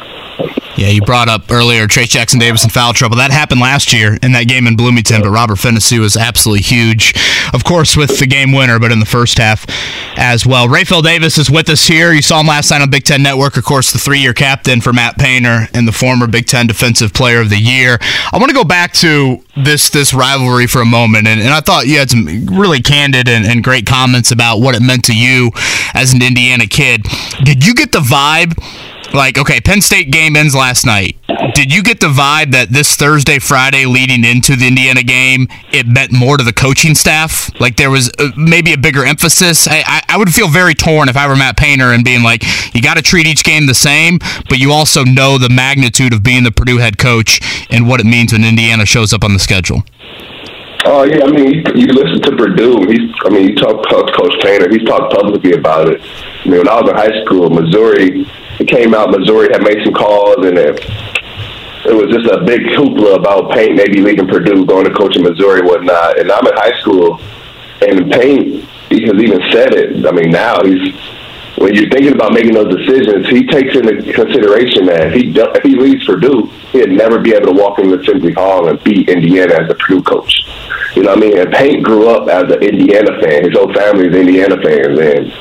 Yeah, 0.77 0.89
you 0.89 1.03
brought 1.03 1.29
up 1.29 1.51
earlier 1.51 1.87
Trayce 1.87 2.09
Jackson 2.09 2.39
Davis 2.41 2.65
in 2.65 2.71
foul 2.71 2.95
trouble. 2.95 3.17
That 3.17 3.31
happened 3.31 3.61
last 3.61 3.93
year 3.93 4.17
in 4.23 4.33
that 4.33 4.45
game 4.45 4.67
in 4.67 4.77
Bloomington, 4.77 5.21
but 5.21 5.29
Robert 5.29 5.59
Phinisee 5.59 5.99
was 5.99 6.17
absolutely 6.17 6.63
huge. 6.63 7.13
Of 7.53 7.65
course, 7.65 7.99
with 7.99 8.19
the 8.19 8.27
game 8.27 8.53
winner, 8.53 8.79
but 8.79 8.91
in 8.91 8.99
the 8.99 9.05
first 9.05 9.37
half 9.37 9.67
as 10.17 10.47
well. 10.47 10.69
Rapheal 10.69 11.03
Davis 11.03 11.37
is 11.37 11.51
with 11.51 11.69
us 11.69 11.87
here. 11.87 12.13
You 12.13 12.23
saw 12.23 12.41
him 12.41 12.47
last 12.47 12.71
night 12.71 12.81
on 12.81 12.89
Big 12.89 13.05
Ten 13.05 13.23
Network. 13.23 13.59
Of 13.59 13.65
course, 13.65 13.93
the 13.93 13.99
three-year 13.99 14.33
captain 14.33 14.81
for 14.81 14.93
Matt 14.93 15.19
Painter 15.19 15.67
and 15.75 15.87
the 15.87 15.93
former 15.93 16.27
Big 16.27 16.47
Ten 16.47 16.67
Defensive 16.67 17.13
Player 17.13 17.41
of 17.41 17.51
the 17.51 17.59
Year. 17.59 17.99
I 18.33 18.39
want 18.39 18.49
to 18.49 18.55
go 18.55 18.65
back 18.65 18.95
to 18.95 19.45
this 19.57 19.91
this 19.91 20.15
rivalry 20.15 20.67
for 20.67 20.81
a 20.81 20.87
moment, 20.87 21.27
and, 21.27 21.41
and 21.41 21.51
I 21.51 21.61
thought 21.61 21.89
you 21.89 21.99
had 21.99 22.09
some 22.09 22.47
really 22.47 22.81
candid 22.81 23.29
and, 23.29 23.45
and 23.45 23.63
great 23.63 23.85
comments 23.87 24.31
about 24.31 24.61
what 24.61 24.75
it 24.75 24.81
meant 24.81 25.05
to 25.07 25.15
you 25.15 25.51
as 25.93 26.15
an 26.15 26.23
Indiana 26.23 26.67
kid. 26.67 27.05
Did 27.45 27.67
you 27.67 27.75
get 27.75 27.93
the 27.93 27.99
vibe? 27.99 28.57
Like 29.13 29.39
okay 29.39 29.61
penn 29.61 29.81
state 29.81 30.11
game 30.11 30.37
ends 30.37 30.55
last 30.55 30.87
night 30.87 31.17
did 31.55 31.73
you 31.73 31.83
get 31.83 32.01
the 32.01 32.07
vibe 32.07 32.53
that 32.53 32.69
this 32.71 32.95
thursday 32.95 33.39
friday 33.39 33.85
leading 33.87 34.25
into 34.25 34.55
the 34.57 34.67
indiana 34.67 35.03
game 35.03 35.49
it 35.73 35.87
meant 35.87 36.13
more 36.13 36.37
to 36.37 36.45
the 36.45 36.53
coaching 36.53 36.95
staff 36.95 37.51
like 37.61 37.77
there 37.77 37.91
was 37.91 38.11
uh, 38.19 38.31
maybe 38.37 38.73
a 38.73 38.79
bigger 38.79 39.05
emphasis 39.05 39.67
I, 39.69 40.03
I, 40.09 40.17
would 40.17 40.33
feel 40.33 40.49
very 40.49 40.75
torn 40.75 41.09
if 41.09 41.17
i 41.17 41.27
were 41.27 41.37
matt 41.37 41.57
painter 41.57 41.93
and 41.93 42.05
being 42.05 42.23
like 42.23 42.43
you 42.75 42.83
got 42.83 42.97
to 42.97 43.03
treat 43.03 43.27
each 43.27 43.43
game 43.43 43.67
the 43.67 43.75
same 43.75 44.19
but 44.49 44.59
you 44.59 44.73
also 44.73 45.05
know 45.05 45.39
the 45.39 45.51
magnitude 45.51 46.13
of 46.13 46.23
being 46.23 46.45
the 46.45 46.53
purdue 46.53 46.79
head 46.79 46.99
coach 46.99 47.41
and 47.71 47.89
what 47.89 48.01
it 48.01 48.07
means 48.07 48.33
when 48.33 48.45
indiana 48.45 48.87
shows 48.87 49.13
up 49.13 49.25
on 49.25 49.33
the 49.33 49.41
schedule 49.41 49.83
Oh 50.87 51.05
yeah, 51.05 51.25
I 51.25 51.31
mean, 51.31 51.53
you, 51.53 51.63
you 51.75 51.87
listen 51.89 52.23
to 52.23 52.37
Purdue. 52.37 52.87
He's, 52.89 53.13
I 53.25 53.29
mean, 53.29 53.51
you 53.51 53.55
talk 53.55 53.83
to 53.83 54.13
Coach 54.17 54.33
Painter. 54.43 54.71
He's 54.71 54.83
talked 54.85 55.13
publicly 55.13 55.53
about 55.53 55.91
it. 55.91 56.01
I 56.01 56.49
mean, 56.49 56.57
when 56.57 56.69
I 56.69 56.81
was 56.81 56.89
in 56.89 56.97
high 56.97 57.25
school, 57.25 57.51
Missouri, 57.51 58.25
it 58.61 58.69
came 58.69 58.95
out 58.95 59.11
Missouri 59.11 59.49
had 59.51 59.63
made 59.63 59.83
some 59.83 59.95
calls, 59.95 60.45
and 60.45 60.59
it, 60.59 60.79
it 61.87 61.97
was 61.97 62.13
just 62.13 62.29
a 62.31 62.45
big 62.45 62.61
hoopla 62.77 63.17
about 63.17 63.51
Paint 63.53 63.75
maybe 63.75 64.03
leaving 64.03 64.29
Purdue, 64.29 64.67
going 64.67 64.85
to 64.85 64.93
coach 64.93 65.17
in 65.17 65.23
Missouri, 65.23 65.63
whatnot. 65.63 66.21
And 66.21 66.31
I'm 66.31 66.47
in 66.47 66.53
high 66.55 66.79
school, 66.81 67.19
and 67.81 68.13
Paint 68.13 68.69
he 68.91 69.07
has 69.07 69.15
even 69.15 69.41
said 69.51 69.73
it. 69.73 70.05
I 70.05 70.13
mean, 70.13 70.31
now 70.31 70.61
he's 70.63 70.93
when 71.57 71.75
you're 71.75 71.89
thinking 71.89 72.13
about 72.13 72.33
making 72.33 72.53
those 72.53 72.75
decisions, 72.75 73.29
he 73.29 73.47
takes 73.47 73.77
into 73.77 74.13
consideration 74.13 74.87
that 74.87 75.09
if 75.09 75.15
he 75.15 75.33
if 75.33 75.63
he 75.63 75.77
leaves 75.77 76.05
Purdue, 76.05 76.47
he'd 76.73 76.91
never 76.91 77.19
be 77.19 77.33
able 77.33 77.53
to 77.55 77.59
walk 77.59 77.79
into 77.79 77.99
Assembly 77.99 78.33
Hall 78.33 78.69
and 78.69 78.83
beat 78.85 79.09
Indiana 79.09 79.55
as 79.55 79.71
a 79.71 79.75
Purdue 79.75 80.03
coach. 80.03 80.45
You 80.95 81.03
know 81.03 81.15
what 81.15 81.19
I 81.19 81.21
mean? 81.21 81.39
And 81.39 81.53
Payne 81.53 81.83
grew 81.83 82.09
up 82.09 82.29
as 82.29 82.53
an 82.53 82.63
Indiana 82.63 83.21
fan. 83.23 83.45
His 83.45 83.55
whole 83.55 83.73
family 83.73 84.09
is 84.09 84.15
Indiana 84.15 84.57
fans, 84.61 84.99
and 84.99 85.33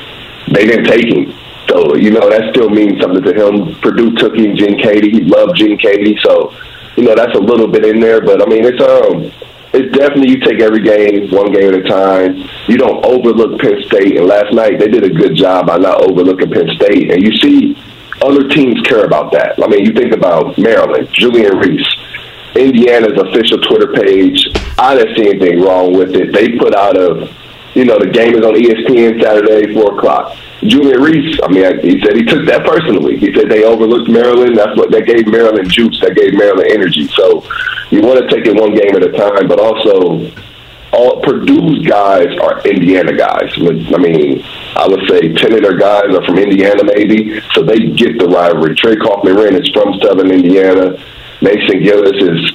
they 0.54 0.64
didn't 0.64 0.86
take 0.86 1.04
him. 1.04 1.34
So 1.70 1.94
you 1.94 2.10
know 2.10 2.28
that 2.28 2.50
still 2.50 2.68
means 2.68 3.00
something 3.00 3.22
to 3.22 3.32
him. 3.32 3.74
Purdue 3.80 4.14
took 4.16 4.34
him, 4.34 4.56
Gene 4.56 4.78
Keady. 4.78 5.10
He 5.12 5.20
loved 5.20 5.56
Gene 5.56 5.78
Keady, 5.78 6.18
so 6.20 6.52
you 6.96 7.04
know 7.04 7.14
that's 7.14 7.34
a 7.36 7.40
little 7.40 7.68
bit 7.68 7.84
in 7.84 8.00
there. 8.00 8.20
But 8.20 8.42
I 8.42 8.46
mean, 8.46 8.64
it's 8.64 8.82
um 8.82 9.30
it's 9.72 9.96
definitely 9.96 10.30
you 10.30 10.40
take 10.40 10.60
every 10.60 10.82
game 10.82 11.30
one 11.30 11.52
game 11.52 11.72
at 11.72 11.74
a 11.74 11.82
time. 11.88 12.36
You 12.66 12.76
don't 12.76 13.04
overlook 13.06 13.60
Penn 13.60 13.80
State. 13.86 14.16
And 14.16 14.26
last 14.26 14.52
night 14.52 14.80
they 14.80 14.88
did 14.88 15.04
a 15.04 15.10
good 15.10 15.36
job 15.36 15.68
by 15.68 15.78
not 15.78 16.02
overlooking 16.02 16.50
Penn 16.50 16.68
State. 16.74 17.12
And 17.12 17.22
you 17.22 17.30
see 17.38 17.78
other 18.20 18.48
teams 18.48 18.80
care 18.82 19.04
about 19.04 19.30
that. 19.32 19.62
I 19.62 19.68
mean, 19.68 19.84
you 19.84 19.92
think 19.92 20.12
about 20.12 20.58
Maryland, 20.58 21.08
Julian 21.12 21.56
Reese, 21.58 21.86
Indiana's 22.56 23.16
official 23.16 23.58
Twitter 23.60 23.92
page. 23.92 24.44
I 24.76 24.96
didn't 24.96 25.16
see 25.16 25.28
anything 25.30 25.62
wrong 25.62 25.96
with 25.96 26.14
it. 26.16 26.32
They 26.32 26.58
put 26.58 26.74
out 26.74 26.96
a, 26.96 27.32
you 27.74 27.84
know, 27.84 27.98
the 27.98 28.10
game 28.10 28.34
is 28.34 28.44
on 28.44 28.54
ESPN 28.54 29.22
Saturday, 29.22 29.72
four 29.72 29.96
o'clock. 29.96 30.36
Julian 30.62 31.00
Reese, 31.00 31.40
I 31.42 31.48
mean, 31.48 31.80
he 31.80 32.00
said 32.04 32.16
he 32.16 32.24
took 32.24 32.46
that 32.46 32.66
personally. 32.66 33.16
He 33.16 33.32
said 33.34 33.48
they 33.48 33.64
overlooked 33.64 34.10
Maryland. 34.10 34.56
That's 34.58 34.76
what 34.76 34.90
that 34.92 35.06
gave 35.06 35.26
Maryland 35.26 35.70
juice. 35.70 36.00
That 36.00 36.14
gave 36.14 36.34
Maryland 36.34 36.70
energy. 36.70 37.08
So 37.08 37.42
you 37.90 38.02
want 38.02 38.20
to 38.20 38.28
take 38.28 38.46
it 38.46 38.54
one 38.54 38.74
game 38.74 38.94
at 38.94 39.02
a 39.02 39.12
time, 39.12 39.48
but 39.48 39.58
also 39.58 40.30
all 40.92 41.22
Purdue's 41.22 41.86
guys 41.86 42.36
are 42.38 42.60
Indiana 42.66 43.16
guys. 43.16 43.52
I 43.56 43.98
mean, 43.98 44.42
I 44.76 44.86
would 44.86 45.08
say 45.08 45.32
ten 45.32 45.54
of 45.54 45.62
their 45.62 45.78
guys 45.78 46.14
are 46.14 46.24
from 46.26 46.38
Indiana, 46.38 46.84
maybe, 46.84 47.40
so 47.54 47.62
they 47.62 47.90
get 47.90 48.18
the 48.18 48.26
rivalry. 48.26 48.74
Trey 48.74 48.96
Kaufman-Renn 48.96 49.58
is 49.60 49.68
from 49.70 49.98
Southern 50.00 50.30
Indiana. 50.30 50.98
Mason 51.40 51.82
Gillis 51.82 52.20
is 52.20 52.52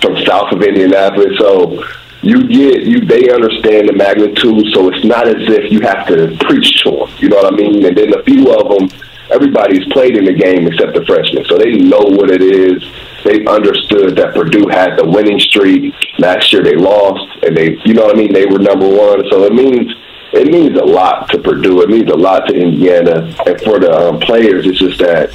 from 0.00 0.16
south 0.26 0.52
of 0.52 0.62
Indianapolis. 0.62 1.38
So 1.38 1.84
you 2.22 2.46
get 2.46 2.82
you 2.82 3.00
they 3.04 3.30
understand 3.30 3.88
the 3.88 3.94
magnitude, 3.94 4.66
so 4.72 4.88
it's 4.92 5.04
not 5.04 5.26
as 5.26 5.48
if 5.48 5.72
you 5.72 5.80
have 5.80 6.06
to 6.08 6.36
preach 6.44 6.82
to 6.82 6.90
them. 6.90 7.08
You 7.18 7.28
know 7.30 7.36
what 7.36 7.52
I 7.52 7.56
mean? 7.56 7.84
And 7.84 7.96
then 7.96 8.12
a 8.12 8.22
few 8.22 8.52
of 8.52 8.68
them, 8.68 8.88
everybody's 9.30 9.84
played 9.92 10.16
in 10.16 10.24
the 10.24 10.34
game 10.34 10.66
except 10.66 10.94
the 10.94 11.04
freshmen, 11.06 11.44
so 11.46 11.56
they 11.56 11.78
know 11.78 12.00
what 12.00 12.30
it 12.30 12.42
is. 12.42 12.84
They 13.24 13.44
understood 13.46 14.16
that 14.16 14.34
Purdue 14.34 14.68
had 14.68 14.96
the 14.96 15.04
winning 15.04 15.38
streak. 15.38 15.94
Last 16.18 16.52
year 16.52 16.62
they 16.62 16.76
lost, 16.76 17.44
and 17.44 17.56
they, 17.56 17.76
you 17.84 17.94
know 17.94 18.04
what 18.04 18.16
I 18.16 18.18
mean? 18.18 18.32
They 18.32 18.46
were 18.46 18.58
number 18.58 18.88
one, 18.88 19.24
so 19.30 19.44
it 19.44 19.54
means 19.54 19.92
it 20.32 20.46
means 20.46 20.78
a 20.78 20.84
lot 20.84 21.28
to 21.30 21.38
Purdue. 21.38 21.82
It 21.82 21.88
means 21.88 22.10
a 22.10 22.16
lot 22.16 22.46
to 22.48 22.54
Indiana, 22.54 23.34
and 23.46 23.60
for 23.62 23.80
the 23.80 23.92
um, 23.92 24.20
players, 24.20 24.66
it's 24.66 24.78
just 24.78 24.98
that 25.00 25.32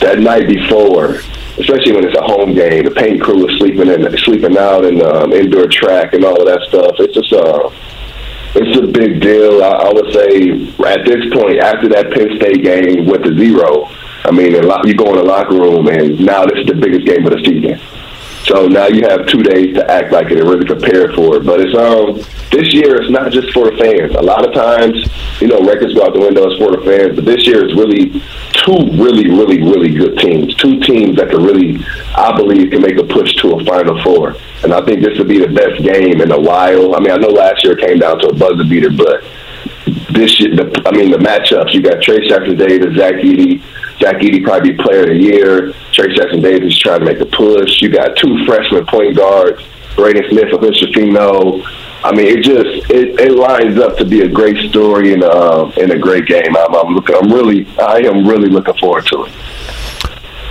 that 0.00 0.18
night 0.18 0.48
before 0.48 1.20
especially 1.58 1.92
when 1.92 2.04
it's 2.04 2.18
a 2.18 2.22
home 2.22 2.54
game. 2.54 2.84
The 2.84 2.90
paint 2.90 3.22
crew 3.22 3.48
is 3.48 3.58
sleeping 3.58 3.88
in, 3.88 4.16
sleeping 4.18 4.56
out 4.58 4.84
in 4.84 4.98
the 4.98 5.22
um, 5.22 5.32
indoor 5.32 5.66
track 5.66 6.14
and 6.14 6.24
all 6.24 6.40
of 6.40 6.46
that 6.46 6.62
stuff. 6.68 6.96
It's 6.98 7.14
just 7.14 7.32
uh, 7.32 7.70
it's 8.56 8.78
a 8.78 8.86
big 8.86 9.20
deal. 9.20 9.62
I, 9.62 9.88
I 9.88 9.92
would 9.92 10.12
say 10.12 10.50
at 10.86 11.04
this 11.04 11.22
point, 11.32 11.58
after 11.58 11.88
that 11.90 12.12
Penn 12.12 12.36
State 12.36 12.62
game 12.62 13.06
with 13.06 13.22
the 13.22 13.34
zero, 13.36 13.88
I 14.24 14.30
mean, 14.30 14.52
you 14.52 14.94
go 14.94 15.10
in 15.10 15.16
the 15.16 15.24
locker 15.24 15.54
room 15.54 15.88
and 15.88 16.18
now 16.20 16.46
this 16.46 16.60
is 16.60 16.66
the 16.66 16.74
biggest 16.74 17.06
game 17.06 17.26
of 17.26 17.32
the 17.32 17.42
season. 17.44 17.80
So 18.44 18.68
now 18.68 18.88
you 18.88 19.02
have 19.08 19.26
two 19.26 19.42
days 19.42 19.74
to 19.76 19.90
act 19.90 20.12
like 20.12 20.30
it 20.30 20.38
and 20.38 20.48
really 20.48 20.66
prepare 20.66 21.12
for 21.12 21.36
it. 21.36 21.46
But 21.46 21.60
it's 21.60 21.74
um 21.76 22.20
this 22.50 22.72
year 22.74 23.00
it's 23.00 23.10
not 23.10 23.32
just 23.32 23.52
for 23.52 23.70
the 23.70 23.76
fans. 23.76 24.14
A 24.14 24.22
lot 24.22 24.46
of 24.46 24.54
times, 24.54 25.08
you 25.40 25.48
know, 25.48 25.60
records 25.60 25.94
go 25.94 26.04
out 26.04 26.12
the 26.12 26.20
window 26.20 26.44
it's 26.50 26.60
for 26.60 26.76
the 26.76 26.84
fans, 26.84 27.16
but 27.16 27.24
this 27.24 27.46
year 27.46 27.64
it's 27.64 27.74
really 27.74 28.20
two 28.52 28.84
really, 29.00 29.30
really, 29.30 29.62
really 29.62 29.94
good 29.94 30.18
teams. 30.18 30.54
Two 30.56 30.78
teams 30.80 31.16
that 31.16 31.30
can 31.30 31.42
really 31.42 31.80
I 32.14 32.36
believe 32.36 32.70
can 32.70 32.82
make 32.82 32.98
a 32.98 33.04
push 33.04 33.34
to 33.36 33.56
a 33.56 33.64
final 33.64 34.00
four. 34.02 34.36
And 34.62 34.72
I 34.72 34.84
think 34.84 35.02
this 35.02 35.18
would 35.18 35.28
be 35.28 35.40
the 35.40 35.48
best 35.48 35.82
game 35.82 36.20
in 36.20 36.30
a 36.30 36.40
while. 36.40 36.94
I 36.94 37.00
mean, 37.00 37.12
I 37.12 37.16
know 37.16 37.28
last 37.28 37.64
year 37.64 37.78
it 37.78 37.86
came 37.86 37.98
down 37.98 38.18
to 38.20 38.28
a 38.28 38.34
buzzer 38.34 38.64
beater, 38.64 38.90
but 38.90 39.24
this 40.12 40.40
year, 40.40 40.54
the, 40.54 40.82
I 40.86 40.92
mean, 40.92 41.10
the 41.10 41.18
matchups, 41.18 41.74
you 41.74 41.82
got 41.82 42.00
Trayce 42.00 42.28
Jackson-Davis, 42.28 42.96
Zach 42.96 43.14
Edey, 43.14 43.62
Zach 43.98 44.16
Edey 44.16 44.42
probably 44.42 44.72
be 44.72 44.82
player 44.82 45.02
of 45.02 45.08
the 45.08 45.16
year. 45.16 45.72
Trayce 45.92 46.16
Jackson-Davis 46.16 46.78
trying 46.80 47.00
to 47.00 47.06
make 47.06 47.20
a 47.20 47.26
push. 47.26 47.80
You 47.80 47.90
got 47.90 48.16
two 48.16 48.44
freshman 48.46 48.86
point 48.86 49.16
guards, 49.16 49.62
Braden 49.96 50.30
Smith 50.30 50.52
and 50.52 50.62
Mr. 50.62 50.92
Fino. 50.92 51.62
I 52.04 52.12
mean, 52.12 52.38
it 52.38 52.42
just 52.44 52.90
it, 52.90 53.18
it 53.18 53.32
lines 53.32 53.78
up 53.78 53.96
to 53.96 54.04
be 54.04 54.20
a 54.22 54.28
great 54.28 54.68
story 54.68 55.14
and 55.14 55.24
uh, 55.24 55.70
and 55.80 55.90
a 55.90 55.98
great 55.98 56.26
game. 56.26 56.56
I'm, 56.56 56.74
I'm 56.74 56.94
looking. 56.94 57.16
I'm 57.16 57.32
really. 57.32 57.66
I 57.78 57.98
am 58.00 58.28
really 58.28 58.48
looking 58.48 58.74
forward 58.74 59.06
to 59.06 59.24
it. 59.24 59.32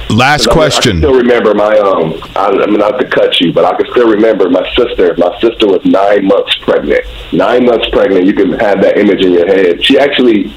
Last 0.10 0.50
question. 0.50 0.98
I, 0.98 0.98
I 0.98 1.02
still 1.02 1.20
remember 1.20 1.54
my 1.54 1.78
um. 1.78 2.20
I, 2.36 2.48
I 2.48 2.66
mean, 2.66 2.80
not 2.80 2.98
to 3.00 3.08
cut 3.08 3.40
you, 3.40 3.54
but 3.54 3.66
I 3.66 3.76
can 3.76 3.86
still 3.92 4.10
remember 4.10 4.50
my 4.50 4.68
sister. 4.74 5.14
My 5.18 5.40
sister 5.42 5.68
was 5.68 5.86
nine 5.86 6.26
months 6.26 6.56
pregnant. 6.58 7.06
Nine 7.32 7.66
months 7.66 7.88
pregnant. 7.90 8.26
You 8.26 8.34
can 8.34 8.54
have 8.54 8.82
that 8.82 8.98
image 8.98 9.24
in 9.24 9.34
your 9.34 9.46
head. 9.46 9.84
She 9.84 10.00
actually 10.00 10.52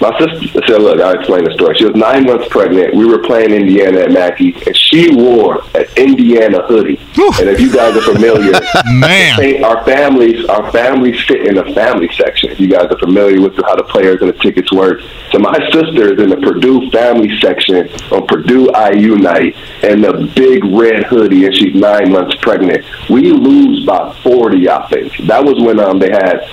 my 0.00 0.16
sister 0.18 0.60
said, 0.66 0.80
"Look, 0.80 1.00
I'll 1.00 1.18
explain 1.18 1.44
the 1.44 1.52
story. 1.54 1.76
She 1.76 1.84
was 1.84 1.96
nine 1.96 2.24
months 2.24 2.46
pregnant. 2.48 2.94
We 2.94 3.04
were 3.04 3.18
playing 3.18 3.52
Indiana 3.52 4.00
at 4.00 4.12
Mackey, 4.12 4.54
and 4.66 4.76
she 4.76 5.14
wore 5.14 5.62
an 5.74 5.86
Indiana 5.96 6.62
hoodie. 6.66 7.00
And 7.40 7.48
if 7.48 7.60
you 7.60 7.72
guys 7.72 7.96
are 7.96 8.02
familiar, 8.02 8.52
man, 8.86 9.64
our 9.64 9.84
families, 9.84 10.44
our 10.46 10.70
families 10.70 11.20
fit 11.24 11.46
in 11.46 11.56
the 11.56 11.64
family 11.74 12.08
section. 12.14 12.50
If 12.50 12.60
you 12.60 12.68
guys 12.68 12.86
are 12.90 12.98
familiar 12.98 13.40
with 13.40 13.56
how 13.56 13.74
the 13.74 13.84
players 13.84 14.20
and 14.20 14.30
the 14.30 14.38
tickets 14.38 14.72
work, 14.72 15.00
so 15.32 15.38
my 15.38 15.58
sister 15.72 16.14
is 16.14 16.20
in 16.20 16.30
the 16.30 16.36
Purdue 16.36 16.90
family 16.90 17.36
section 17.40 17.88
on 18.12 18.26
Purdue 18.26 18.70
IU 18.74 19.16
night, 19.16 19.56
and 19.82 20.04
the 20.04 20.30
big 20.34 20.64
red 20.64 21.04
hoodie, 21.04 21.46
and 21.46 21.54
she's 21.54 21.74
nine 21.74 22.12
months 22.12 22.36
pregnant. 22.36 22.84
We 23.10 23.32
lose 23.32 23.84
by 23.84 24.12
forty, 24.22 24.68
I 24.68 24.86
think. 24.88 25.16
That 25.26 25.44
was 25.44 25.60
when 25.60 25.80
um 25.80 25.98
they 25.98 26.10
had 26.10 26.48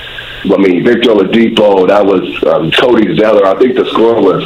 I 0.51 0.57
mean, 0.57 0.83
Victor 0.83 1.09
Oladipo, 1.09 1.87
that 1.87 2.05
was 2.05 2.43
um, 2.43 2.71
Cody 2.71 3.15
Zeller. 3.17 3.45
I 3.45 3.57
think 3.57 3.75
the 3.75 3.85
score 3.85 4.21
was 4.21 4.45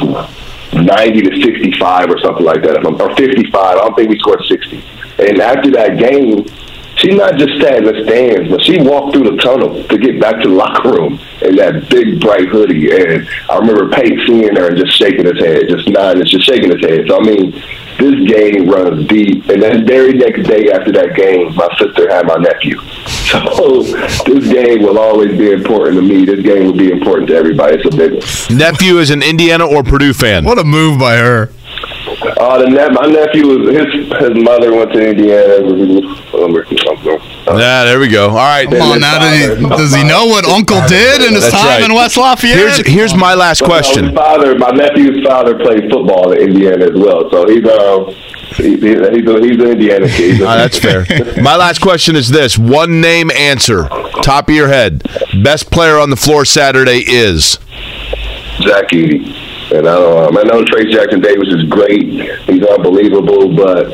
90 0.72 1.22
to 1.22 1.42
65 1.42 2.10
or 2.10 2.18
something 2.18 2.44
like 2.44 2.62
that, 2.62 2.84
or 2.84 3.16
55. 3.16 3.54
I 3.54 3.74
don't 3.74 3.94
think 3.96 4.10
we 4.10 4.18
scored 4.18 4.42
60. 4.44 4.84
And 5.18 5.40
after 5.40 5.70
that 5.72 5.98
game, 5.98 6.44
she 7.00 7.14
not 7.14 7.36
just 7.36 7.60
sat 7.60 7.78
in 7.78 7.84
the 7.84 8.04
stands, 8.04 8.50
but 8.50 8.62
she 8.62 8.80
walked 8.82 9.14
through 9.14 9.30
the 9.30 9.36
tunnel 9.38 9.82
to 9.84 9.98
get 9.98 10.20
back 10.20 10.40
to 10.42 10.48
the 10.48 10.54
locker 10.54 10.90
room 10.92 11.18
in 11.42 11.56
that 11.56 11.88
big 11.88 12.20
bright 12.20 12.48
hoodie. 12.48 12.90
And 12.92 13.28
I 13.48 13.56
remember 13.56 13.88
Pate 13.88 14.18
seeing 14.26 14.54
her 14.54 14.68
and 14.68 14.76
just 14.76 14.96
shaking 14.98 15.24
his 15.24 15.38
head, 15.38 15.68
just 15.68 15.88
nodding, 15.88 16.24
just 16.24 16.44
shaking 16.46 16.70
his 16.70 16.80
head. 16.80 17.06
So 17.08 17.16
I 17.18 17.24
mean, 17.24 17.52
this 17.98 18.28
game 18.28 18.68
runs 18.68 19.08
deep. 19.08 19.48
And 19.48 19.62
then 19.62 19.86
very 19.86 20.12
next 20.12 20.46
day 20.48 20.70
after 20.70 20.92
that 20.92 21.16
game, 21.16 21.54
my 21.54 21.68
sister 21.78 22.10
had 22.10 22.26
my 22.26 22.36
nephew. 22.36 22.80
So 23.30 23.82
this 23.82 24.52
game 24.52 24.82
will 24.82 24.98
always 24.98 25.38
be 25.38 25.52
important 25.52 25.96
to 25.96 26.02
me. 26.02 26.24
This 26.24 26.40
game 26.40 26.64
will 26.64 26.76
be 26.76 26.90
important 26.90 27.28
to 27.28 27.36
everybody. 27.36 27.76
It's 27.76 27.94
a 27.94 27.96
big 27.96 28.14
one. 28.14 28.58
Nephew 28.58 28.98
is 28.98 29.10
an 29.10 29.22
Indiana 29.22 29.64
or 29.66 29.84
Purdue 29.84 30.12
fan. 30.12 30.44
What 30.44 30.58
a 30.58 30.64
move 30.64 30.98
by 30.98 31.16
her. 31.16 31.50
Uh, 32.10 32.58
the 32.58 32.66
ne- 32.68 32.88
my 32.90 33.06
nephew 33.06 33.46
was 33.46 33.68
his 33.74 33.86
his 34.18 34.42
mother 34.44 34.74
went 34.74 34.92
to 34.92 34.98
Indiana. 35.10 35.60
Yeah, 37.58 37.84
there 37.84 38.00
we 38.00 38.08
go. 38.08 38.28
All 38.30 38.34
right. 38.36 38.68
Come 38.68 38.82
on 38.82 39.00
now, 39.00 39.18
does 39.18 39.58
he, 39.58 39.68
does 39.68 39.94
he 39.94 40.04
know 40.04 40.26
what 40.26 40.44
Uncle 40.46 40.80
did 40.88 41.22
in 41.22 41.34
his 41.34 41.42
That's 41.50 41.54
time 41.54 41.80
right. 41.80 41.82
in 41.90 41.94
West 41.94 42.16
Lafayette? 42.16 42.56
Here's 42.56 42.86
here's 42.86 43.14
my 43.14 43.34
last 43.34 43.60
His 43.60 43.68
question. 43.68 44.14
father, 44.14 44.58
my 44.58 44.70
nephew's 44.70 45.24
father, 45.26 45.58
played 45.58 45.90
football 45.90 46.32
in 46.32 46.48
Indiana 46.50 46.86
as 46.86 46.94
well. 46.94 47.30
So 47.30 47.46
he's 47.48 47.64
um 47.68 48.06
he, 48.56 48.76
he, 48.76 48.76
he's 48.78 48.96
a, 49.00 49.10
he's 49.40 49.60
an 49.60 49.66
Indiana 49.68 50.06
kid. 50.08 50.32
He's 50.32 50.40
a- 50.42 50.46
Ah, 50.46 50.56
that's 50.56 50.78
fair. 50.78 51.06
My 51.42 51.56
last 51.56 51.80
question 51.80 52.16
is 52.16 52.28
this: 52.28 52.58
one 52.58 53.00
name 53.00 53.30
answer, 53.30 53.84
top 54.22 54.48
of 54.48 54.54
your 54.54 54.68
head. 54.68 55.02
Best 55.42 55.70
player 55.70 55.98
on 55.98 56.10
the 56.10 56.16
floor 56.16 56.44
Saturday 56.44 57.02
is. 57.06 57.58
Zach 58.62 58.88
Edey. 58.90 59.39
And 59.72 59.88
I 59.88 59.94
don't 59.94 60.34
know. 60.34 60.40
I 60.40 60.44
know 60.44 60.64
Trayce 60.64 60.90
Jackson 60.90 61.20
Davis 61.20 61.48
is 61.48 61.64
great. 61.68 62.08
He's 62.08 62.62
unbelievable, 62.64 63.54
but 63.54 63.92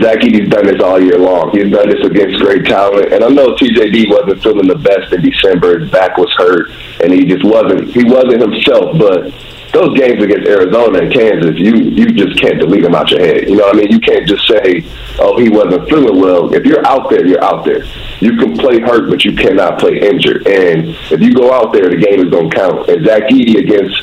Zach 0.00 0.20
Edey's 0.20 0.48
done 0.48 0.66
this 0.66 0.80
all 0.80 1.00
year 1.00 1.18
long. 1.18 1.50
He's 1.50 1.70
done 1.70 1.88
this 1.88 2.04
against 2.04 2.40
great 2.40 2.64
talent. 2.64 3.12
And 3.12 3.24
I 3.24 3.28
know 3.28 3.54
TJD 3.56 4.08
wasn't 4.08 4.42
feeling 4.42 4.68
the 4.68 4.76
best 4.76 5.12
in 5.12 5.22
December. 5.22 5.80
His 5.80 5.90
back 5.90 6.16
was 6.16 6.32
hurt, 6.38 6.70
and 7.02 7.12
he 7.12 7.24
just 7.24 7.44
wasn't. 7.44 7.90
He 7.90 8.04
wasn't 8.04 8.40
himself. 8.40 8.96
But 8.98 9.34
those 9.72 9.98
games 9.98 10.22
against 10.22 10.46
Arizona 10.48 11.00
and 11.00 11.12
Kansas, 11.12 11.56
you 11.56 11.74
you 11.76 12.12
just 12.12 12.38
can't 12.40 12.58
delete 12.60 12.82
them 12.82 12.94
out 12.94 13.10
your 13.10 13.20
head. 13.20 13.48
You 13.48 13.56
know 13.56 13.64
what 13.64 13.76
I 13.76 13.78
mean? 13.80 13.90
You 13.90 14.00
can't 14.00 14.26
just 14.26 14.46
say, 14.48 14.84
"Oh, 15.18 15.38
he 15.38 15.48
wasn't 15.48 15.88
feeling 15.88 16.20
well." 16.20 16.54
If 16.54 16.64
you're 16.64 16.86
out 16.86 17.10
there, 17.10 17.26
you're 17.26 17.42
out 17.42 17.64
there. 17.64 17.84
You 18.20 18.36
can 18.36 18.56
play 18.56 18.80
hurt, 18.80 19.10
but 19.10 19.24
you 19.24 19.34
cannot 19.34 19.78
play 19.78 19.98
injured. 19.98 20.46
And 20.46 20.96
if 21.10 21.20
you 21.20 21.34
go 21.34 21.52
out 21.52 21.72
there, 21.72 21.88
the 21.88 21.96
game 21.96 22.20
is 22.20 22.30
going 22.30 22.50
to 22.50 22.56
count. 22.56 22.88
And 22.88 23.04
Zach 23.04 23.24
Edey 23.24 23.58
against 23.58 24.02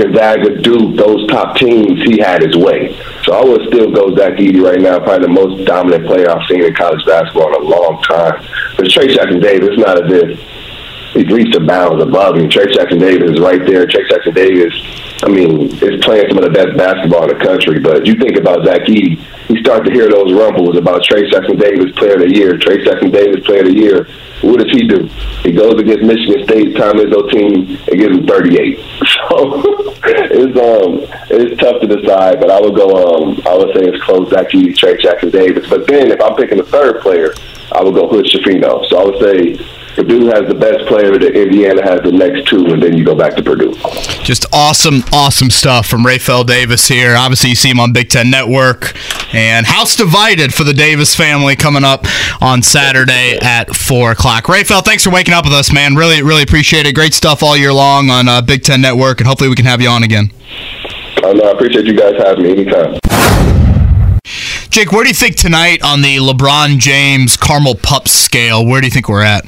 Gonzaga, 0.00 0.60
Duke, 0.62 0.96
those 0.96 1.26
top 1.28 1.56
teams, 1.56 2.00
he 2.02 2.18
had 2.18 2.42
his 2.42 2.56
way. 2.56 2.96
So 3.24 3.34
I 3.34 3.44
would 3.44 3.66
still 3.68 3.90
go 3.90 4.14
Zach 4.16 4.34
Edey 4.34 4.62
right 4.62 4.80
now, 4.80 4.98
probably 4.98 5.26
the 5.26 5.32
most 5.32 5.64
dominant 5.66 6.06
player 6.06 6.30
I've 6.30 6.46
seen 6.48 6.64
in 6.64 6.74
college 6.74 7.04
basketball 7.04 7.54
in 7.54 7.62
a 7.62 7.66
long 7.68 8.02
time. 8.02 8.44
But 8.76 8.88
Trey 8.90 9.14
Jackson 9.14 9.40
Davis, 9.40 9.68
it's 9.72 9.78
not 9.78 10.02
as 10.02 10.10
if 10.10 10.40
he's 11.12 11.26
leaps 11.28 11.56
and 11.56 11.66
bounds 11.66 12.02
above 12.02 12.36
him. 12.36 12.48
Trey 12.48 12.72
Jackson 12.72 12.98
Davis 12.98 13.32
is 13.32 13.40
right 13.40 13.60
there. 13.66 13.86
Trey 13.86 14.08
Jackson 14.08 14.32
Davis, 14.32 14.72
I 15.22 15.28
mean, 15.28 15.68
is 15.82 16.02
playing 16.02 16.28
some 16.28 16.38
of 16.38 16.44
the 16.44 16.50
best 16.50 16.76
basketball 16.78 17.30
in 17.30 17.36
the 17.36 17.44
country. 17.44 17.78
But 17.78 18.06
you 18.06 18.14
think 18.14 18.38
about 18.38 18.64
Zach 18.64 18.82
Edey, 18.88 19.20
you 19.50 19.56
start 19.60 19.84
to 19.84 19.92
hear 19.92 20.08
those 20.08 20.32
rumbles 20.32 20.76
about 20.76 21.04
Trey 21.04 21.28
Jackson 21.28 21.58
Davis 21.58 21.92
Player 21.96 22.14
of 22.14 22.20
the 22.20 22.34
Year, 22.34 22.56
Trey 22.56 22.82
Jackson 22.84 23.10
Davis 23.10 23.44
Player 23.44 23.60
of 23.60 23.66
the 23.66 23.76
Year. 23.76 24.08
What 24.50 24.58
does 24.58 24.72
he 24.72 24.82
do? 24.88 25.06
He 25.44 25.52
goes 25.52 25.80
against 25.80 26.02
Michigan 26.02 26.42
State, 26.42 26.76
Tom 26.76 26.96
Izzo 26.96 27.30
team, 27.30 27.78
and 27.86 28.00
gives 28.00 28.16
him 28.18 28.26
38. 28.26 28.80
So 29.30 29.62
it's 30.02 30.58
um 30.58 31.06
it's 31.30 31.60
tough 31.60 31.80
to 31.82 31.86
decide, 31.86 32.40
but 32.40 32.50
I 32.50 32.60
would 32.60 32.74
go 32.74 32.88
um 32.88 33.40
I 33.46 33.54
would 33.54 33.76
say 33.76 33.84
it's 33.86 34.02
close 34.02 34.30
Zach 34.30 34.48
Edey, 34.48 34.74
Trey 34.76 34.96
Jackson 34.96 35.30
Davis. 35.30 35.68
But 35.68 35.86
then 35.86 36.10
if 36.10 36.20
I'm 36.20 36.34
picking 36.36 36.58
a 36.58 36.64
third 36.64 37.00
player, 37.00 37.34
I 37.70 37.82
would 37.82 37.94
go 37.94 38.08
Hood 38.08 38.24
Schifino. 38.24 38.84
So 38.86 38.98
I 38.98 39.04
would 39.04 39.20
say 39.20 39.79
Purdue 40.00 40.28
has 40.28 40.48
the 40.48 40.54
best 40.54 40.86
player, 40.88 41.18
that 41.18 41.36
Indiana 41.36 41.82
has 41.82 42.00
the 42.00 42.10
next 42.10 42.48
two, 42.48 42.64
and 42.72 42.82
then 42.82 42.96
you 42.96 43.04
go 43.04 43.14
back 43.14 43.36
to 43.36 43.42
Purdue. 43.42 43.74
Just 44.24 44.46
awesome, 44.50 45.04
awesome 45.12 45.50
stuff 45.50 45.86
from 45.86 46.04
Rapheal 46.04 46.46
Davis 46.46 46.88
here. 46.88 47.14
Obviously, 47.16 47.50
you 47.50 47.54
see 47.54 47.68
him 47.68 47.78
on 47.78 47.92
Big 47.92 48.08
Ten 48.08 48.30
Network. 48.30 48.94
And 49.34 49.66
House 49.66 49.96
Divided 49.96 50.54
for 50.54 50.64
the 50.64 50.72
Davis 50.72 51.14
family 51.14 51.54
coming 51.54 51.84
up 51.84 52.06
on 52.40 52.62
Saturday 52.62 53.38
at 53.42 53.76
4 53.76 54.12
o'clock. 54.12 54.44
Rapheal, 54.44 54.82
thanks 54.82 55.04
for 55.04 55.10
waking 55.10 55.34
up 55.34 55.44
with 55.44 55.52
us, 55.52 55.70
man. 55.70 55.94
Really, 55.94 56.22
really 56.22 56.44
appreciate 56.44 56.86
it. 56.86 56.94
Great 56.94 57.12
stuff 57.12 57.42
all 57.42 57.54
year 57.54 57.72
long 57.72 58.08
on 58.08 58.26
uh, 58.26 58.40
Big 58.40 58.62
Ten 58.62 58.80
Network, 58.80 59.20
and 59.20 59.28
hopefully 59.28 59.50
we 59.50 59.54
can 59.54 59.66
have 59.66 59.82
you 59.82 59.90
on 59.90 60.02
again. 60.02 60.32
No, 61.22 61.42
I 61.42 61.50
appreciate 61.50 61.84
you 61.84 61.94
guys 61.94 62.14
having 62.16 62.44
me 62.44 62.52
anytime. 62.52 62.98
Jake, 64.70 64.92
where 64.92 65.02
do 65.02 65.08
you 65.08 65.14
think 65.14 65.36
tonight 65.36 65.82
on 65.84 66.00
the 66.00 66.16
LeBron 66.16 66.78
James 66.78 67.36
Carmel 67.36 67.74
Pup 67.74 68.08
scale, 68.08 68.64
where 68.64 68.80
do 68.80 68.86
you 68.86 68.90
think 68.90 69.06
we're 69.06 69.22
at? 69.22 69.44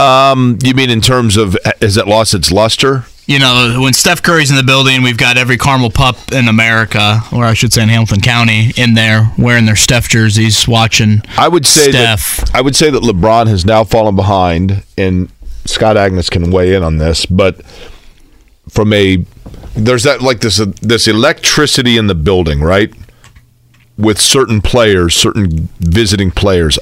Um, 0.00 0.58
you 0.62 0.74
mean 0.74 0.90
in 0.90 1.00
terms 1.00 1.36
of 1.36 1.56
has 1.80 1.96
it 1.96 2.06
lost 2.06 2.34
its 2.34 2.50
luster? 2.50 3.04
You 3.26 3.38
know, 3.38 3.78
when 3.80 3.94
Steph 3.94 4.22
Curry's 4.22 4.50
in 4.50 4.56
the 4.56 4.62
building, 4.62 5.02
we've 5.02 5.16
got 5.16 5.38
every 5.38 5.56
Carmel 5.56 5.88
pup 5.90 6.16
in 6.30 6.46
America, 6.46 7.22
or 7.32 7.44
I 7.44 7.54
should 7.54 7.72
say 7.72 7.82
in 7.82 7.88
Hamilton 7.88 8.20
County, 8.20 8.72
in 8.76 8.92
there 8.94 9.32
wearing 9.38 9.64
their 9.64 9.76
Steph 9.76 10.10
jerseys, 10.10 10.68
watching. 10.68 11.22
I 11.38 11.48
would 11.48 11.64
say 11.64 11.90
Steph. 11.90 12.36
that 12.36 12.54
I 12.54 12.60
would 12.60 12.76
say 12.76 12.90
that 12.90 13.02
LeBron 13.02 13.46
has 13.46 13.64
now 13.64 13.82
fallen 13.82 14.14
behind, 14.14 14.82
and 14.98 15.30
Scott 15.64 15.96
Agness 15.96 16.30
can 16.30 16.50
weigh 16.50 16.74
in 16.74 16.82
on 16.82 16.98
this. 16.98 17.24
But 17.24 17.62
from 18.68 18.92
a 18.92 19.24
there's 19.74 20.02
that 20.02 20.20
like 20.20 20.40
this 20.40 20.58
this 20.82 21.08
electricity 21.08 21.96
in 21.96 22.06
the 22.06 22.14
building, 22.14 22.60
right? 22.60 22.92
With 23.96 24.20
certain 24.20 24.60
players, 24.60 25.14
certain 25.14 25.68
visiting 25.78 26.30
players, 26.30 26.78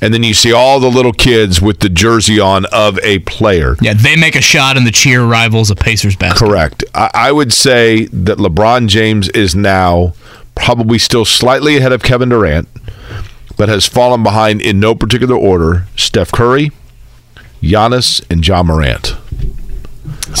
and 0.00 0.12
then 0.12 0.22
you 0.22 0.34
see 0.34 0.52
all 0.52 0.80
the 0.80 0.90
little 0.90 1.12
kids 1.12 1.62
with 1.62 1.80
the 1.80 1.88
jersey 1.88 2.40
on 2.40 2.66
of 2.66 2.98
a 3.02 3.20
player. 3.20 3.76
Yeah, 3.80 3.94
they 3.94 4.16
make 4.16 4.34
a 4.34 4.40
shot 4.40 4.76
and 4.76 4.86
the 4.86 4.90
cheer 4.90 5.24
rivals 5.24 5.70
a 5.70 5.76
Pacers 5.76 6.16
basket. 6.16 6.44
Correct. 6.44 6.84
I, 6.94 7.10
I 7.14 7.32
would 7.32 7.52
say 7.52 8.06
that 8.06 8.38
LeBron 8.38 8.88
James 8.88 9.28
is 9.28 9.54
now 9.54 10.14
probably 10.54 10.98
still 10.98 11.24
slightly 11.24 11.76
ahead 11.76 11.92
of 11.92 12.02
Kevin 12.02 12.30
Durant, 12.30 12.68
but 13.56 13.68
has 13.68 13.86
fallen 13.86 14.22
behind 14.22 14.60
in 14.60 14.80
no 14.80 14.94
particular 14.94 15.36
order 15.36 15.86
Steph 15.96 16.32
Curry, 16.32 16.72
Giannis, 17.62 18.24
and 18.30 18.46
Ja 18.46 18.62
Morant. 18.62 19.14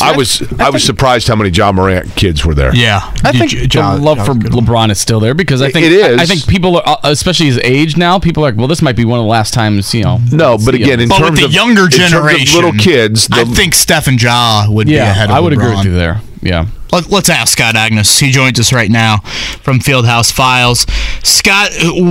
I 0.00 0.16
was 0.16 0.42
I, 0.60 0.66
I 0.66 0.70
was 0.70 0.84
surprised 0.84 1.26
how 1.28 1.36
many 1.36 1.50
Ja 1.50 1.72
Morant 1.72 2.14
kids 2.16 2.44
were 2.44 2.54
there. 2.54 2.74
Yeah, 2.74 3.00
I 3.24 3.32
think 3.32 3.50
J- 3.50 3.66
the 3.66 3.98
love 3.98 4.24
for 4.24 4.34
LeBron 4.34 4.90
is 4.90 5.00
still 5.00 5.20
there 5.20 5.34
because 5.34 5.62
I 5.62 5.70
think 5.70 5.86
it 5.86 5.92
is. 5.92 6.18
I, 6.18 6.22
I, 6.22 6.26
think 6.26 6.46
people, 6.46 6.76
are, 6.76 6.82
uh, 6.86 6.96
especially 7.04 7.46
his 7.46 7.58
age 7.58 7.96
now, 7.96 8.18
people 8.18 8.44
are 8.44 8.50
like, 8.50 8.58
well, 8.58 8.68
this 8.68 8.82
might 8.82 8.96
be 8.96 9.04
one 9.04 9.18
of 9.18 9.24
the 9.24 9.30
last 9.30 9.52
times 9.52 9.92
you 9.94 10.04
know. 10.04 10.18
No, 10.32 10.58
but 10.58 10.74
again, 10.74 11.00
in 11.00 11.08
but 11.08 11.18
terms 11.18 11.30
with 11.32 11.40
the 11.40 11.46
of 11.46 11.52
younger 11.52 11.88
generation, 11.88 12.54
little 12.54 12.72
kids, 12.72 13.28
the, 13.28 13.36
I 13.36 13.44
think 13.44 13.74
Steph 13.74 14.06
and 14.06 14.20
Ja 14.20 14.66
would 14.68 14.88
yeah, 14.88 15.04
be 15.04 15.10
ahead. 15.10 15.30
of 15.30 15.36
I 15.36 15.40
would 15.40 15.52
LeBron. 15.52 15.56
agree 15.56 15.76
with 15.76 15.84
you 15.86 15.92
there. 15.92 16.20
Yeah. 16.42 16.66
Let, 16.92 17.12
us 17.12 17.28
ask 17.28 17.52
Scott 17.52 17.74
Agness. 17.76 18.18
He 18.18 18.30
joins 18.30 18.58
us 18.58 18.72
right 18.72 18.90
now 18.90 19.18
from 19.62 19.78
Fieldhouse 19.78 20.32
Files. 20.32 20.86
Scott, 21.22 21.70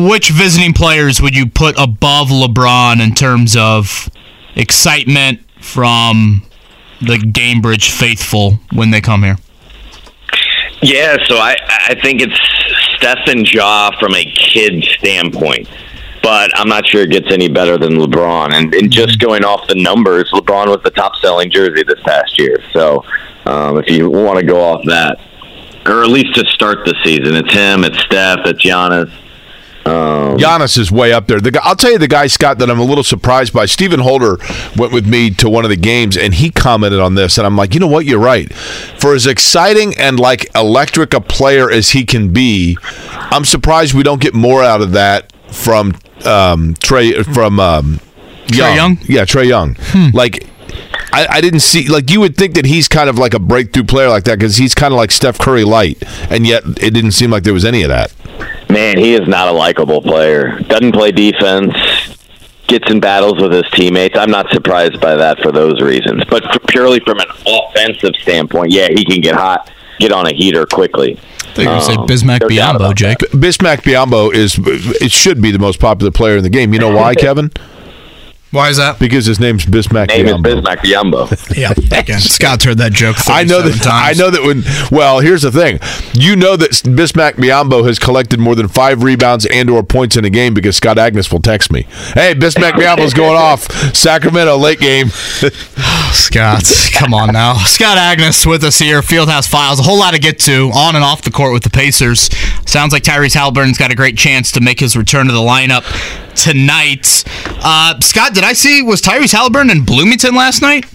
which 0.09 0.29
visiting 0.29 0.73
players 0.73 1.21
would 1.21 1.35
you 1.35 1.47
put 1.47 1.77
above 1.77 2.29
LeBron 2.29 3.03
in 3.03 3.13
terms 3.13 3.57
of 3.57 4.09
excitement 4.55 5.41
from 5.59 6.43
the 7.01 7.17
Gainbridge 7.17 7.91
faithful 7.91 8.59
when 8.73 8.91
they 8.91 9.01
come 9.01 9.23
here? 9.23 9.37
Yeah, 10.81 11.17
so 11.25 11.37
I 11.37 11.55
I 11.87 11.95
think 12.01 12.21
it's 12.21 12.39
Steph 12.97 13.27
and 13.27 13.51
Ja 13.51 13.91
from 13.99 14.15
a 14.15 14.23
kid 14.25 14.83
standpoint. 14.83 15.67
But 16.21 16.51
I'm 16.59 16.67
not 16.67 16.85
sure 16.85 17.01
it 17.01 17.11
gets 17.11 17.31
any 17.31 17.47
better 17.47 17.77
than 17.77 17.93
LeBron. 17.93 18.53
And, 18.53 18.73
and 18.75 18.91
just 18.91 19.19
going 19.19 19.45
off 19.45 19.67
the 19.67 19.75
numbers, 19.75 20.29
LeBron 20.31 20.67
was 20.67 20.81
the 20.83 20.91
top 20.91 21.15
selling 21.15 21.49
jersey 21.49 21.83
this 21.83 21.99
past 22.01 22.37
year. 22.37 22.57
So 22.71 23.05
um, 23.45 23.77
if 23.77 23.89
you 23.89 24.09
want 24.09 24.37
to 24.37 24.45
go 24.45 24.59
off 24.61 24.83
that, 24.85 25.19
or 25.85 26.03
at 26.03 26.09
least 26.09 26.35
to 26.35 26.45
start 26.47 26.79
the 26.85 26.93
season, 27.05 27.35
it's 27.35 27.53
him, 27.53 27.85
it's 27.85 27.97
Steph, 27.99 28.39
it's 28.45 28.63
Giannis. 28.63 29.11
Um, 29.85 30.37
Giannis 30.37 30.77
is 30.77 30.91
way 30.91 31.13
up 31.13 31.27
there. 31.27 31.39
The 31.39 31.51
guy, 31.51 31.61
I'll 31.63 31.75
tell 31.75 31.91
you 31.91 31.97
the 31.97 32.07
guy 32.07 32.27
Scott 32.27 32.59
that 32.59 32.69
I'm 32.69 32.79
a 32.79 32.83
little 32.83 33.03
surprised 33.03 33.53
by. 33.53 33.65
Stephen 33.65 33.99
Holder 34.01 34.37
went 34.75 34.91
with 34.91 35.07
me 35.07 35.31
to 35.31 35.49
one 35.49 35.63
of 35.63 35.69
the 35.69 35.77
games 35.77 36.17
and 36.17 36.33
he 36.33 36.49
commented 36.49 36.99
on 36.99 37.15
this 37.15 37.37
and 37.37 37.47
I'm 37.47 37.55
like, 37.55 37.73
you 37.73 37.79
know 37.79 37.87
what, 37.87 38.05
you're 38.05 38.19
right. 38.19 38.53
For 38.53 39.15
as 39.15 39.25
exciting 39.25 39.97
and 39.97 40.19
like 40.19 40.53
electric 40.55 41.13
a 41.13 41.21
player 41.21 41.71
as 41.71 41.91
he 41.91 42.05
can 42.05 42.31
be, 42.33 42.77
I'm 43.11 43.45
surprised 43.45 43.93
we 43.93 44.03
don't 44.03 44.21
get 44.21 44.33
more 44.33 44.63
out 44.63 44.81
of 44.81 44.91
that 44.91 45.33
from 45.47 45.93
um, 46.25 46.75
Trae 46.75 47.23
from 47.33 47.59
um, 47.59 47.99
Trae 48.47 48.75
Young. 48.75 48.97
Yeah, 49.07 49.25
Trae 49.25 49.47
Young. 49.47 49.75
Hmm. 49.79 50.15
Like 50.15 50.47
I, 51.11 51.27
I, 51.29 51.41
didn't 51.41 51.61
see 51.61 51.87
like 51.87 52.09
you 52.09 52.19
would 52.19 52.35
think 52.35 52.55
that 52.55 52.65
he's 52.65 52.87
kind 52.87 53.09
of 53.09 53.17
like 53.17 53.33
a 53.33 53.39
breakthrough 53.39 53.83
player 53.83 54.09
like 54.09 54.25
that 54.25 54.39
because 54.39 54.57
he's 54.57 54.75
kind 54.75 54.93
of 54.93 54.97
like 54.97 55.11
Steph 55.11 55.39
Curry 55.39 55.63
light, 55.63 56.03
and 56.29 56.45
yet 56.45 56.63
it 56.65 56.93
didn't 56.93 57.11
seem 57.11 57.31
like 57.31 57.43
there 57.43 57.53
was 57.53 57.65
any 57.65 57.83
of 57.83 57.89
that. 57.89 58.13
Man, 58.69 58.97
he 58.97 59.13
is 59.13 59.27
not 59.27 59.47
a 59.47 59.51
likable 59.51 60.01
player. 60.01 60.59
Doesn't 60.59 60.91
play 60.91 61.11
defense. 61.11 61.75
Gets 62.67 62.89
in 62.91 62.99
battles 62.99 63.41
with 63.41 63.51
his 63.51 63.67
teammates. 63.71 64.15
I'm 64.15 64.29
not 64.29 64.51
surprised 64.51 65.01
by 65.01 65.15
that 65.15 65.39
for 65.39 65.51
those 65.51 65.81
reasons. 65.81 66.23
But 66.29 66.43
purely 66.67 66.99
from 66.99 67.19
an 67.19 67.27
offensive 67.47 68.15
standpoint, 68.21 68.71
yeah, 68.71 68.89
he 68.89 69.03
can 69.03 69.21
get 69.21 69.33
hot, 69.33 69.71
get 69.97 70.11
on 70.11 70.27
a 70.27 70.33
heater 70.33 70.67
quickly. 70.67 71.17
I 71.17 71.51
think 71.53 71.71
you 71.71 71.81
say 71.81 71.95
um, 71.95 72.07
Bismack 72.07 72.41
Biyombo, 72.41 72.95
Jake. 72.95 73.17
Bismack 73.17 73.77
Biyombo 73.81 74.31
is 74.33 74.59
it 75.01 75.11
should 75.11 75.41
be 75.41 75.49
the 75.49 75.57
most 75.57 75.79
popular 75.79 76.11
player 76.11 76.37
in 76.37 76.43
the 76.43 76.49
game. 76.49 76.73
You 76.73 76.79
know 76.79 76.95
why, 76.95 77.15
Kevin? 77.15 77.51
Why 78.51 78.69
is 78.69 78.77
that? 78.77 78.97
Because 78.97 79.27
his 79.27 79.39
name's 79.39 79.65
Bismack 79.65 80.07
Name 80.07 80.25
Biyombo. 80.25 80.47
is 80.47 80.55
Bismack 80.55 80.77
Biyombo. 80.79 81.55
yeah, 81.57 81.71
again, 81.97 82.19
Scott's 82.19 82.63
heard 82.63 82.79
that 82.79 82.93
joke. 82.93 83.17
I 83.27 83.43
know 83.43 83.61
that. 83.61 83.81
Times. 83.83 84.19
I 84.19 84.23
know 84.23 84.31
that 84.31 84.41
when. 84.41 84.63
Well, 84.91 85.19
here's 85.19 85.43
the 85.43 85.51
thing. 85.51 85.79
You 86.13 86.35
know 86.35 86.55
that 86.55 86.71
Bismack 86.71 87.33
Biyombo 87.33 87.85
has 87.85 87.99
collected 87.99 88.39
more 88.39 88.55
than 88.55 88.67
five 88.67 89.03
rebounds 89.03 89.45
and/or 89.45 89.83
points 89.83 90.17
in 90.17 90.25
a 90.25 90.31
game 90.31 90.55
because 90.55 90.75
Scott 90.75 90.97
Agness 90.97 91.31
will 91.31 91.41
text 91.41 91.71
me. 91.71 91.83
Hey, 92.15 92.33
Bismack 92.33 92.71
Biyombo's 92.71 93.13
going 93.13 93.35
off. 93.37 93.71
Sacramento 93.95 94.57
late 94.57 94.79
game. 94.79 95.09
Scott, 96.11 96.63
come 96.93 97.13
on 97.13 97.31
now. 97.31 97.53
Scott 97.55 97.97
Agness 97.99 98.45
with 98.47 98.63
us 98.63 98.79
here. 98.79 99.01
Fieldhouse 99.01 99.47
Files. 99.47 99.79
A 99.79 99.83
whole 99.83 99.99
lot 99.99 100.15
to 100.15 100.19
get 100.19 100.39
to 100.39 100.71
on 100.73 100.95
and 100.95 101.03
off 101.03 101.21
the 101.21 101.31
court 101.31 101.53
with 101.53 101.63
the 101.63 101.69
Pacers. 101.69 102.29
Sounds 102.65 102.93
like 102.93 103.03
Tyrese 103.03 103.35
Haliburton's 103.35 103.77
got 103.77 103.91
a 103.91 103.95
great 103.95 104.17
chance 104.17 104.51
to 104.53 104.61
make 104.61 104.79
his 104.79 104.97
return 104.97 105.27
to 105.27 105.31
the 105.33 105.39
lineup 105.39 105.83
tonight. 106.43 107.23
Uh, 107.61 107.99
Scott, 107.99 108.33
did 108.33 108.43
I 108.43 108.53
see 108.53 108.81
was 108.81 109.01
Tyrese 109.01 109.33
Haliburton 109.33 109.71
in 109.71 109.83
Bloomington 109.83 110.35
last 110.35 110.61
night? 110.61 110.85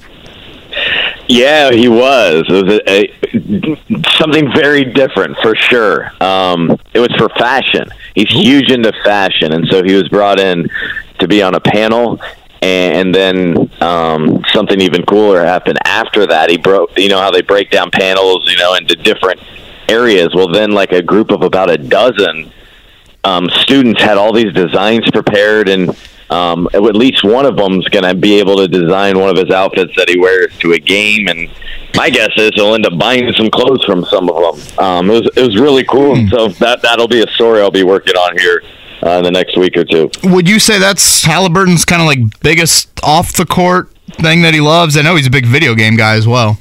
Yeah, 1.28 1.70
he 1.70 1.88
was. 1.88 2.44
It 2.48 2.64
was 2.64 2.80
a, 2.86 2.90
a, 2.90 4.10
something 4.18 4.52
very 4.54 4.84
different 4.84 5.36
for 5.38 5.54
sure. 5.54 6.10
Um, 6.22 6.78
it 6.92 7.00
was 7.00 7.12
for 7.16 7.28
fashion. 7.30 7.88
He's 8.14 8.30
huge 8.30 8.70
into 8.70 8.92
fashion, 9.04 9.52
and 9.52 9.66
so 9.68 9.82
he 9.82 9.94
was 9.94 10.08
brought 10.08 10.38
in 10.38 10.68
to 11.18 11.28
be 11.28 11.42
on 11.42 11.54
a 11.54 11.60
panel. 11.60 12.20
And 12.60 13.14
then 13.14 13.70
um, 13.82 14.42
something 14.52 14.80
even 14.80 15.04
cooler 15.04 15.44
happened 15.44 15.78
after 15.84 16.26
that. 16.26 16.50
He 16.50 16.56
broke, 16.56 16.98
you 16.98 17.10
know, 17.10 17.18
how 17.18 17.30
they 17.30 17.42
break 17.42 17.70
down 17.70 17.90
panels, 17.90 18.50
you 18.50 18.56
know, 18.56 18.74
into 18.74 18.96
different 18.96 19.40
areas. 19.88 20.34
Well, 20.34 20.48
then, 20.48 20.72
like 20.72 20.92
a 20.92 21.02
group 21.02 21.30
of 21.30 21.42
about 21.42 21.70
a 21.70 21.76
dozen 21.76 22.50
um, 23.24 23.48
students 23.50 24.02
had 24.02 24.18
all 24.18 24.32
these 24.32 24.52
designs 24.52 25.10
prepared, 25.10 25.68
and 25.68 25.96
um, 26.30 26.68
at 26.74 26.82
least 26.82 27.24
one 27.24 27.46
of 27.46 27.56
them's 27.56 27.88
going 27.88 28.04
to 28.04 28.14
be 28.14 28.38
able 28.38 28.56
to 28.56 28.68
design 28.68 29.18
one 29.18 29.30
of 29.30 29.36
his 29.36 29.50
outfits 29.50 29.94
that 29.96 30.08
he 30.08 30.18
wears 30.18 30.56
to 30.58 30.72
a 30.72 30.78
game. 30.78 31.28
And 31.28 31.50
my 31.94 32.10
guess 32.10 32.30
is 32.36 32.50
he'll 32.54 32.74
end 32.74 32.86
up 32.86 32.98
buying 32.98 33.32
some 33.32 33.50
clothes 33.50 33.84
from 33.84 34.04
some 34.04 34.28
of 34.28 34.36
them. 34.36 34.78
Um, 34.84 35.10
it 35.10 35.14
was 35.14 35.30
it 35.36 35.42
was 35.42 35.58
really 35.58 35.84
cool. 35.84 36.16
Mm. 36.16 36.30
So 36.30 36.48
that 36.48 36.82
that'll 36.82 37.08
be 37.08 37.22
a 37.22 37.28
story 37.28 37.60
I'll 37.60 37.70
be 37.70 37.84
working 37.84 38.16
on 38.16 38.38
here. 38.38 38.62
Uh, 39.02 39.18
in 39.18 39.24
the 39.24 39.30
next 39.30 39.58
week 39.58 39.76
or 39.76 39.84
two. 39.84 40.10
Would 40.22 40.48
you 40.48 40.58
say 40.58 40.78
that's 40.78 41.22
Haliburton's 41.24 41.84
kind 41.84 42.00
of 42.00 42.06
like 42.06 42.40
biggest 42.40 42.88
off 43.02 43.34
the 43.34 43.44
court 43.44 43.90
thing 44.12 44.40
that 44.42 44.54
he 44.54 44.62
loves? 44.62 44.96
I 44.96 45.02
know 45.02 45.14
he's 45.14 45.26
a 45.26 45.30
big 45.30 45.44
video 45.44 45.74
game 45.74 45.94
guy 45.94 46.14
as 46.14 46.26
well. 46.26 46.58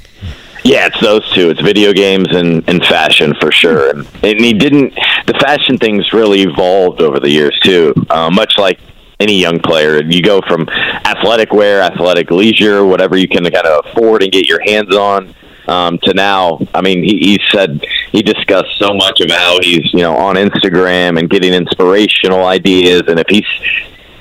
Yeah, 0.64 0.88
it's 0.88 1.00
those 1.02 1.30
two. 1.34 1.50
It's 1.50 1.62
video 1.62 1.92
games 1.92 2.28
and, 2.32 2.68
and 2.70 2.84
fashion 2.86 3.34
for 3.42 3.52
sure. 3.52 3.90
And, 3.90 4.08
and 4.24 4.40
he 4.40 4.54
didn't. 4.54 4.94
The 5.28 5.34
fashion 5.34 5.78
things 5.78 6.14
really 6.14 6.42
evolved 6.42 7.02
over 7.02 7.20
the 7.20 7.30
years 7.30 7.58
too. 7.64 7.94
Uh, 8.10 8.30
much 8.30 8.58
like 8.58 8.80
any 9.20 9.40
young 9.40 9.60
player. 9.60 10.02
You 10.04 10.22
go 10.22 10.42
from 10.48 10.68
athletic 10.70 11.52
wear, 11.52 11.82
athletic 11.82 12.32
leisure, 12.32 12.86
whatever 12.86 13.18
you 13.18 13.28
can 13.28 13.44
kind 13.44 13.68
of 13.68 13.86
afford 13.86 14.24
and 14.24 14.32
get 14.32 14.48
your 14.48 14.62
hands 14.66 14.96
on, 14.96 15.36
um, 15.68 16.00
to 16.04 16.14
now. 16.14 16.60
I 16.74 16.82
mean, 16.82 17.04
he, 17.04 17.18
he 17.18 17.40
said 17.52 17.84
he 18.12 18.22
discussed 18.22 18.78
so 18.78 18.94
much 18.94 19.22
of 19.22 19.32
how 19.32 19.60
he's 19.62 19.94
you 19.94 20.02
know 20.02 20.16
on 20.16 20.36
Instagram 20.36 21.20
and 21.20 21.30
getting 21.30 21.54
inspirational 21.54 22.46
ideas, 22.46 23.04
and 23.08 23.20
if 23.20 23.28
he's 23.30 23.46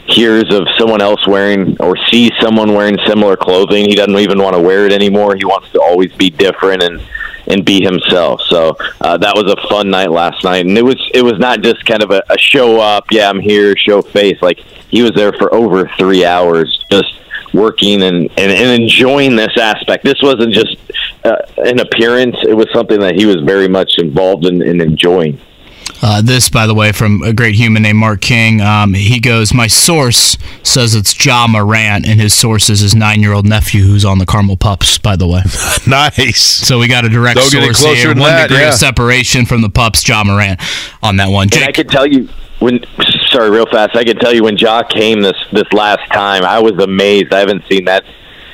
hears 0.06 0.52
of 0.52 0.66
someone 0.78 1.00
else 1.00 1.26
wearing 1.26 1.76
or 1.80 1.96
sees 2.10 2.32
someone 2.40 2.74
wearing 2.74 2.98
similar 3.06 3.36
clothing, 3.36 3.88
he 3.88 3.94
doesn't 3.94 4.16
even 4.16 4.42
want 4.42 4.54
to 4.54 4.60
wear 4.60 4.86
it 4.86 4.92
anymore. 4.92 5.36
He 5.36 5.44
wants 5.44 5.70
to 5.72 5.80
always 5.80 6.12
be 6.12 6.30
different 6.30 6.82
and 6.82 7.00
and 7.48 7.64
be 7.64 7.82
himself. 7.82 8.40
So 8.42 8.76
uh, 9.00 9.18
that 9.18 9.34
was 9.34 9.52
a 9.52 9.68
fun 9.68 9.90
night 9.90 10.10
last 10.10 10.44
night, 10.44 10.66
and 10.66 10.76
it 10.76 10.84
was 10.84 10.96
it 11.14 11.22
was 11.22 11.38
not 11.38 11.60
just 11.62 11.84
kind 11.84 12.02
of 12.02 12.10
a, 12.10 12.22
a 12.30 12.38
show 12.38 12.80
up. 12.80 13.06
Yeah, 13.10 13.28
I'm 13.28 13.40
here, 13.40 13.76
show 13.76 14.02
face. 14.02 14.40
Like 14.40 14.58
he 14.58 15.02
was 15.02 15.12
there 15.12 15.32
for 15.32 15.52
over 15.54 15.88
three 15.98 16.24
hours, 16.24 16.84
just 16.90 17.14
working 17.54 18.02
and, 18.02 18.30
and, 18.38 18.50
and 18.50 18.82
enjoying 18.82 19.36
this 19.36 19.56
aspect. 19.58 20.04
This 20.04 20.20
wasn't 20.22 20.52
just 20.52 20.76
uh, 21.24 21.36
an 21.58 21.80
appearance; 21.80 22.36
it 22.42 22.54
was 22.54 22.68
something 22.72 23.00
that 23.00 23.14
he 23.14 23.26
was 23.26 23.40
very 23.44 23.68
much 23.68 23.98
involved 23.98 24.46
in, 24.46 24.62
in 24.62 24.80
enjoying. 24.80 25.40
Uh, 26.04 26.20
this, 26.20 26.48
by 26.48 26.66
the 26.66 26.74
way, 26.74 26.90
from 26.90 27.22
a 27.22 27.32
great 27.32 27.54
human 27.54 27.82
named 27.82 27.98
Mark 27.98 28.20
King. 28.20 28.60
Um, 28.60 28.92
he 28.92 29.20
goes, 29.20 29.54
My 29.54 29.68
source 29.68 30.36
says 30.64 30.96
it's 30.96 31.24
Ja 31.24 31.46
Morant, 31.46 32.06
and 32.06 32.20
his 32.20 32.34
source 32.34 32.68
is 32.68 32.80
his 32.80 32.94
nine 32.94 33.20
year 33.20 33.32
old 33.32 33.46
nephew 33.46 33.84
who's 33.84 34.04
on 34.04 34.18
the 34.18 34.26
Carmel 34.26 34.56
Pups, 34.56 34.98
by 34.98 35.14
the 35.14 35.28
way. 35.28 35.42
nice. 35.86 36.40
So 36.40 36.80
we 36.80 36.88
got 36.88 37.04
a 37.04 37.08
direct 37.08 37.36
Don't 37.36 37.52
get 37.52 37.64
source 37.64 37.80
closer 37.80 37.94
here. 37.94 38.08
One 38.08 38.18
that, 38.18 38.48
degree 38.48 38.62
yeah. 38.62 38.70
of 38.70 38.74
separation 38.74 39.46
from 39.46 39.62
the 39.62 39.70
Pups, 39.70 40.06
Ja 40.06 40.24
Morant 40.24 40.60
on 41.02 41.16
that 41.18 41.28
one. 41.28 41.48
And 41.52 41.62
I 41.62 41.66
Jake, 41.66 41.74
can 41.76 41.86
tell 41.86 42.06
you 42.06 42.28
when. 42.58 42.84
Sorry, 43.30 43.50
real 43.50 43.66
fast. 43.66 43.96
I 43.96 44.04
can 44.04 44.16
tell 44.16 44.34
you 44.34 44.42
when 44.42 44.56
Ja 44.56 44.82
came 44.82 45.20
this 45.20 45.36
this 45.52 45.72
last 45.72 46.10
time, 46.12 46.44
I 46.44 46.58
was 46.58 46.72
amazed. 46.82 47.32
I 47.32 47.38
haven't 47.38 47.62
seen 47.70 47.84
that 47.86 48.04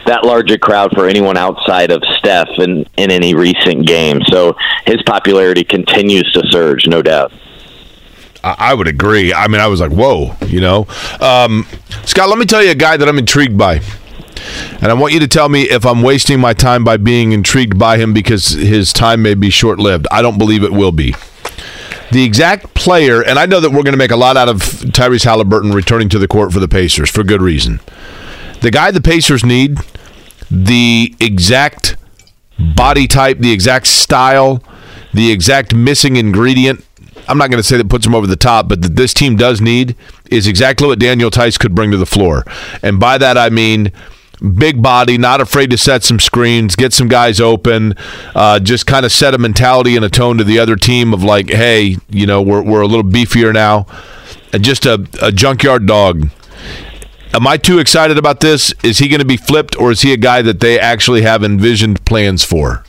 that 0.08 0.24
large 0.24 0.50
a 0.50 0.58
crowd 0.58 0.90
for 0.94 1.06
anyone 1.06 1.36
outside 1.36 1.90
of 1.90 2.02
Steph 2.18 2.48
in 2.58 2.84
in 2.96 3.10
any 3.10 3.34
recent 3.34 3.86
game. 3.86 4.20
So 4.28 4.56
his 4.86 5.02
popularity 5.02 5.64
continues 5.64 6.30
to 6.32 6.42
surge, 6.50 6.86
no 6.86 7.02
doubt. 7.02 7.32
I 8.42 8.72
would 8.72 8.86
agree. 8.86 9.34
I 9.34 9.48
mean, 9.48 9.60
I 9.60 9.66
was 9.66 9.80
like, 9.80 9.90
whoa, 9.90 10.34
you 10.46 10.60
know. 10.60 10.86
Um, 11.20 11.66
Scott, 12.04 12.28
let 12.28 12.38
me 12.38 12.46
tell 12.46 12.62
you 12.62 12.70
a 12.70 12.74
guy 12.74 12.96
that 12.96 13.08
I'm 13.08 13.18
intrigued 13.18 13.58
by. 13.58 13.80
And 14.80 14.86
I 14.86 14.94
want 14.94 15.12
you 15.12 15.20
to 15.20 15.28
tell 15.28 15.48
me 15.48 15.62
if 15.62 15.84
I'm 15.84 16.02
wasting 16.02 16.40
my 16.40 16.54
time 16.54 16.84
by 16.84 16.96
being 16.96 17.32
intrigued 17.32 17.78
by 17.78 17.98
him 17.98 18.14
because 18.14 18.50
his 18.50 18.92
time 18.92 19.22
may 19.22 19.34
be 19.34 19.50
short 19.50 19.80
lived. 19.80 20.06
I 20.10 20.22
don't 20.22 20.38
believe 20.38 20.62
it 20.62 20.72
will 20.72 20.92
be. 20.92 21.14
The 22.12 22.24
exact 22.24 22.74
player, 22.74 23.22
and 23.22 23.38
I 23.38 23.44
know 23.46 23.60
that 23.60 23.70
we're 23.70 23.82
going 23.82 23.92
to 23.92 23.98
make 23.98 24.12
a 24.12 24.16
lot 24.16 24.36
out 24.36 24.48
of 24.48 24.58
Tyrese 24.58 25.26
Haliburton 25.26 25.74
returning 25.74 26.08
to 26.10 26.18
the 26.18 26.28
court 26.28 26.52
for 26.52 26.60
the 26.60 26.68
Pacers 26.68 27.10
for 27.10 27.24
good 27.24 27.42
reason. 27.42 27.80
The 28.60 28.70
guy 28.70 28.90
the 28.90 29.02
Pacers 29.02 29.44
need, 29.44 29.78
the 30.50 31.14
exact 31.20 31.96
body 32.58 33.06
type, 33.06 33.38
the 33.38 33.52
exact 33.52 33.86
style, 33.86 34.62
the 35.12 35.30
exact 35.30 35.74
missing 35.74 36.16
ingredient. 36.16 36.84
I'm 37.28 37.38
not 37.38 37.50
going 37.50 37.62
to 37.62 37.68
say 37.68 37.76
that 37.76 37.88
puts 37.90 38.06
him 38.06 38.14
over 38.14 38.26
the 38.26 38.36
top, 38.36 38.68
but 38.68 38.80
that 38.82 38.96
this 38.96 39.12
team 39.12 39.36
does 39.36 39.60
need 39.60 39.96
is 40.30 40.46
exactly 40.46 40.86
what 40.86 40.98
Daniel 40.98 41.30
Theis 41.30 41.58
could 41.58 41.74
bring 41.74 41.90
to 41.90 41.96
the 41.96 42.06
floor. 42.06 42.44
And 42.82 42.98
by 42.98 43.18
that, 43.18 43.36
I 43.36 43.50
mean 43.50 43.92
big 44.54 44.82
body, 44.82 45.18
not 45.18 45.40
afraid 45.40 45.70
to 45.70 45.78
set 45.78 46.04
some 46.04 46.20
screens, 46.20 46.76
get 46.76 46.92
some 46.92 47.08
guys 47.08 47.40
open, 47.40 47.94
uh, 48.34 48.60
just 48.60 48.86
kind 48.86 49.04
of 49.04 49.12
set 49.12 49.34
a 49.34 49.38
mentality 49.38 49.96
and 49.96 50.04
a 50.04 50.08
tone 50.08 50.38
to 50.38 50.44
the 50.44 50.58
other 50.58 50.76
team 50.76 51.12
of 51.12 51.22
like, 51.22 51.50
hey, 51.50 51.96
you 52.08 52.26
know, 52.26 52.40
we're, 52.40 52.62
we're 52.62 52.80
a 52.80 52.86
little 52.86 53.04
beefier 53.04 53.52
now. 53.52 53.86
And 54.52 54.64
just 54.64 54.86
a, 54.86 55.06
a 55.20 55.30
junkyard 55.30 55.86
dog. 55.86 56.30
Am 57.34 57.46
I 57.46 57.56
too 57.56 57.78
excited 57.78 58.18
about 58.18 58.40
this? 58.40 58.72
Is 58.82 58.98
he 58.98 59.08
going 59.08 59.20
to 59.20 59.26
be 59.26 59.36
flipped, 59.36 59.76
or 59.76 59.90
is 59.90 60.00
he 60.00 60.12
a 60.12 60.16
guy 60.16 60.42
that 60.42 60.60
they 60.60 60.80
actually 60.80 61.22
have 61.22 61.44
envisioned 61.44 62.04
plans 62.04 62.42
for? 62.42 62.84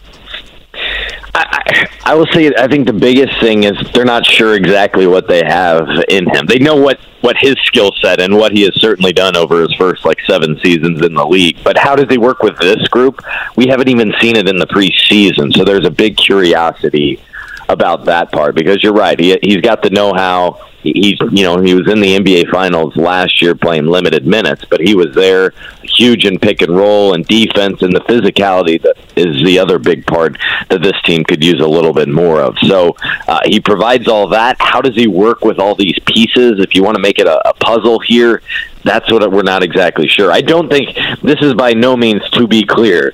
I, 1.36 1.88
I 2.06 2.16
will 2.16 2.26
say, 2.34 2.52
I 2.58 2.68
think 2.68 2.88
the 2.88 2.94
biggest 2.94 3.40
thing 3.40 3.66
is 3.66 3.74
they're 3.94 4.06
not 4.06 4.26
sure 4.26 4.56
exactly 4.56 5.06
what 5.06 5.28
they 5.28 5.44
have 5.46 5.88
in 6.10 6.28
him. 6.28 6.46
They 6.46 6.60
know 6.60 6.76
what 6.76 7.00
what 7.22 7.36
his 7.38 7.56
skill 7.66 7.92
set 8.02 8.22
and 8.22 8.38
what 8.38 8.54
he 8.54 8.62
has 8.62 8.74
certainly 8.76 9.12
done 9.12 9.36
over 9.36 9.62
his 9.62 9.74
first 9.76 10.06
like 10.06 10.18
seven 10.26 10.58
seasons 10.62 11.06
in 11.06 11.14
the 11.14 11.26
league. 11.26 11.58
But 11.64 11.78
how 11.78 11.96
does 11.96 12.10
he 12.10 12.18
work 12.18 12.42
with 12.42 12.58
this 12.60 12.88
group? 12.88 13.22
We 13.58 13.68
haven't 13.68 13.90
even 13.90 14.14
seen 14.22 14.38
it 14.38 14.48
in 14.48 14.58
the 14.58 14.68
preseason, 14.68 15.56
so 15.56 15.66
there's 15.66 15.86
a 15.86 15.92
big 15.92 16.16
curiosity 16.16 17.22
about 17.68 18.06
that 18.06 18.32
part 18.32 18.56
because 18.56 18.82
you're 18.82 18.94
right. 18.94 19.20
He 19.20 19.38
he's 19.42 19.62
got 19.62 19.84
the 19.84 19.90
know 19.90 20.14
how. 20.14 20.69
He's 20.82 21.18
you 21.32 21.44
know 21.44 21.60
he 21.62 21.74
was 21.74 21.90
in 21.90 22.00
the 22.00 22.18
NBA 22.18 22.52
Finals 22.52 22.96
last 22.96 23.42
year 23.42 23.56
playing 23.56 23.86
limited 23.86 24.26
minutes, 24.26 24.66
but 24.70 24.80
he 24.80 24.96
was 24.96 25.14
there 25.14 25.54
huge 25.84 26.26
in 26.26 26.40
pick 26.40 26.62
and 26.62 26.76
roll 26.76 27.14
and 27.14 27.26
defense 27.28 27.82
and 27.82 27.94
the 27.94 28.00
physicality 28.02 28.82
that 28.82 28.96
is 29.18 29.44
the 29.44 29.60
other 29.60 29.78
big 29.78 30.06
part 30.06 30.38
that 30.70 30.82
this 30.82 31.00
team 31.04 31.24
could 31.26 31.44
use 31.44 31.60
a 31.60 31.68
little 31.68 31.94
bit 31.94 32.08
more 32.08 32.42
of. 32.42 32.58
So 32.60 32.96
uh, 33.28 33.42
he 33.44 33.60
provides 33.60 34.08
all 34.08 34.30
that. 34.30 34.56
How 34.60 34.80
does 34.80 34.96
he 34.96 35.08
work 35.08 35.44
with 35.44 35.60
all 35.60 35.76
these 35.76 36.00
pieces? 36.06 36.60
If 36.60 36.74
you 36.74 36.84
want 36.84 36.96
to 36.96 37.02
make 37.02 37.20
it 37.20 37.28
a, 37.28 37.50
a 37.50 37.54
puzzle 37.54 38.00
here, 38.00 38.42
that's 38.84 39.12
what 39.12 39.30
we're 39.30 39.44
not 39.44 39.62
exactly 39.62 40.08
sure. 40.08 40.32
I 40.32 40.40
don't 40.42 40.70
think 40.70 40.96
this 41.22 41.42
is 41.42 41.54
by 41.54 41.74
no 41.74 41.98
means 41.98 42.28
to 42.32 42.48
be 42.48 42.64
clear 42.66 43.14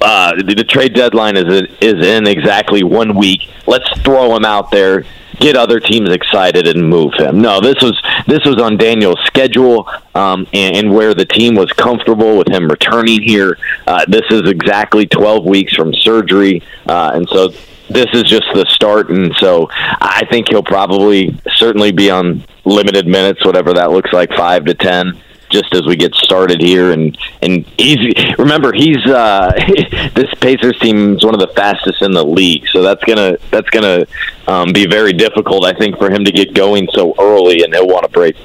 uh, 0.00 0.34
the, 0.36 0.54
the 0.54 0.64
trade 0.64 0.94
deadline 0.94 1.36
is 1.36 1.68
is 1.80 2.06
in 2.06 2.26
exactly 2.26 2.82
one 2.82 3.16
week. 3.16 3.48
Let's 3.66 3.88
throw 4.00 4.36
him 4.36 4.44
out 4.44 4.70
there, 4.70 5.04
get 5.38 5.56
other 5.56 5.80
teams 5.80 6.10
excited, 6.10 6.66
and 6.66 6.88
move 6.88 7.14
him. 7.14 7.40
No, 7.40 7.60
this 7.60 7.80
was 7.82 8.00
this 8.26 8.44
was 8.44 8.60
on 8.60 8.76
Daniel's 8.76 9.20
schedule 9.26 9.88
um, 10.14 10.46
and, 10.52 10.76
and 10.76 10.94
where 10.94 11.14
the 11.14 11.24
team 11.24 11.54
was 11.54 11.70
comfortable 11.72 12.36
with 12.36 12.48
him 12.48 12.68
returning 12.68 13.22
here. 13.22 13.58
Uh, 13.86 14.04
this 14.08 14.24
is 14.30 14.48
exactly 14.48 15.06
twelve 15.06 15.44
weeks 15.44 15.74
from 15.74 15.92
surgery, 15.94 16.62
uh, 16.86 17.12
and 17.14 17.28
so 17.28 17.48
this 17.88 18.06
is 18.12 18.24
just 18.24 18.46
the 18.54 18.66
start. 18.68 19.10
And 19.10 19.34
so 19.36 19.68
I 19.70 20.26
think 20.30 20.48
he'll 20.48 20.62
probably 20.62 21.38
certainly 21.56 21.92
be 21.92 22.10
on 22.10 22.44
limited 22.64 23.06
minutes, 23.06 23.44
whatever 23.44 23.72
that 23.74 23.90
looks 23.90 24.12
like, 24.12 24.30
five 24.32 24.64
to 24.64 24.74
ten 24.74 25.20
just 25.48 25.72
as 25.74 25.86
we 25.86 25.96
get 25.96 26.12
started 26.14 26.60
here 26.60 26.90
and 26.90 27.16
and 27.42 27.64
he's 27.78 27.98
remember 28.38 28.72
he's 28.72 29.04
uh 29.06 29.52
this 30.14 30.32
Pacers 30.40 30.78
team 30.80 31.16
is 31.16 31.24
one 31.24 31.34
of 31.34 31.40
the 31.40 31.52
fastest 31.54 32.02
in 32.02 32.12
the 32.12 32.24
league 32.24 32.66
so 32.72 32.82
that's 32.82 33.02
gonna 33.04 33.36
that's 33.50 33.70
gonna 33.70 34.06
um, 34.46 34.72
be 34.72 34.86
very 34.86 35.12
difficult 35.12 35.64
I 35.64 35.74
think 35.74 35.98
for 35.98 36.10
him 36.10 36.24
to 36.24 36.32
get 36.32 36.54
going 36.54 36.88
so 36.92 37.14
early 37.18 37.62
and 37.62 37.74
he'll 37.74 37.86
want 37.86 38.04
to 38.04 38.10
break 38.10 38.36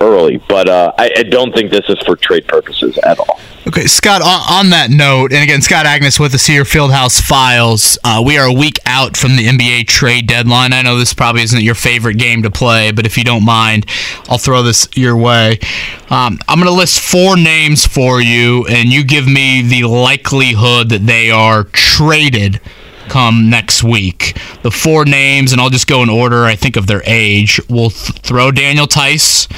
early 0.00 0.38
but 0.48 0.68
uh, 0.68 0.92
I, 0.98 1.10
I 1.16 1.22
don't 1.24 1.52
think 1.54 1.70
this 1.70 1.88
is 1.88 1.98
for 2.00 2.16
trade 2.16 2.46
purposes 2.48 2.98
at 2.98 3.18
all 3.18 3.40
Okay, 3.66 3.86
Scott, 3.86 4.22
on, 4.22 4.66
on 4.66 4.70
that 4.70 4.88
note, 4.90 5.34
and 5.34 5.42
again, 5.42 5.60
Scott 5.60 5.84
Agness 5.84 6.18
with 6.18 6.32
the 6.32 6.38
Sear 6.38 6.64
Fieldhouse 6.64 7.20
Files, 7.20 7.98
uh, 8.02 8.22
we 8.24 8.38
are 8.38 8.46
a 8.46 8.52
week 8.52 8.78
out 8.86 9.18
from 9.18 9.36
the 9.36 9.46
NBA 9.46 9.86
trade 9.86 10.26
deadline. 10.26 10.72
I 10.72 10.80
know 10.80 10.98
this 10.98 11.12
probably 11.12 11.42
isn't 11.42 11.60
your 11.60 11.74
favorite 11.74 12.16
game 12.16 12.42
to 12.42 12.50
play, 12.50 12.90
but 12.90 13.04
if 13.04 13.18
you 13.18 13.22
don't 13.22 13.44
mind, 13.44 13.84
I'll 14.30 14.38
throw 14.38 14.62
this 14.62 14.88
your 14.96 15.14
way. 15.14 15.58
Um, 16.08 16.38
I'm 16.48 16.58
going 16.58 16.66
to 16.66 16.72
list 16.72 17.00
four 17.00 17.36
names 17.36 17.86
for 17.86 18.22
you, 18.22 18.66
and 18.66 18.88
you 18.88 19.04
give 19.04 19.26
me 19.26 19.60
the 19.60 19.86
likelihood 19.86 20.88
that 20.88 21.06
they 21.06 21.30
are 21.30 21.64
traded 21.64 22.62
come 23.10 23.50
next 23.50 23.82
week. 23.82 24.36
The 24.62 24.70
four 24.70 25.04
names, 25.04 25.52
and 25.52 25.60
I'll 25.60 25.68
just 25.68 25.86
go 25.86 26.02
in 26.02 26.08
order, 26.08 26.44
I 26.44 26.56
think, 26.56 26.76
of 26.76 26.86
their 26.86 27.02
age. 27.04 27.60
We'll 27.68 27.90
th- 27.90 28.20
throw 28.20 28.50
Daniel 28.50 28.86
Theis. 28.86 29.48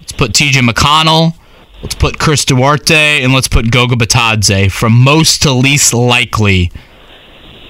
Let's 0.00 0.12
put 0.12 0.32
TJ 0.32 0.68
McConnell. 0.68 1.34
Let's 1.82 1.94
put 1.94 2.18
Chris 2.18 2.44
Duarte 2.44 3.22
and 3.22 3.32
let's 3.34 3.48
put 3.48 3.70
Goga 3.70 3.96
Bitadze 3.96 4.72
from 4.72 4.92
most 4.94 5.42
to 5.42 5.52
least 5.52 5.92
likely 5.92 6.72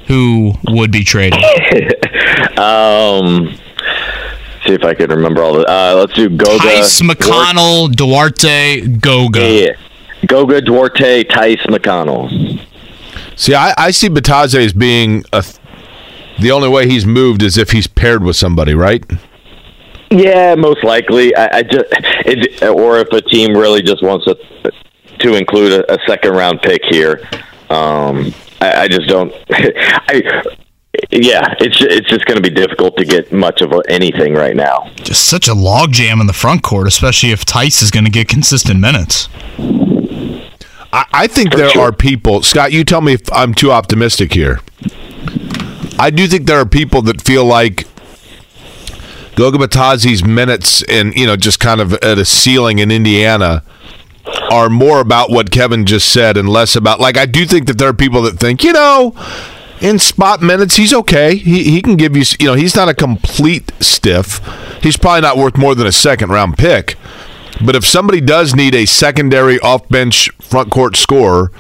who 0.06 0.54
would 0.68 0.92
be 0.92 1.02
traded. 1.02 1.42
um 2.58 3.48
see 4.64 4.72
if 4.72 4.84
I 4.84 4.94
can 4.94 5.10
remember 5.10 5.42
all 5.42 5.54
the 5.54 5.66
uh, 5.68 5.94
let's 5.96 6.14
do 6.14 6.28
Goga 6.30 6.62
Theis, 6.62 7.00
McConnell, 7.02 7.94
Duarte, 7.94 8.86
Goga. 8.86 9.40
yeah 9.50 9.72
Goga 10.26 10.60
Duarte 10.60 11.24
Theis 11.24 11.58
McConnell 11.66 12.60
See, 13.36 13.54
I, 13.54 13.74
I 13.76 13.90
see 13.90 14.08
Bitadze 14.08 14.64
as 14.64 14.72
being 14.72 15.24
a. 15.32 15.42
Th- 15.42 15.56
the 16.38 16.50
only 16.52 16.68
way 16.68 16.86
he's 16.86 17.06
moved 17.06 17.42
is 17.42 17.56
if 17.56 17.70
he's 17.70 17.86
paired 17.86 18.22
with 18.22 18.36
somebody, 18.36 18.74
right? 18.74 19.02
Yeah, 20.10 20.54
most 20.54 20.84
likely. 20.84 21.34
I, 21.34 21.58
I 21.58 21.62
just, 21.62 21.84
it, 22.26 22.62
or 22.62 22.98
if 22.98 23.08
a 23.08 23.22
team 23.22 23.56
really 23.56 23.82
just 23.82 24.02
wants 24.02 24.26
to 24.26 24.36
to 25.20 25.34
include 25.34 25.72
a, 25.72 25.94
a 25.94 25.98
second 26.06 26.32
round 26.32 26.60
pick 26.62 26.82
here. 26.90 27.26
Um, 27.70 28.34
I, 28.60 28.82
I 28.82 28.88
just 28.88 29.08
don't. 29.08 29.32
I 29.50 30.42
yeah, 31.10 31.54
it's 31.60 31.76
it's 31.80 32.08
just 32.08 32.24
going 32.24 32.36
to 32.36 32.42
be 32.42 32.54
difficult 32.54 32.96
to 32.96 33.04
get 33.04 33.30
much 33.32 33.60
of 33.60 33.72
anything 33.88 34.34
right 34.34 34.56
now. 34.56 34.90
Just 34.96 35.26
such 35.26 35.48
a 35.48 35.52
logjam 35.52 36.20
in 36.20 36.26
the 36.26 36.32
front 36.32 36.62
court, 36.62 36.86
especially 36.86 37.32
if 37.32 37.44
Theis 37.44 37.82
is 37.82 37.90
going 37.90 38.04
to 38.04 38.10
get 38.10 38.28
consistent 38.28 38.80
minutes. 38.80 39.28
I, 40.96 41.06
I 41.12 41.26
think 41.26 41.54
there 41.54 41.68
sure. 41.68 41.82
are 41.82 41.92
people. 41.92 42.42
Scott, 42.42 42.72
you 42.72 42.82
tell 42.82 43.02
me 43.02 43.12
if 43.12 43.30
I'm 43.30 43.52
too 43.52 43.70
optimistic 43.70 44.32
here. 44.32 44.60
I 45.98 46.10
do 46.10 46.26
think 46.26 46.46
there 46.46 46.58
are 46.58 46.66
people 46.66 47.02
that 47.02 47.20
feel 47.20 47.44
like 47.44 47.86
Goga 49.34 49.58
Bitadze's 49.58 50.24
minutes 50.24 50.82
and 50.84 51.14
you 51.14 51.26
know 51.26 51.36
just 51.36 51.60
kind 51.60 51.82
of 51.82 51.92
at 51.94 52.18
a 52.18 52.24
ceiling 52.24 52.78
in 52.78 52.90
Indiana 52.90 53.62
are 54.50 54.70
more 54.70 55.00
about 55.00 55.30
what 55.30 55.50
Kevin 55.50 55.84
just 55.84 56.10
said 56.10 56.38
and 56.38 56.48
less 56.48 56.74
about 56.74 56.98
like 56.98 57.18
I 57.18 57.26
do 57.26 57.44
think 57.44 57.66
that 57.66 57.76
there 57.76 57.88
are 57.88 57.94
people 57.94 58.22
that 58.22 58.38
think 58.38 58.64
you 58.64 58.72
know 58.72 59.14
in 59.80 59.98
spot 59.98 60.40
minutes 60.40 60.76
he's 60.76 60.94
okay 60.94 61.36
he, 61.36 61.64
he 61.64 61.82
can 61.82 61.96
give 61.96 62.16
you 62.16 62.24
you 62.40 62.46
know 62.46 62.54
he's 62.54 62.74
not 62.74 62.88
a 62.88 62.94
complete 62.94 63.70
stiff 63.80 64.40
he's 64.82 64.96
probably 64.96 65.20
not 65.20 65.36
worth 65.36 65.58
more 65.58 65.74
than 65.74 65.86
a 65.86 65.92
second 65.92 66.30
round 66.30 66.56
pick 66.56 66.96
but 67.64 67.74
if 67.76 67.84
somebody 67.84 68.20
does 68.20 68.54
need 68.54 68.74
a 68.74 68.86
secondary 68.86 69.58
off 69.60 69.88
bench 69.88 70.30
front 70.40 70.70
court 70.70 70.96
scorer 70.96 71.50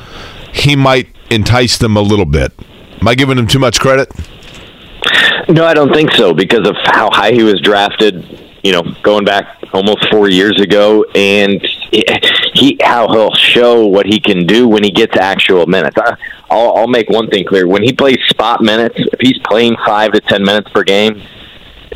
he 0.52 0.76
might 0.76 1.08
entice 1.30 1.78
them 1.78 1.96
a 1.96 2.02
little 2.02 2.24
bit 2.26 2.52
am 3.00 3.08
I 3.08 3.14
giving 3.14 3.38
him 3.38 3.46
too 3.46 3.58
much 3.58 3.80
credit 3.80 4.10
No, 5.48 5.64
I 5.64 5.74
don't 5.74 5.92
think 5.92 6.10
so 6.12 6.34
because 6.34 6.66
of 6.68 6.74
how 6.86 7.08
high 7.12 7.30
he 7.32 7.42
was 7.44 7.60
drafted. 7.60 8.42
You 8.64 8.72
know, 8.72 8.82
going 9.04 9.24
back 9.24 9.46
almost 9.72 10.08
four 10.10 10.28
years 10.28 10.60
ago, 10.60 11.04
and 11.14 11.62
he 12.52 12.76
how 12.82 13.08
he'll 13.12 13.34
show 13.34 13.86
what 13.86 14.06
he 14.06 14.18
can 14.18 14.44
do 14.44 14.66
when 14.66 14.82
he 14.82 14.90
gets 14.90 15.16
actual 15.16 15.66
minutes. 15.66 15.96
I, 15.98 16.16
I'll, 16.50 16.76
I'll 16.78 16.88
make 16.88 17.08
one 17.08 17.28
thing 17.30 17.44
clear: 17.44 17.68
when 17.68 17.84
he 17.84 17.92
plays 17.92 18.18
spot 18.28 18.60
minutes, 18.60 18.96
if 18.98 19.20
he's 19.20 19.38
playing 19.44 19.76
five 19.86 20.12
to 20.12 20.20
ten 20.20 20.42
minutes 20.42 20.68
per 20.70 20.82
game, 20.82 21.22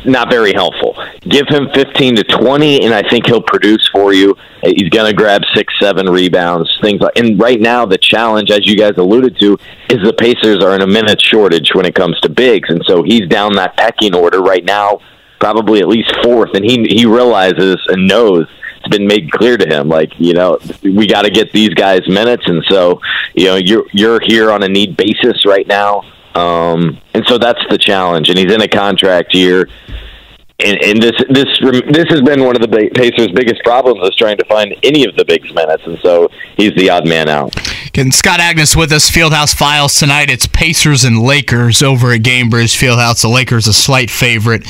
not 0.05 0.29
very 0.29 0.53
helpful. 0.53 0.95
Give 1.21 1.47
him 1.47 1.69
15 1.73 2.15
to 2.17 2.23
20, 2.23 2.85
and 2.85 2.93
I 2.93 3.07
think 3.07 3.27
he'll 3.27 3.41
produce 3.41 3.89
for 3.93 4.13
you. 4.13 4.35
He's 4.63 4.89
going 4.89 5.09
to 5.09 5.13
grab 5.13 5.41
six, 5.55 5.73
seven 5.79 6.07
rebounds, 6.09 6.69
things 6.81 7.01
like. 7.01 7.17
And 7.17 7.39
right 7.39 7.59
now, 7.59 7.85
the 7.85 7.97
challenge, 7.97 8.51
as 8.51 8.67
you 8.67 8.77
guys 8.77 8.93
alluded 8.97 9.39
to, 9.39 9.57
is 9.89 9.99
the 10.03 10.13
Pacers 10.13 10.63
are 10.63 10.75
in 10.75 10.81
a 10.81 10.87
minute 10.87 11.21
shortage 11.21 11.71
when 11.73 11.85
it 11.85 11.95
comes 11.95 12.19
to 12.21 12.29
bigs, 12.29 12.69
and 12.69 12.81
so 12.85 13.03
he's 13.03 13.27
down 13.27 13.53
that 13.53 13.77
pecking 13.77 14.15
order 14.15 14.41
right 14.41 14.63
now, 14.63 14.99
probably 15.39 15.79
at 15.79 15.87
least 15.87 16.13
fourth. 16.23 16.53
And 16.53 16.63
he 16.63 16.85
he 16.89 17.05
realizes 17.05 17.77
and 17.87 18.07
knows 18.07 18.47
it's 18.77 18.89
been 18.89 19.07
made 19.07 19.31
clear 19.31 19.57
to 19.57 19.67
him, 19.67 19.89
like 19.89 20.11
you 20.17 20.33
know, 20.33 20.57
we 20.83 21.05
got 21.07 21.23
to 21.23 21.29
get 21.29 21.51
these 21.51 21.69
guys 21.69 22.07
minutes, 22.07 22.43
and 22.47 22.63
so 22.69 22.99
you 23.35 23.45
know, 23.45 23.55
you're 23.55 23.85
you're 23.93 24.19
here 24.19 24.51
on 24.51 24.63
a 24.63 24.67
need 24.67 24.97
basis 24.97 25.45
right 25.45 25.67
now. 25.67 26.03
Um, 26.35 26.99
and 27.13 27.25
so 27.27 27.37
that's 27.37 27.61
the 27.69 27.77
challenge. 27.77 28.29
And 28.29 28.37
he's 28.37 28.51
in 28.51 28.61
a 28.61 28.67
contract 28.67 29.33
year. 29.33 29.67
And, 30.63 30.77
and 30.83 31.01
this 31.01 31.17
this 31.29 31.47
this 31.89 32.05
has 32.09 32.21
been 32.21 32.43
one 32.43 32.55
of 32.55 32.61
the 32.61 32.89
Pacers' 32.93 33.31
biggest 33.31 33.63
problems 33.63 34.07
is 34.07 34.15
trying 34.15 34.37
to 34.37 34.45
find 34.45 34.75
any 34.83 35.05
of 35.05 35.15
the 35.15 35.25
bigs 35.25 35.51
minutes, 35.53 35.83
and 35.85 35.97
so 35.99 36.29
he's 36.55 36.73
the 36.75 36.89
odd 36.89 37.07
man 37.07 37.29
out. 37.29 37.55
Can 37.93 38.11
Scott 38.11 38.39
Agness 38.39 38.75
with 38.75 38.91
us? 38.91 39.09
Fieldhouse 39.09 39.53
Files 39.53 39.95
tonight. 39.95 40.29
It's 40.29 40.47
Pacers 40.47 41.03
and 41.03 41.19
Lakers 41.19 41.81
over 41.81 42.11
at 42.11 42.21
Gainbridge 42.21 42.77
Fieldhouse. 42.77 43.21
The 43.21 43.27
Lakers 43.27 43.67
a 43.67 43.73
slight 43.73 44.09
favorite 44.09 44.63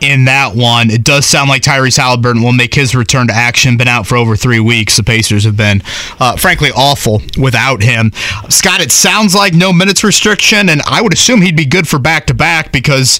in 0.00 0.26
that 0.26 0.54
one. 0.54 0.90
It 0.90 1.02
does 1.04 1.24
sound 1.24 1.48
like 1.48 1.62
Tyrese 1.62 1.98
Haliburton 1.98 2.42
will 2.42 2.52
make 2.52 2.74
his 2.74 2.94
return 2.94 3.28
to 3.28 3.32
action. 3.32 3.76
Been 3.76 3.88
out 3.88 4.06
for 4.06 4.16
over 4.16 4.36
three 4.36 4.60
weeks. 4.60 4.96
The 4.96 5.02
Pacers 5.02 5.44
have 5.44 5.56
been, 5.56 5.82
uh, 6.20 6.36
frankly, 6.36 6.70
awful 6.76 7.22
without 7.38 7.82
him. 7.82 8.12
Scott, 8.50 8.80
it 8.80 8.92
sounds 8.92 9.34
like 9.34 9.54
no 9.54 9.72
minutes 9.72 10.04
restriction, 10.04 10.68
and 10.68 10.82
I 10.82 11.00
would 11.00 11.14
assume 11.14 11.42
he'd 11.42 11.56
be 11.56 11.64
good 11.64 11.88
for 11.88 11.98
back 11.98 12.26
to 12.26 12.34
back 12.34 12.70
because 12.70 13.18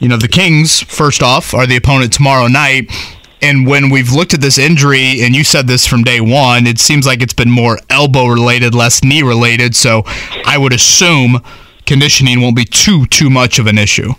you 0.00 0.08
know, 0.08 0.16
the 0.16 0.28
Kings, 0.28 0.80
first 0.80 1.22
off, 1.22 1.54
are 1.54 1.66
the 1.66 1.76
opponent 1.76 2.12
tomorrow 2.12 2.48
night. 2.48 2.90
And 3.42 3.66
when 3.66 3.88
we've 3.88 4.10
looked 4.10 4.34
at 4.34 4.40
this 4.40 4.58
injury, 4.58 5.22
and 5.22 5.34
you 5.34 5.44
said 5.44 5.66
this 5.66 5.86
from 5.86 6.02
day 6.02 6.20
one, 6.20 6.66
it 6.66 6.78
seems 6.78 7.06
like 7.06 7.22
it's 7.22 7.32
been 7.32 7.50
more 7.50 7.78
elbow 7.88 8.26
related, 8.26 8.74
less 8.74 9.02
knee 9.04 9.22
related. 9.22 9.76
So 9.76 10.02
I 10.44 10.58
would 10.58 10.72
assume 10.72 11.42
conditioning 11.86 12.40
won't 12.40 12.56
be 12.56 12.64
too 12.64 13.06
too 13.06 13.30
much 13.30 13.58
of 13.58 13.66
an 13.66 13.78
issue. 13.78 14.12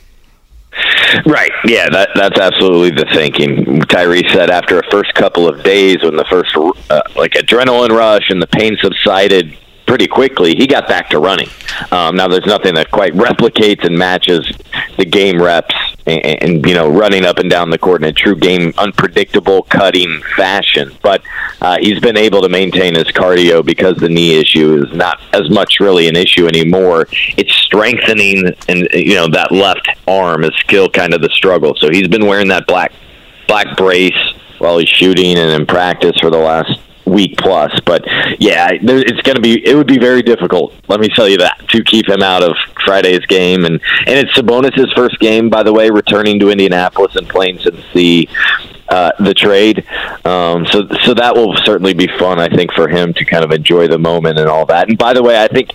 Right. 1.25 1.51
Yeah, 1.65 1.89
that, 1.89 2.09
that's 2.15 2.39
absolutely 2.39 2.91
the 2.91 3.09
thinking. 3.13 3.81
Tyree 3.81 4.27
said 4.29 4.49
after 4.49 4.79
a 4.79 4.83
first 4.89 5.13
couple 5.13 5.47
of 5.47 5.61
days, 5.63 6.01
when 6.01 6.15
the 6.15 6.25
first 6.25 6.55
uh, 6.55 7.01
like 7.15 7.33
adrenaline 7.33 7.89
rush 7.89 8.29
and 8.29 8.41
the 8.41 8.47
pain 8.47 8.77
subsided, 8.81 9.57
pretty 9.91 10.07
quickly, 10.07 10.55
he 10.55 10.67
got 10.67 10.87
back 10.87 11.09
to 11.09 11.19
running. 11.19 11.49
Um, 11.91 12.15
now, 12.15 12.29
there's 12.29 12.45
nothing 12.45 12.75
that 12.75 12.89
quite 12.91 13.11
replicates 13.11 13.83
and 13.83 13.97
matches 13.97 14.49
the 14.97 15.03
game 15.03 15.41
reps 15.41 15.75
and, 16.05 16.25
and, 16.25 16.65
you 16.65 16.73
know 16.73 16.89
running 16.89 17.25
up 17.25 17.39
and 17.39 17.49
down 17.49 17.69
the 17.69 17.77
court 17.77 18.01
in 18.01 18.07
a 18.07 18.13
true 18.13 18.37
game 18.37 18.73
unpredictable 18.77 19.63
cutting 19.63 20.21
fashion. 20.37 20.97
But 21.01 21.23
uh, 21.59 21.77
he's 21.81 21.99
been 21.99 22.15
able 22.15 22.41
to 22.41 22.47
maintain 22.47 22.95
his 22.95 23.07
cardio 23.07 23.65
because 23.65 23.97
the 23.97 24.07
knee 24.07 24.39
issue 24.39 24.81
is 24.81 24.95
not 24.95 25.19
as 25.33 25.49
much 25.49 25.81
really 25.81 26.07
an 26.07 26.15
issue 26.15 26.47
anymore. 26.47 27.09
It's 27.35 27.53
strengthening, 27.53 28.45
and 28.69 28.87
you 28.93 29.15
know 29.15 29.27
that 29.27 29.51
left 29.51 29.89
arm 30.07 30.45
is 30.45 30.53
still 30.63 30.89
kind 30.89 31.13
of 31.13 31.21
the 31.21 31.29
struggle. 31.33 31.75
So 31.75 31.89
he's 31.89 32.07
been 32.07 32.27
wearing 32.27 32.47
that 32.47 32.65
black 32.65 32.93
black 33.45 33.75
brace 33.75 34.33
while 34.59 34.77
he's 34.77 34.87
shooting 34.87 35.37
and 35.37 35.51
in 35.51 35.65
practice 35.65 36.17
for 36.21 36.29
the 36.29 36.37
last 36.37 36.79
week 37.11 37.37
plus. 37.37 37.77
But 37.81 38.03
yeah, 38.39 38.69
it's 38.71 39.21
going 39.21 39.35
to 39.35 39.41
be 39.41 39.65
it 39.65 39.75
would 39.75 39.87
be 39.87 39.99
very 39.99 40.21
difficult. 40.21 40.73
Let 40.87 40.99
me 40.99 41.09
tell 41.09 41.27
you 41.27 41.37
that 41.39 41.67
to 41.69 41.83
keep 41.83 42.07
him 42.07 42.21
out 42.21 42.43
of 42.43 42.55
Friday's 42.85 43.25
game, 43.25 43.65
and 43.65 43.79
and 44.07 44.19
it's 44.19 44.33
Sabonis's 44.35 44.91
first 44.95 45.19
game, 45.19 45.49
by 45.49 45.63
the 45.63 45.73
way, 45.73 45.89
returning 45.89 46.39
to 46.39 46.49
Indianapolis 46.49 47.15
and 47.15 47.27
playing 47.27 47.59
since 47.59 47.81
the. 47.93 48.27
Uh, 48.89 49.09
the 49.21 49.33
trade, 49.33 49.85
um, 50.25 50.65
so 50.65 50.85
so 51.05 51.13
that 51.13 51.33
will 51.33 51.55
certainly 51.63 51.93
be 51.93 52.09
fun. 52.19 52.39
I 52.39 52.49
think 52.49 52.73
for 52.73 52.89
him 52.89 53.13
to 53.13 53.23
kind 53.23 53.45
of 53.45 53.51
enjoy 53.51 53.87
the 53.87 53.97
moment 53.97 54.37
and 54.37 54.49
all 54.49 54.65
that. 54.65 54.89
And 54.89 54.97
by 54.97 55.13
the 55.13 55.23
way, 55.23 55.41
I 55.41 55.47
think 55.47 55.69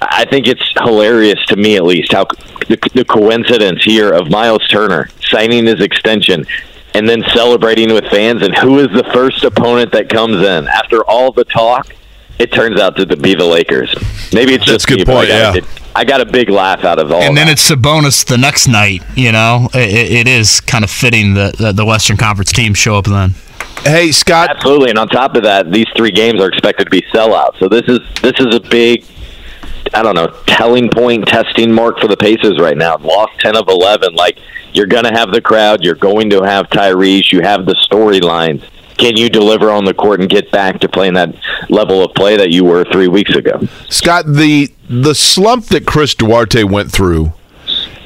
I 0.00 0.24
think 0.24 0.46
it's 0.46 0.72
hilarious 0.76 1.38
to 1.46 1.56
me, 1.56 1.76
at 1.76 1.84
least, 1.84 2.12
how 2.12 2.24
the, 2.68 2.78
the 2.94 3.04
coincidence 3.04 3.84
here 3.84 4.10
of 4.10 4.30
Miles 4.30 4.66
Turner 4.68 5.08
signing 5.20 5.66
his 5.66 5.80
extension 5.80 6.46
and 6.98 7.08
then 7.08 7.22
celebrating 7.32 7.92
with 7.94 8.04
fans. 8.06 8.42
And 8.42 8.54
who 8.56 8.80
is 8.80 8.88
the 8.88 9.08
first 9.14 9.44
opponent 9.44 9.92
that 9.92 10.08
comes 10.08 10.36
in 10.38 10.66
after 10.66 11.04
all 11.04 11.30
the 11.30 11.44
talk? 11.44 11.94
It 12.40 12.52
turns 12.52 12.80
out 12.80 12.96
to 12.96 13.16
be 13.16 13.34
the 13.34 13.44
Lakers. 13.44 13.94
Maybe 14.32 14.54
it's 14.54 14.66
That's 14.66 14.84
just 14.84 14.90
a 14.90 14.96
good 14.96 14.98
me, 14.98 15.04
point. 15.04 15.30
I 15.30 15.54
got, 15.54 15.54
yeah, 15.56 15.68
I 15.94 16.04
got 16.04 16.20
a 16.20 16.26
big 16.26 16.50
laugh 16.50 16.84
out 16.84 16.98
of 16.98 17.12
all. 17.12 17.22
And 17.22 17.36
then 17.36 17.46
that. 17.46 17.52
it's 17.52 17.70
Sabonis 17.70 18.26
the 18.26 18.36
next 18.36 18.66
night. 18.66 19.02
You 19.16 19.30
know, 19.30 19.68
it, 19.74 20.26
it 20.26 20.28
is 20.28 20.60
kind 20.60 20.82
of 20.82 20.90
fitting 20.90 21.34
that 21.34 21.56
the, 21.56 21.72
the 21.72 21.84
Western 21.84 22.16
Conference 22.16 22.52
teams 22.52 22.78
show 22.78 22.96
up 22.96 23.06
then. 23.06 23.34
Hey 23.82 24.10
Scott, 24.10 24.50
absolutely. 24.50 24.90
And 24.90 24.98
on 24.98 25.08
top 25.08 25.36
of 25.36 25.44
that, 25.44 25.70
these 25.70 25.86
three 25.96 26.10
games 26.10 26.40
are 26.40 26.48
expected 26.48 26.84
to 26.84 26.90
be 26.90 27.02
sellouts. 27.14 27.58
So 27.60 27.68
this 27.68 27.84
is 27.86 28.00
this 28.22 28.34
is 28.40 28.54
a 28.54 28.60
big 28.60 29.04
I 29.94 30.02
don't 30.02 30.14
know, 30.14 30.28
telling 30.46 30.90
point, 30.90 31.26
testing 31.26 31.72
mark 31.72 31.98
for 31.98 32.08
the 32.08 32.16
Pacers 32.16 32.58
right 32.60 32.76
now. 32.76 32.96
Lost 32.98 33.38
10 33.40 33.56
of 33.56 33.68
11. 33.68 34.14
Like, 34.14 34.38
you're 34.72 34.86
going 34.86 35.04
to 35.04 35.12
have 35.12 35.32
the 35.32 35.40
crowd. 35.40 35.82
You're 35.82 35.94
going 35.94 36.30
to 36.30 36.42
have 36.42 36.68
Tyrese. 36.68 37.32
You 37.32 37.40
have 37.40 37.66
the 37.66 37.74
storylines. 37.90 38.64
Can 38.98 39.16
you 39.16 39.28
deliver 39.28 39.70
on 39.70 39.84
the 39.84 39.94
court 39.94 40.20
and 40.20 40.28
get 40.28 40.50
back 40.50 40.80
to 40.80 40.88
playing 40.88 41.14
that 41.14 41.34
level 41.70 42.04
of 42.04 42.14
play 42.14 42.36
that 42.36 42.50
you 42.50 42.64
were 42.64 42.84
three 42.84 43.06
weeks 43.06 43.34
ago? 43.34 43.60
Scott, 43.88 44.26
the 44.26 44.72
the 44.88 45.14
slump 45.14 45.66
that 45.66 45.86
Chris 45.86 46.14
Duarte 46.14 46.64
went 46.64 46.90
through, 46.90 47.32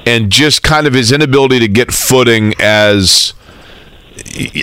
and 0.07 0.31
just 0.31 0.63
kind 0.63 0.87
of 0.87 0.93
his 0.93 1.11
inability 1.11 1.61
to 1.61 1.69
get 1.69 1.93
footing 1.93 2.53
as 2.61 3.33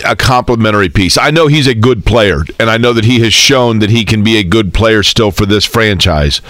a 0.05 0.15
complimentary 0.15 0.89
piece. 0.89 1.17
I 1.17 1.31
know 1.31 1.47
he's 1.47 1.67
a 1.67 1.75
good 1.75 2.05
player, 2.05 2.43
and 2.59 2.69
I 2.69 2.77
know 2.77 2.93
that 2.93 3.05
he 3.05 3.19
has 3.21 3.33
shown 3.33 3.79
that 3.79 3.89
he 3.89 4.05
can 4.05 4.23
be 4.23 4.37
a 4.37 4.43
good 4.43 4.73
player 4.73 5.03
still 5.03 5.31
for 5.31 5.45
this 5.45 5.65
franchise. 5.65 6.41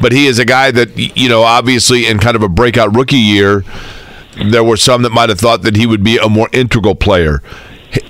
But 0.00 0.12
he 0.12 0.26
is 0.26 0.38
a 0.38 0.44
guy 0.44 0.70
that, 0.70 0.96
you 0.96 1.28
know, 1.28 1.42
obviously 1.42 2.06
in 2.06 2.18
kind 2.18 2.36
of 2.36 2.42
a 2.42 2.48
breakout 2.48 2.94
rookie 2.94 3.16
year, 3.16 3.64
there 4.50 4.64
were 4.64 4.76
some 4.76 5.02
that 5.02 5.10
might 5.10 5.28
have 5.28 5.40
thought 5.40 5.62
that 5.62 5.76
he 5.76 5.86
would 5.86 6.04
be 6.04 6.18
a 6.18 6.28
more 6.28 6.48
integral 6.52 6.94
player. 6.94 7.42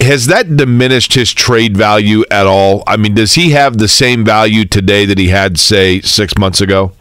Has 0.00 0.26
that 0.26 0.56
diminished 0.56 1.14
his 1.14 1.32
trade 1.32 1.76
value 1.76 2.24
at 2.30 2.46
all? 2.46 2.82
I 2.86 2.96
mean, 2.96 3.14
does 3.14 3.34
he 3.34 3.50
have 3.50 3.78
the 3.78 3.88
same 3.88 4.24
value 4.24 4.64
today 4.64 5.04
that 5.04 5.18
he 5.18 5.28
had, 5.28 5.58
say, 5.58 6.00
six 6.00 6.36
months 6.36 6.60
ago? 6.60 6.92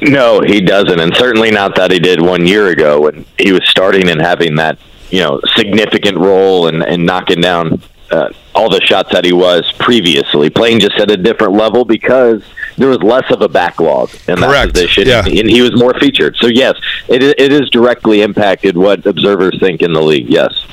No, 0.00 0.40
he 0.40 0.60
doesn't, 0.60 1.00
and 1.00 1.16
certainly 1.16 1.50
not 1.50 1.74
that 1.74 1.90
he 1.90 1.98
did 1.98 2.20
one 2.20 2.46
year 2.46 2.68
ago 2.68 3.00
when 3.00 3.24
he 3.38 3.50
was 3.50 3.62
starting 3.68 4.08
and 4.08 4.20
having 4.20 4.54
that 4.56 4.78
you 5.10 5.20
know 5.20 5.40
significant 5.56 6.18
role 6.18 6.68
and 6.68 6.82
and 6.82 7.04
knocking 7.04 7.40
down 7.40 7.80
uh, 8.10 8.30
all 8.54 8.70
the 8.70 8.80
shots 8.80 9.12
that 9.12 9.24
he 9.24 9.32
was 9.32 9.70
previously, 9.78 10.50
playing 10.50 10.80
just 10.80 10.98
at 10.98 11.10
a 11.10 11.16
different 11.16 11.52
level 11.52 11.84
because 11.84 12.42
there 12.76 12.88
was 12.88 13.02
less 13.02 13.30
of 13.30 13.42
a 13.42 13.48
backlog 13.48 14.10
in 14.26 14.36
Correct. 14.36 14.68
that 14.68 14.72
position, 14.72 15.06
yeah. 15.06 15.24
and 15.24 15.48
he 15.48 15.60
was 15.60 15.78
more 15.78 15.94
featured. 15.94 16.36
So 16.36 16.46
yes, 16.46 16.76
it 17.08 17.22
it 17.22 17.52
is 17.52 17.68
directly 17.70 18.22
impacted 18.22 18.76
what 18.76 19.04
observers 19.06 19.58
think 19.60 19.82
in 19.82 19.92
the 19.92 20.02
league. 20.02 20.28
Yes. 20.28 20.64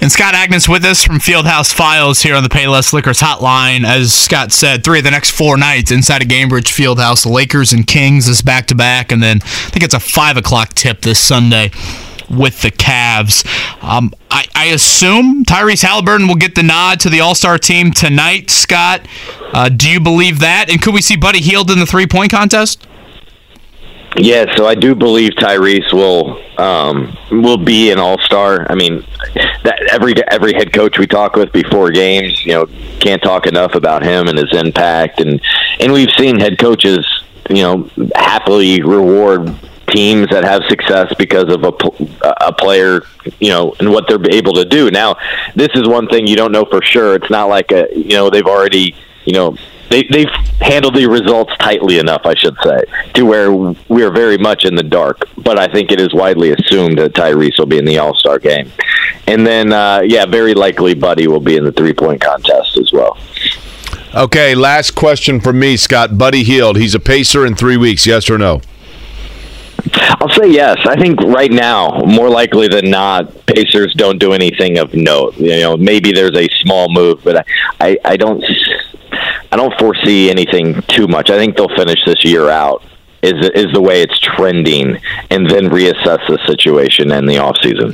And 0.00 0.10
Scott 0.10 0.34
Agness 0.34 0.68
with 0.68 0.84
us 0.84 1.02
from 1.02 1.18
Fieldhouse 1.18 1.72
Files 1.72 2.22
here 2.22 2.34
on 2.34 2.42
the 2.42 2.48
Payless 2.48 2.92
Liquors 2.92 3.20
Hotline. 3.20 3.84
As 3.84 4.12
Scott 4.12 4.52
said, 4.52 4.84
three 4.84 4.98
of 4.98 5.04
the 5.04 5.10
next 5.10 5.30
four 5.30 5.56
nights 5.56 5.90
inside 5.90 6.22
of 6.22 6.28
Gainbridge 6.28 6.72
Fieldhouse, 6.72 7.24
the 7.24 7.30
Lakers 7.30 7.72
and 7.72 7.86
Kings 7.86 8.28
is 8.28 8.40
back 8.40 8.66
to 8.66 8.74
back, 8.74 9.12
and 9.12 9.22
then 9.22 9.38
I 9.42 9.70
think 9.70 9.84
it's 9.84 9.94
a 9.94 10.00
five 10.00 10.36
o'clock 10.36 10.74
tip 10.74 11.02
this 11.02 11.18
Sunday 11.18 11.70
with 12.30 12.62
the 12.62 12.70
Cavs. 12.70 13.46
Um, 13.82 14.12
I, 14.30 14.46
I, 14.54 14.66
assume 14.66 15.44
Tyrese 15.44 15.84
Haliburton 15.84 16.28
will 16.28 16.36
get 16.36 16.54
the 16.54 16.62
nod 16.62 17.00
to 17.00 17.10
the 17.10 17.20
All 17.20 17.34
Star 17.34 17.58
team 17.58 17.90
tonight. 17.90 18.50
Scott, 18.50 19.06
uh, 19.52 19.68
do 19.68 19.90
you 19.90 20.00
believe 20.00 20.40
that? 20.40 20.70
And 20.70 20.80
could 20.82 20.94
we 20.94 21.02
see 21.02 21.16
Buddy 21.16 21.40
Hield 21.40 21.70
in 21.70 21.78
the 21.78 21.86
three 21.86 22.06
point 22.06 22.30
contest? 22.30 22.86
Yeah, 24.16 24.56
so 24.56 24.66
I 24.66 24.74
do 24.74 24.94
believe 24.94 25.32
Tyrese 25.32 25.92
will 25.92 26.42
um, 26.58 27.16
will 27.30 27.58
be 27.58 27.90
an 27.90 27.98
All 27.98 28.18
Star. 28.18 28.66
I 28.70 28.74
mean, 28.74 29.04
that 29.64 29.86
every 29.90 30.14
every 30.28 30.54
head 30.54 30.72
coach 30.72 30.98
we 30.98 31.06
talk 31.06 31.36
with 31.36 31.52
before 31.52 31.90
games, 31.90 32.44
you 32.44 32.52
know, 32.52 32.66
can't 33.00 33.22
talk 33.22 33.46
enough 33.46 33.74
about 33.74 34.02
him 34.02 34.28
and 34.28 34.38
his 34.38 34.52
impact, 34.52 35.20
and 35.20 35.40
and 35.78 35.92
we've 35.92 36.10
seen 36.16 36.40
head 36.40 36.58
coaches, 36.58 37.06
you 37.50 37.62
know, 37.62 37.90
happily 38.14 38.82
reward 38.82 39.54
teams 39.88 40.28
that 40.30 40.44
have 40.44 40.62
success 40.68 41.12
because 41.18 41.52
of 41.52 41.64
a, 41.64 41.72
a 42.46 42.52
player, 42.52 43.02
you 43.40 43.50
know, 43.50 43.74
and 43.78 43.90
what 43.90 44.04
they're 44.08 44.20
able 44.30 44.54
to 44.54 44.64
do. 44.64 44.90
Now, 44.90 45.16
this 45.54 45.70
is 45.74 45.86
one 45.86 46.08
thing 46.08 46.26
you 46.26 46.36
don't 46.36 46.52
know 46.52 46.64
for 46.64 46.82
sure. 46.82 47.14
It's 47.14 47.30
not 47.30 47.48
like 47.48 47.72
a, 47.72 47.88
you 47.94 48.16
know, 48.16 48.30
they've 48.30 48.46
already, 48.46 48.94
you 49.24 49.32
know, 49.32 49.56
they, 49.90 50.06
they've 50.10 50.28
handled 50.60 50.94
the 50.96 51.06
results 51.06 51.52
tightly 51.58 51.98
enough, 51.98 52.22
I 52.24 52.34
should 52.34 52.56
say, 52.62 52.84
to 53.14 53.22
where 53.24 53.52
we 53.52 54.02
are 54.04 54.10
very 54.10 54.36
much 54.36 54.64
in 54.64 54.74
the 54.74 54.82
dark. 54.82 55.22
But 55.36 55.58
I 55.58 55.66
think 55.66 55.90
it 55.90 56.00
is 56.00 56.12
widely 56.12 56.52
assumed 56.52 56.98
that 56.98 57.14
Tyrese 57.14 57.58
will 57.58 57.66
be 57.66 57.78
in 57.78 57.84
the 57.84 57.98
All 57.98 58.14
Star 58.14 58.38
game. 58.38 58.70
And 59.26 59.46
then, 59.46 59.72
uh, 59.72 60.02
yeah, 60.04 60.26
very 60.26 60.54
likely 60.54 60.94
Buddy 60.94 61.26
will 61.26 61.40
be 61.40 61.56
in 61.56 61.64
the 61.64 61.72
three 61.72 61.94
point 61.94 62.20
contest 62.20 62.76
as 62.76 62.92
well. 62.92 63.18
Okay, 64.14 64.54
last 64.54 64.94
question 64.94 65.40
for 65.40 65.52
me, 65.52 65.76
Scott. 65.76 66.16
Buddy 66.16 66.42
Hield. 66.42 66.76
He's 66.76 66.94
a 66.94 67.00
pacer 67.00 67.44
in 67.44 67.54
three 67.54 67.76
weeks, 67.76 68.06
yes 68.06 68.30
or 68.30 68.38
no? 68.38 68.60
I'll 70.00 70.28
say 70.30 70.50
yes. 70.50 70.78
I 70.86 70.96
think 70.96 71.20
right 71.20 71.50
now, 71.50 72.00
more 72.06 72.28
likely 72.28 72.68
than 72.68 72.90
not, 72.90 73.46
Pacers 73.46 73.94
don't 73.94 74.18
do 74.18 74.32
anything 74.32 74.78
of 74.78 74.94
note. 74.94 75.36
You 75.36 75.60
know, 75.60 75.76
maybe 75.76 76.12
there's 76.12 76.36
a 76.36 76.48
small 76.60 76.88
move, 76.88 77.22
but 77.24 77.38
I, 77.38 77.44
I, 77.80 77.98
I 78.04 78.16
don't, 78.16 78.44
I 79.50 79.56
don't 79.56 79.76
foresee 79.78 80.30
anything 80.30 80.82
too 80.88 81.06
much. 81.06 81.30
I 81.30 81.36
think 81.36 81.56
they'll 81.56 81.74
finish 81.76 81.98
this 82.04 82.24
year 82.24 82.48
out. 82.48 82.82
Is 83.20 83.50
is 83.52 83.66
the 83.72 83.82
way 83.82 84.00
it's 84.02 84.16
trending, 84.20 84.96
and 85.30 85.50
then 85.50 85.70
reassess 85.70 86.24
the 86.28 86.38
situation 86.46 87.10
in 87.10 87.26
the 87.26 87.38
off 87.38 87.56
season. 87.60 87.92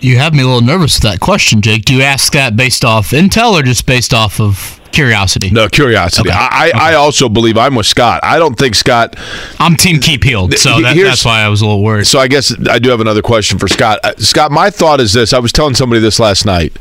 You 0.00 0.18
have 0.18 0.34
me 0.34 0.42
a 0.42 0.46
little 0.46 0.60
nervous 0.60 0.96
with 0.96 1.10
that 1.10 1.20
question, 1.20 1.62
Jake. 1.62 1.86
Do 1.86 1.94
you 1.94 2.02
ask 2.02 2.34
that 2.34 2.54
based 2.54 2.84
off 2.84 3.12
intel 3.12 3.58
or 3.58 3.62
just 3.62 3.86
based 3.86 4.12
off 4.12 4.38
of 4.38 4.77
Curiosity. 4.92 5.50
No, 5.50 5.68
curiosity. 5.68 6.30
Okay. 6.30 6.38
I, 6.38 6.68
okay. 6.68 6.78
I 6.78 6.94
also 6.94 7.28
believe 7.28 7.56
I'm 7.56 7.74
with 7.74 7.86
Scott. 7.86 8.20
I 8.22 8.38
don't 8.38 8.54
think 8.54 8.74
Scott. 8.74 9.16
I'm 9.58 9.76
Team 9.76 10.00
Keep 10.00 10.24
Hield, 10.24 10.54
so 10.54 10.80
that, 10.80 10.96
that's 10.96 11.24
why 11.24 11.40
I 11.40 11.48
was 11.48 11.60
a 11.60 11.66
little 11.66 11.82
worried. 11.82 12.06
So 12.06 12.18
I 12.18 12.28
guess 12.28 12.54
I 12.68 12.78
do 12.78 12.90
have 12.90 13.00
another 13.00 13.22
question 13.22 13.58
for 13.58 13.68
Scott. 13.68 14.00
Uh, 14.02 14.14
Scott, 14.16 14.50
my 14.50 14.70
thought 14.70 15.00
is 15.00 15.12
this. 15.12 15.32
I 15.32 15.38
was 15.38 15.52
telling 15.52 15.74
somebody 15.74 16.00
this 16.00 16.18
last 16.18 16.46
night. 16.46 16.76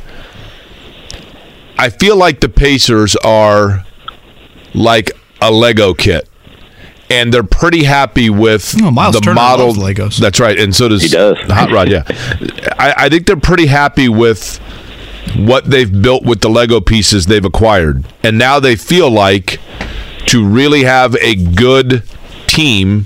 I 1.77 1.89
feel 1.89 2.15
like 2.15 2.39
the 2.39 2.49
Pacers 2.49 3.15
are 3.17 3.85
like 4.73 5.11
a 5.41 5.51
Lego 5.51 5.93
kit 5.93 6.27
and 7.09 7.33
they're 7.33 7.43
pretty 7.43 7.83
happy 7.83 8.29
with 8.29 8.75
oh, 8.81 8.91
the 9.11 9.19
Turner 9.19 9.35
model 9.35 9.73
Legos. 9.73 10.17
That's 10.17 10.39
right, 10.39 10.59
and 10.59 10.75
so 10.75 10.89
does, 10.89 11.03
he 11.03 11.09
does. 11.09 11.37
Hot 11.47 11.71
Rod. 11.71 11.89
Yeah, 11.89 12.03
I, 12.77 12.93
I, 12.97 13.09
think 13.09 13.27
they're 13.27 13.37
pretty 13.37 13.67
happy 13.67 14.09
with 14.09 14.59
what 15.35 15.65
they've 15.65 16.01
built 16.01 16.23
with 16.23 16.41
the 16.41 16.49
Lego 16.49 16.79
pieces 16.79 17.25
they've 17.25 17.43
acquired. 17.43 18.05
And 18.23 18.37
now 18.37 18.59
they 18.59 18.75
feel 18.75 19.09
like 19.09 19.59
to 20.27 20.45
really 20.45 20.83
have 20.83 21.15
a 21.15 21.35
good 21.35 22.03
team, 22.47 23.05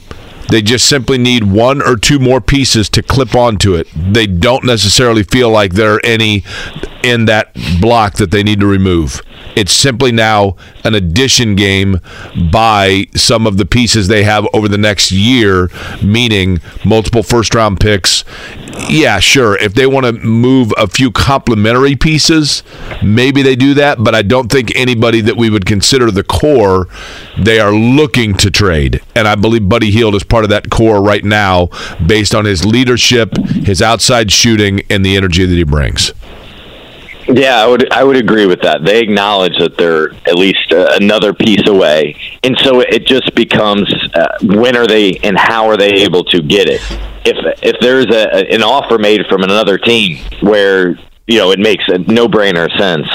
they 0.49 0.61
just 0.61 0.87
simply 0.87 1.17
need 1.17 1.45
one 1.45 1.81
or 1.81 1.95
two 1.95 2.19
more 2.19 2.41
pieces 2.41 2.89
to 2.89 3.01
clip 3.01 3.35
onto 3.35 3.75
it. 3.75 3.87
They 3.95 4.27
don't 4.27 4.65
necessarily 4.65 5.23
feel 5.23 5.49
like 5.49 5.73
there 5.73 5.95
are 5.95 6.05
any 6.05 6.43
in 7.03 7.25
that 7.25 7.53
block 7.79 8.15
that 8.15 8.31
they 8.31 8.43
need 8.43 8.59
to 8.59 8.67
remove. 8.67 9.21
It's 9.55 9.73
simply 9.73 10.11
now 10.11 10.55
an 10.83 10.95
addition 10.95 11.55
game 11.55 11.99
by 12.51 13.07
some 13.15 13.45
of 13.45 13.57
the 13.57 13.65
pieces 13.65 14.07
they 14.07 14.23
have 14.23 14.47
over 14.53 14.67
the 14.67 14.77
next 14.77 15.11
year, 15.11 15.69
meaning 16.01 16.59
multiple 16.85 17.23
first 17.23 17.53
round 17.53 17.79
picks. 17.79 18.23
Yeah, 18.89 19.19
sure. 19.19 19.57
If 19.57 19.73
they 19.73 19.85
want 19.85 20.05
to 20.05 20.13
move 20.13 20.73
a 20.77 20.87
few 20.87 21.11
complementary 21.11 21.95
pieces, 21.95 22.63
maybe 23.03 23.41
they 23.41 23.55
do 23.55 23.73
that, 23.73 24.03
but 24.03 24.15
I 24.15 24.21
don't 24.21 24.51
think 24.51 24.75
anybody 24.75 25.21
that 25.21 25.37
we 25.37 25.49
would 25.49 25.65
consider 25.65 26.11
the 26.11 26.23
core 26.23 26.87
they 27.37 27.59
are 27.59 27.73
looking 27.73 28.33
to 28.35 28.49
trade. 28.49 29.01
And 29.15 29.27
I 29.27 29.35
believe 29.35 29.67
Buddy 29.67 29.91
Hield 29.91 30.15
is 30.15 30.23
part 30.23 30.43
of 30.43 30.49
that 30.49 30.69
core 30.69 31.01
right 31.01 31.23
now 31.23 31.69
based 32.05 32.33
on 32.33 32.45
his 32.45 32.65
leadership, 32.65 33.35
his 33.37 33.81
outside 33.81 34.31
shooting, 34.31 34.81
and 34.89 35.05
the 35.05 35.17
energy 35.17 35.45
that 35.45 35.55
he 35.55 35.63
brings. 35.63 36.13
Yeah, 37.27 37.57
I 37.57 37.67
would 37.67 37.91
I 37.93 38.03
would 38.03 38.15
agree 38.15 38.45
with 38.45 38.61
that. 38.61 38.83
They 38.83 38.99
acknowledge 38.99 39.57
that 39.59 39.77
they're 39.77 40.11
at 40.27 40.35
least 40.35 40.71
uh, 40.71 40.89
another 40.99 41.33
piece 41.33 41.67
away, 41.67 42.15
and 42.43 42.57
so 42.59 42.79
it 42.81 43.05
just 43.05 43.33
becomes 43.35 43.91
uh, 44.13 44.37
when 44.41 44.75
are 44.75 44.87
they 44.87 45.13
and 45.23 45.37
how 45.37 45.67
are 45.67 45.77
they 45.77 45.91
able 46.03 46.23
to 46.25 46.41
get 46.41 46.67
it? 46.67 46.81
If 47.23 47.37
if 47.61 47.79
there's 47.79 48.07
a, 48.07 48.51
an 48.51 48.63
offer 48.63 48.97
made 48.97 49.25
from 49.27 49.43
another 49.43 49.77
team 49.77 50.17
where 50.41 50.97
you 51.27 51.37
know 51.37 51.51
it 51.51 51.59
makes 51.59 51.83
a 51.87 51.99
no 51.99 52.27
brainer 52.27 52.69
sense 52.77 53.07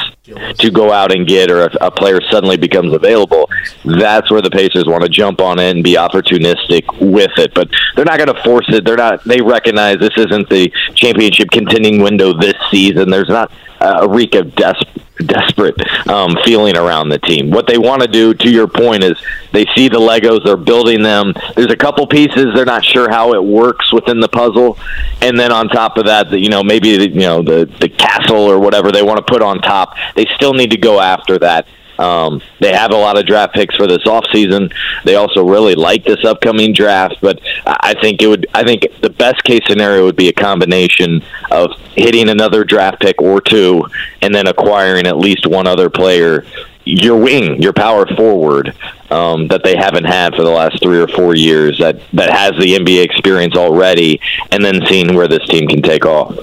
to 0.59 0.71
go 0.71 0.93
out 0.93 1.15
and 1.15 1.27
get, 1.27 1.51
or 1.51 1.63
if 1.63 1.75
a 1.81 1.91
player 1.91 2.21
suddenly 2.31 2.57
becomes 2.57 2.93
available, 2.93 3.49
that's 3.85 4.31
where 4.31 4.43
the 4.43 4.51
Pacers 4.51 4.85
want 4.87 5.03
to 5.03 5.09
jump 5.09 5.41
on 5.41 5.59
it 5.59 5.71
and 5.71 5.85
be 5.85 5.95
opportunistic 5.95 6.85
with 7.01 7.31
it. 7.37 7.55
But 7.55 7.69
they're 7.95 8.05
not 8.05 8.19
going 8.19 8.35
to 8.35 8.43
force 8.43 8.67
it. 8.69 8.85
They're 8.85 8.97
not. 8.97 9.25
They 9.25 9.41
recognize 9.41 9.99
this 9.99 10.17
isn't 10.17 10.49
the 10.49 10.73
championship 10.95 11.51
contending 11.51 12.03
window 12.03 12.33
this 12.39 12.55
season. 12.71 13.11
There's 13.11 13.29
not 13.29 13.53
a 13.81 14.09
reek 14.09 14.35
of 14.35 14.55
des- 14.55 14.75
desperate 15.19 15.77
um, 16.09 16.37
feeling 16.45 16.77
around 16.77 17.09
the 17.09 17.19
team. 17.19 17.51
What 17.51 17.67
they 17.67 17.79
want 17.79 18.03
to 18.03 18.09
do, 18.09 18.35
to 18.35 18.51
your 18.51 18.69
point, 18.69 19.03
is 19.03 19.21
they 19.53 19.65
see 19.75 19.89
the 19.89 19.99
Legos, 19.99 20.45
they're 20.45 20.57
building 20.57 21.03
them. 21.03 21.33
There's 21.55 21.73
a 21.73 21.77
couple 21.77 22.07
pieces 22.07 22.55
they're 22.55 22.65
not 22.65 22.85
sure 22.85 23.09
how 23.09 23.33
it 23.35 23.43
works 23.43 23.93
within 23.93 24.21
the 24.21 24.29
puzzle, 24.29 24.79
and 25.23 25.39
then 25.39 25.53
on 25.53 25.69
top 25.69 25.97
of 25.97 26.07
that, 26.07 26.31
the, 26.31 26.39
you 26.39 26.49
know 26.49 26.63
maybe 26.63 26.97
the, 26.97 27.09
you 27.09 27.21
know 27.21 27.43
the 27.43 27.71
the 27.81 27.89
castle 27.89 28.43
or 28.43 28.59
whatever 28.59 28.93
they 28.93 29.03
want 29.03 29.19
to 29.19 29.25
put 29.25 29.43
on 29.43 29.61
top. 29.61 29.95
They 30.15 30.27
still 30.37 30.53
need 30.53 30.71
to 30.71 30.79
go 30.79 31.01
after 31.01 31.39
that 31.39 31.67
um, 31.99 32.43
they 32.61 32.73
have 32.73 32.91
a 32.91 32.97
lot 32.97 33.19
of 33.19 33.27
draft 33.27 33.55
picks 33.55 33.75
for 33.75 33.87
this 33.87 34.05
offseason. 34.05 34.73
They 35.05 35.17
also 35.17 35.45
really 35.45 35.75
like 35.75 36.05
this 36.05 36.25
upcoming 36.25 36.73
draft, 36.73 37.17
but 37.21 37.41
I 37.67 37.95
think 38.01 38.23
it 38.23 38.29
would. 38.29 38.47
I 38.55 38.65
think 38.65 38.87
the 39.01 39.11
best 39.11 39.43
case 39.45 39.63
scenario 39.67 40.05
would 40.05 40.17
be 40.17 40.29
a 40.29 40.33
combination 40.33 41.23
of 41.51 41.73
hitting 41.95 42.29
another 42.29 42.65
draft 42.65 43.01
pick 43.01 43.21
or 43.21 43.41
two, 43.41 43.85
and 44.23 44.35
then 44.35 44.47
acquiring 44.47 45.07
at 45.07 45.17
least 45.17 45.47
one 45.47 45.67
other 45.67 45.91
player. 45.91 46.45
Your 46.89 47.17
wing, 47.17 47.61
your 47.61 47.73
power 47.73 48.07
forward 48.07 48.73
um, 49.11 49.49
that 49.49 49.65
they 49.65 49.75
haven't 49.75 50.05
had 50.05 50.37
for 50.37 50.45
the 50.45 50.51
last 50.51 50.81
three 50.81 51.01
or 51.01 51.09
four 51.09 51.35
years 51.35 51.79
that 51.81 52.01
that 52.13 52.31
has 52.31 52.53
the 52.61 52.77
NBA 52.77 53.05
experience 53.05 53.57
already, 53.57 54.21
and 54.53 54.65
then 54.65 54.87
seeing 54.87 55.15
where 55.15 55.29
this 55.29 55.45
team 55.49 55.67
can 55.67 55.83
take 55.83 56.07
off. 56.07 56.39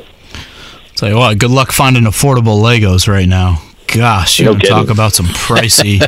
Tell 0.95 1.09
you 1.09 1.15
what, 1.15 1.37
good 1.37 1.51
luck 1.51 1.71
finding 1.71 2.03
affordable 2.03 2.61
Legos 2.61 3.07
right 3.07 3.27
now 3.27 3.61
gosh, 3.87 4.39
you 4.39 4.57
talk 4.59 4.89
about 4.89 5.13
some 5.13 5.25
pricey 5.27 6.01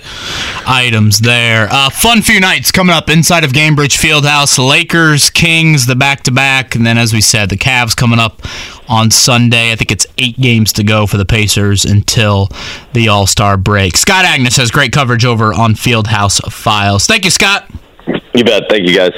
items 0.67 1.19
there. 1.19 1.67
Uh, 1.69 1.89
fun 1.89 2.21
few 2.21 2.39
nights 2.39 2.71
coming 2.71 2.95
up 2.95 3.09
inside 3.09 3.43
of 3.43 3.51
Gainbridge 3.51 3.97
Fieldhouse. 3.97 4.57
Lakers, 4.57 5.29
Kings, 5.29 5.85
the 5.85 5.95
back 5.95 6.23
to 6.23 6.31
back, 6.31 6.75
and 6.75 6.85
then 6.85 6.97
as 6.97 7.13
we 7.13 7.21
said, 7.21 7.49
the 7.49 7.57
Cavs 7.57 7.95
coming 7.95 8.19
up 8.19 8.41
on 8.87 9.11
Sunday. 9.11 9.71
I 9.71 9.75
think 9.75 9.91
it's 9.91 10.05
eight 10.17 10.37
games 10.37 10.73
to 10.73 10.83
go 10.83 11.07
for 11.07 11.17
the 11.17 11.25
Pacers 11.25 11.85
until 11.85 12.49
the 12.93 13.07
All 13.07 13.27
Star 13.27 13.57
break. 13.57 13.97
Scott 13.97 14.25
Agness 14.25 14.57
has 14.57 14.71
great 14.71 14.91
coverage 14.91 15.25
over 15.25 15.53
on 15.53 15.73
Fieldhouse 15.73 16.41
Files. 16.51 17.05
Thank 17.07 17.25
you, 17.25 17.31
Scott. 17.31 17.69
You 18.33 18.43
bet. 18.43 18.63
Thank 18.69 18.87
you, 18.87 18.95
guys. 18.95 19.13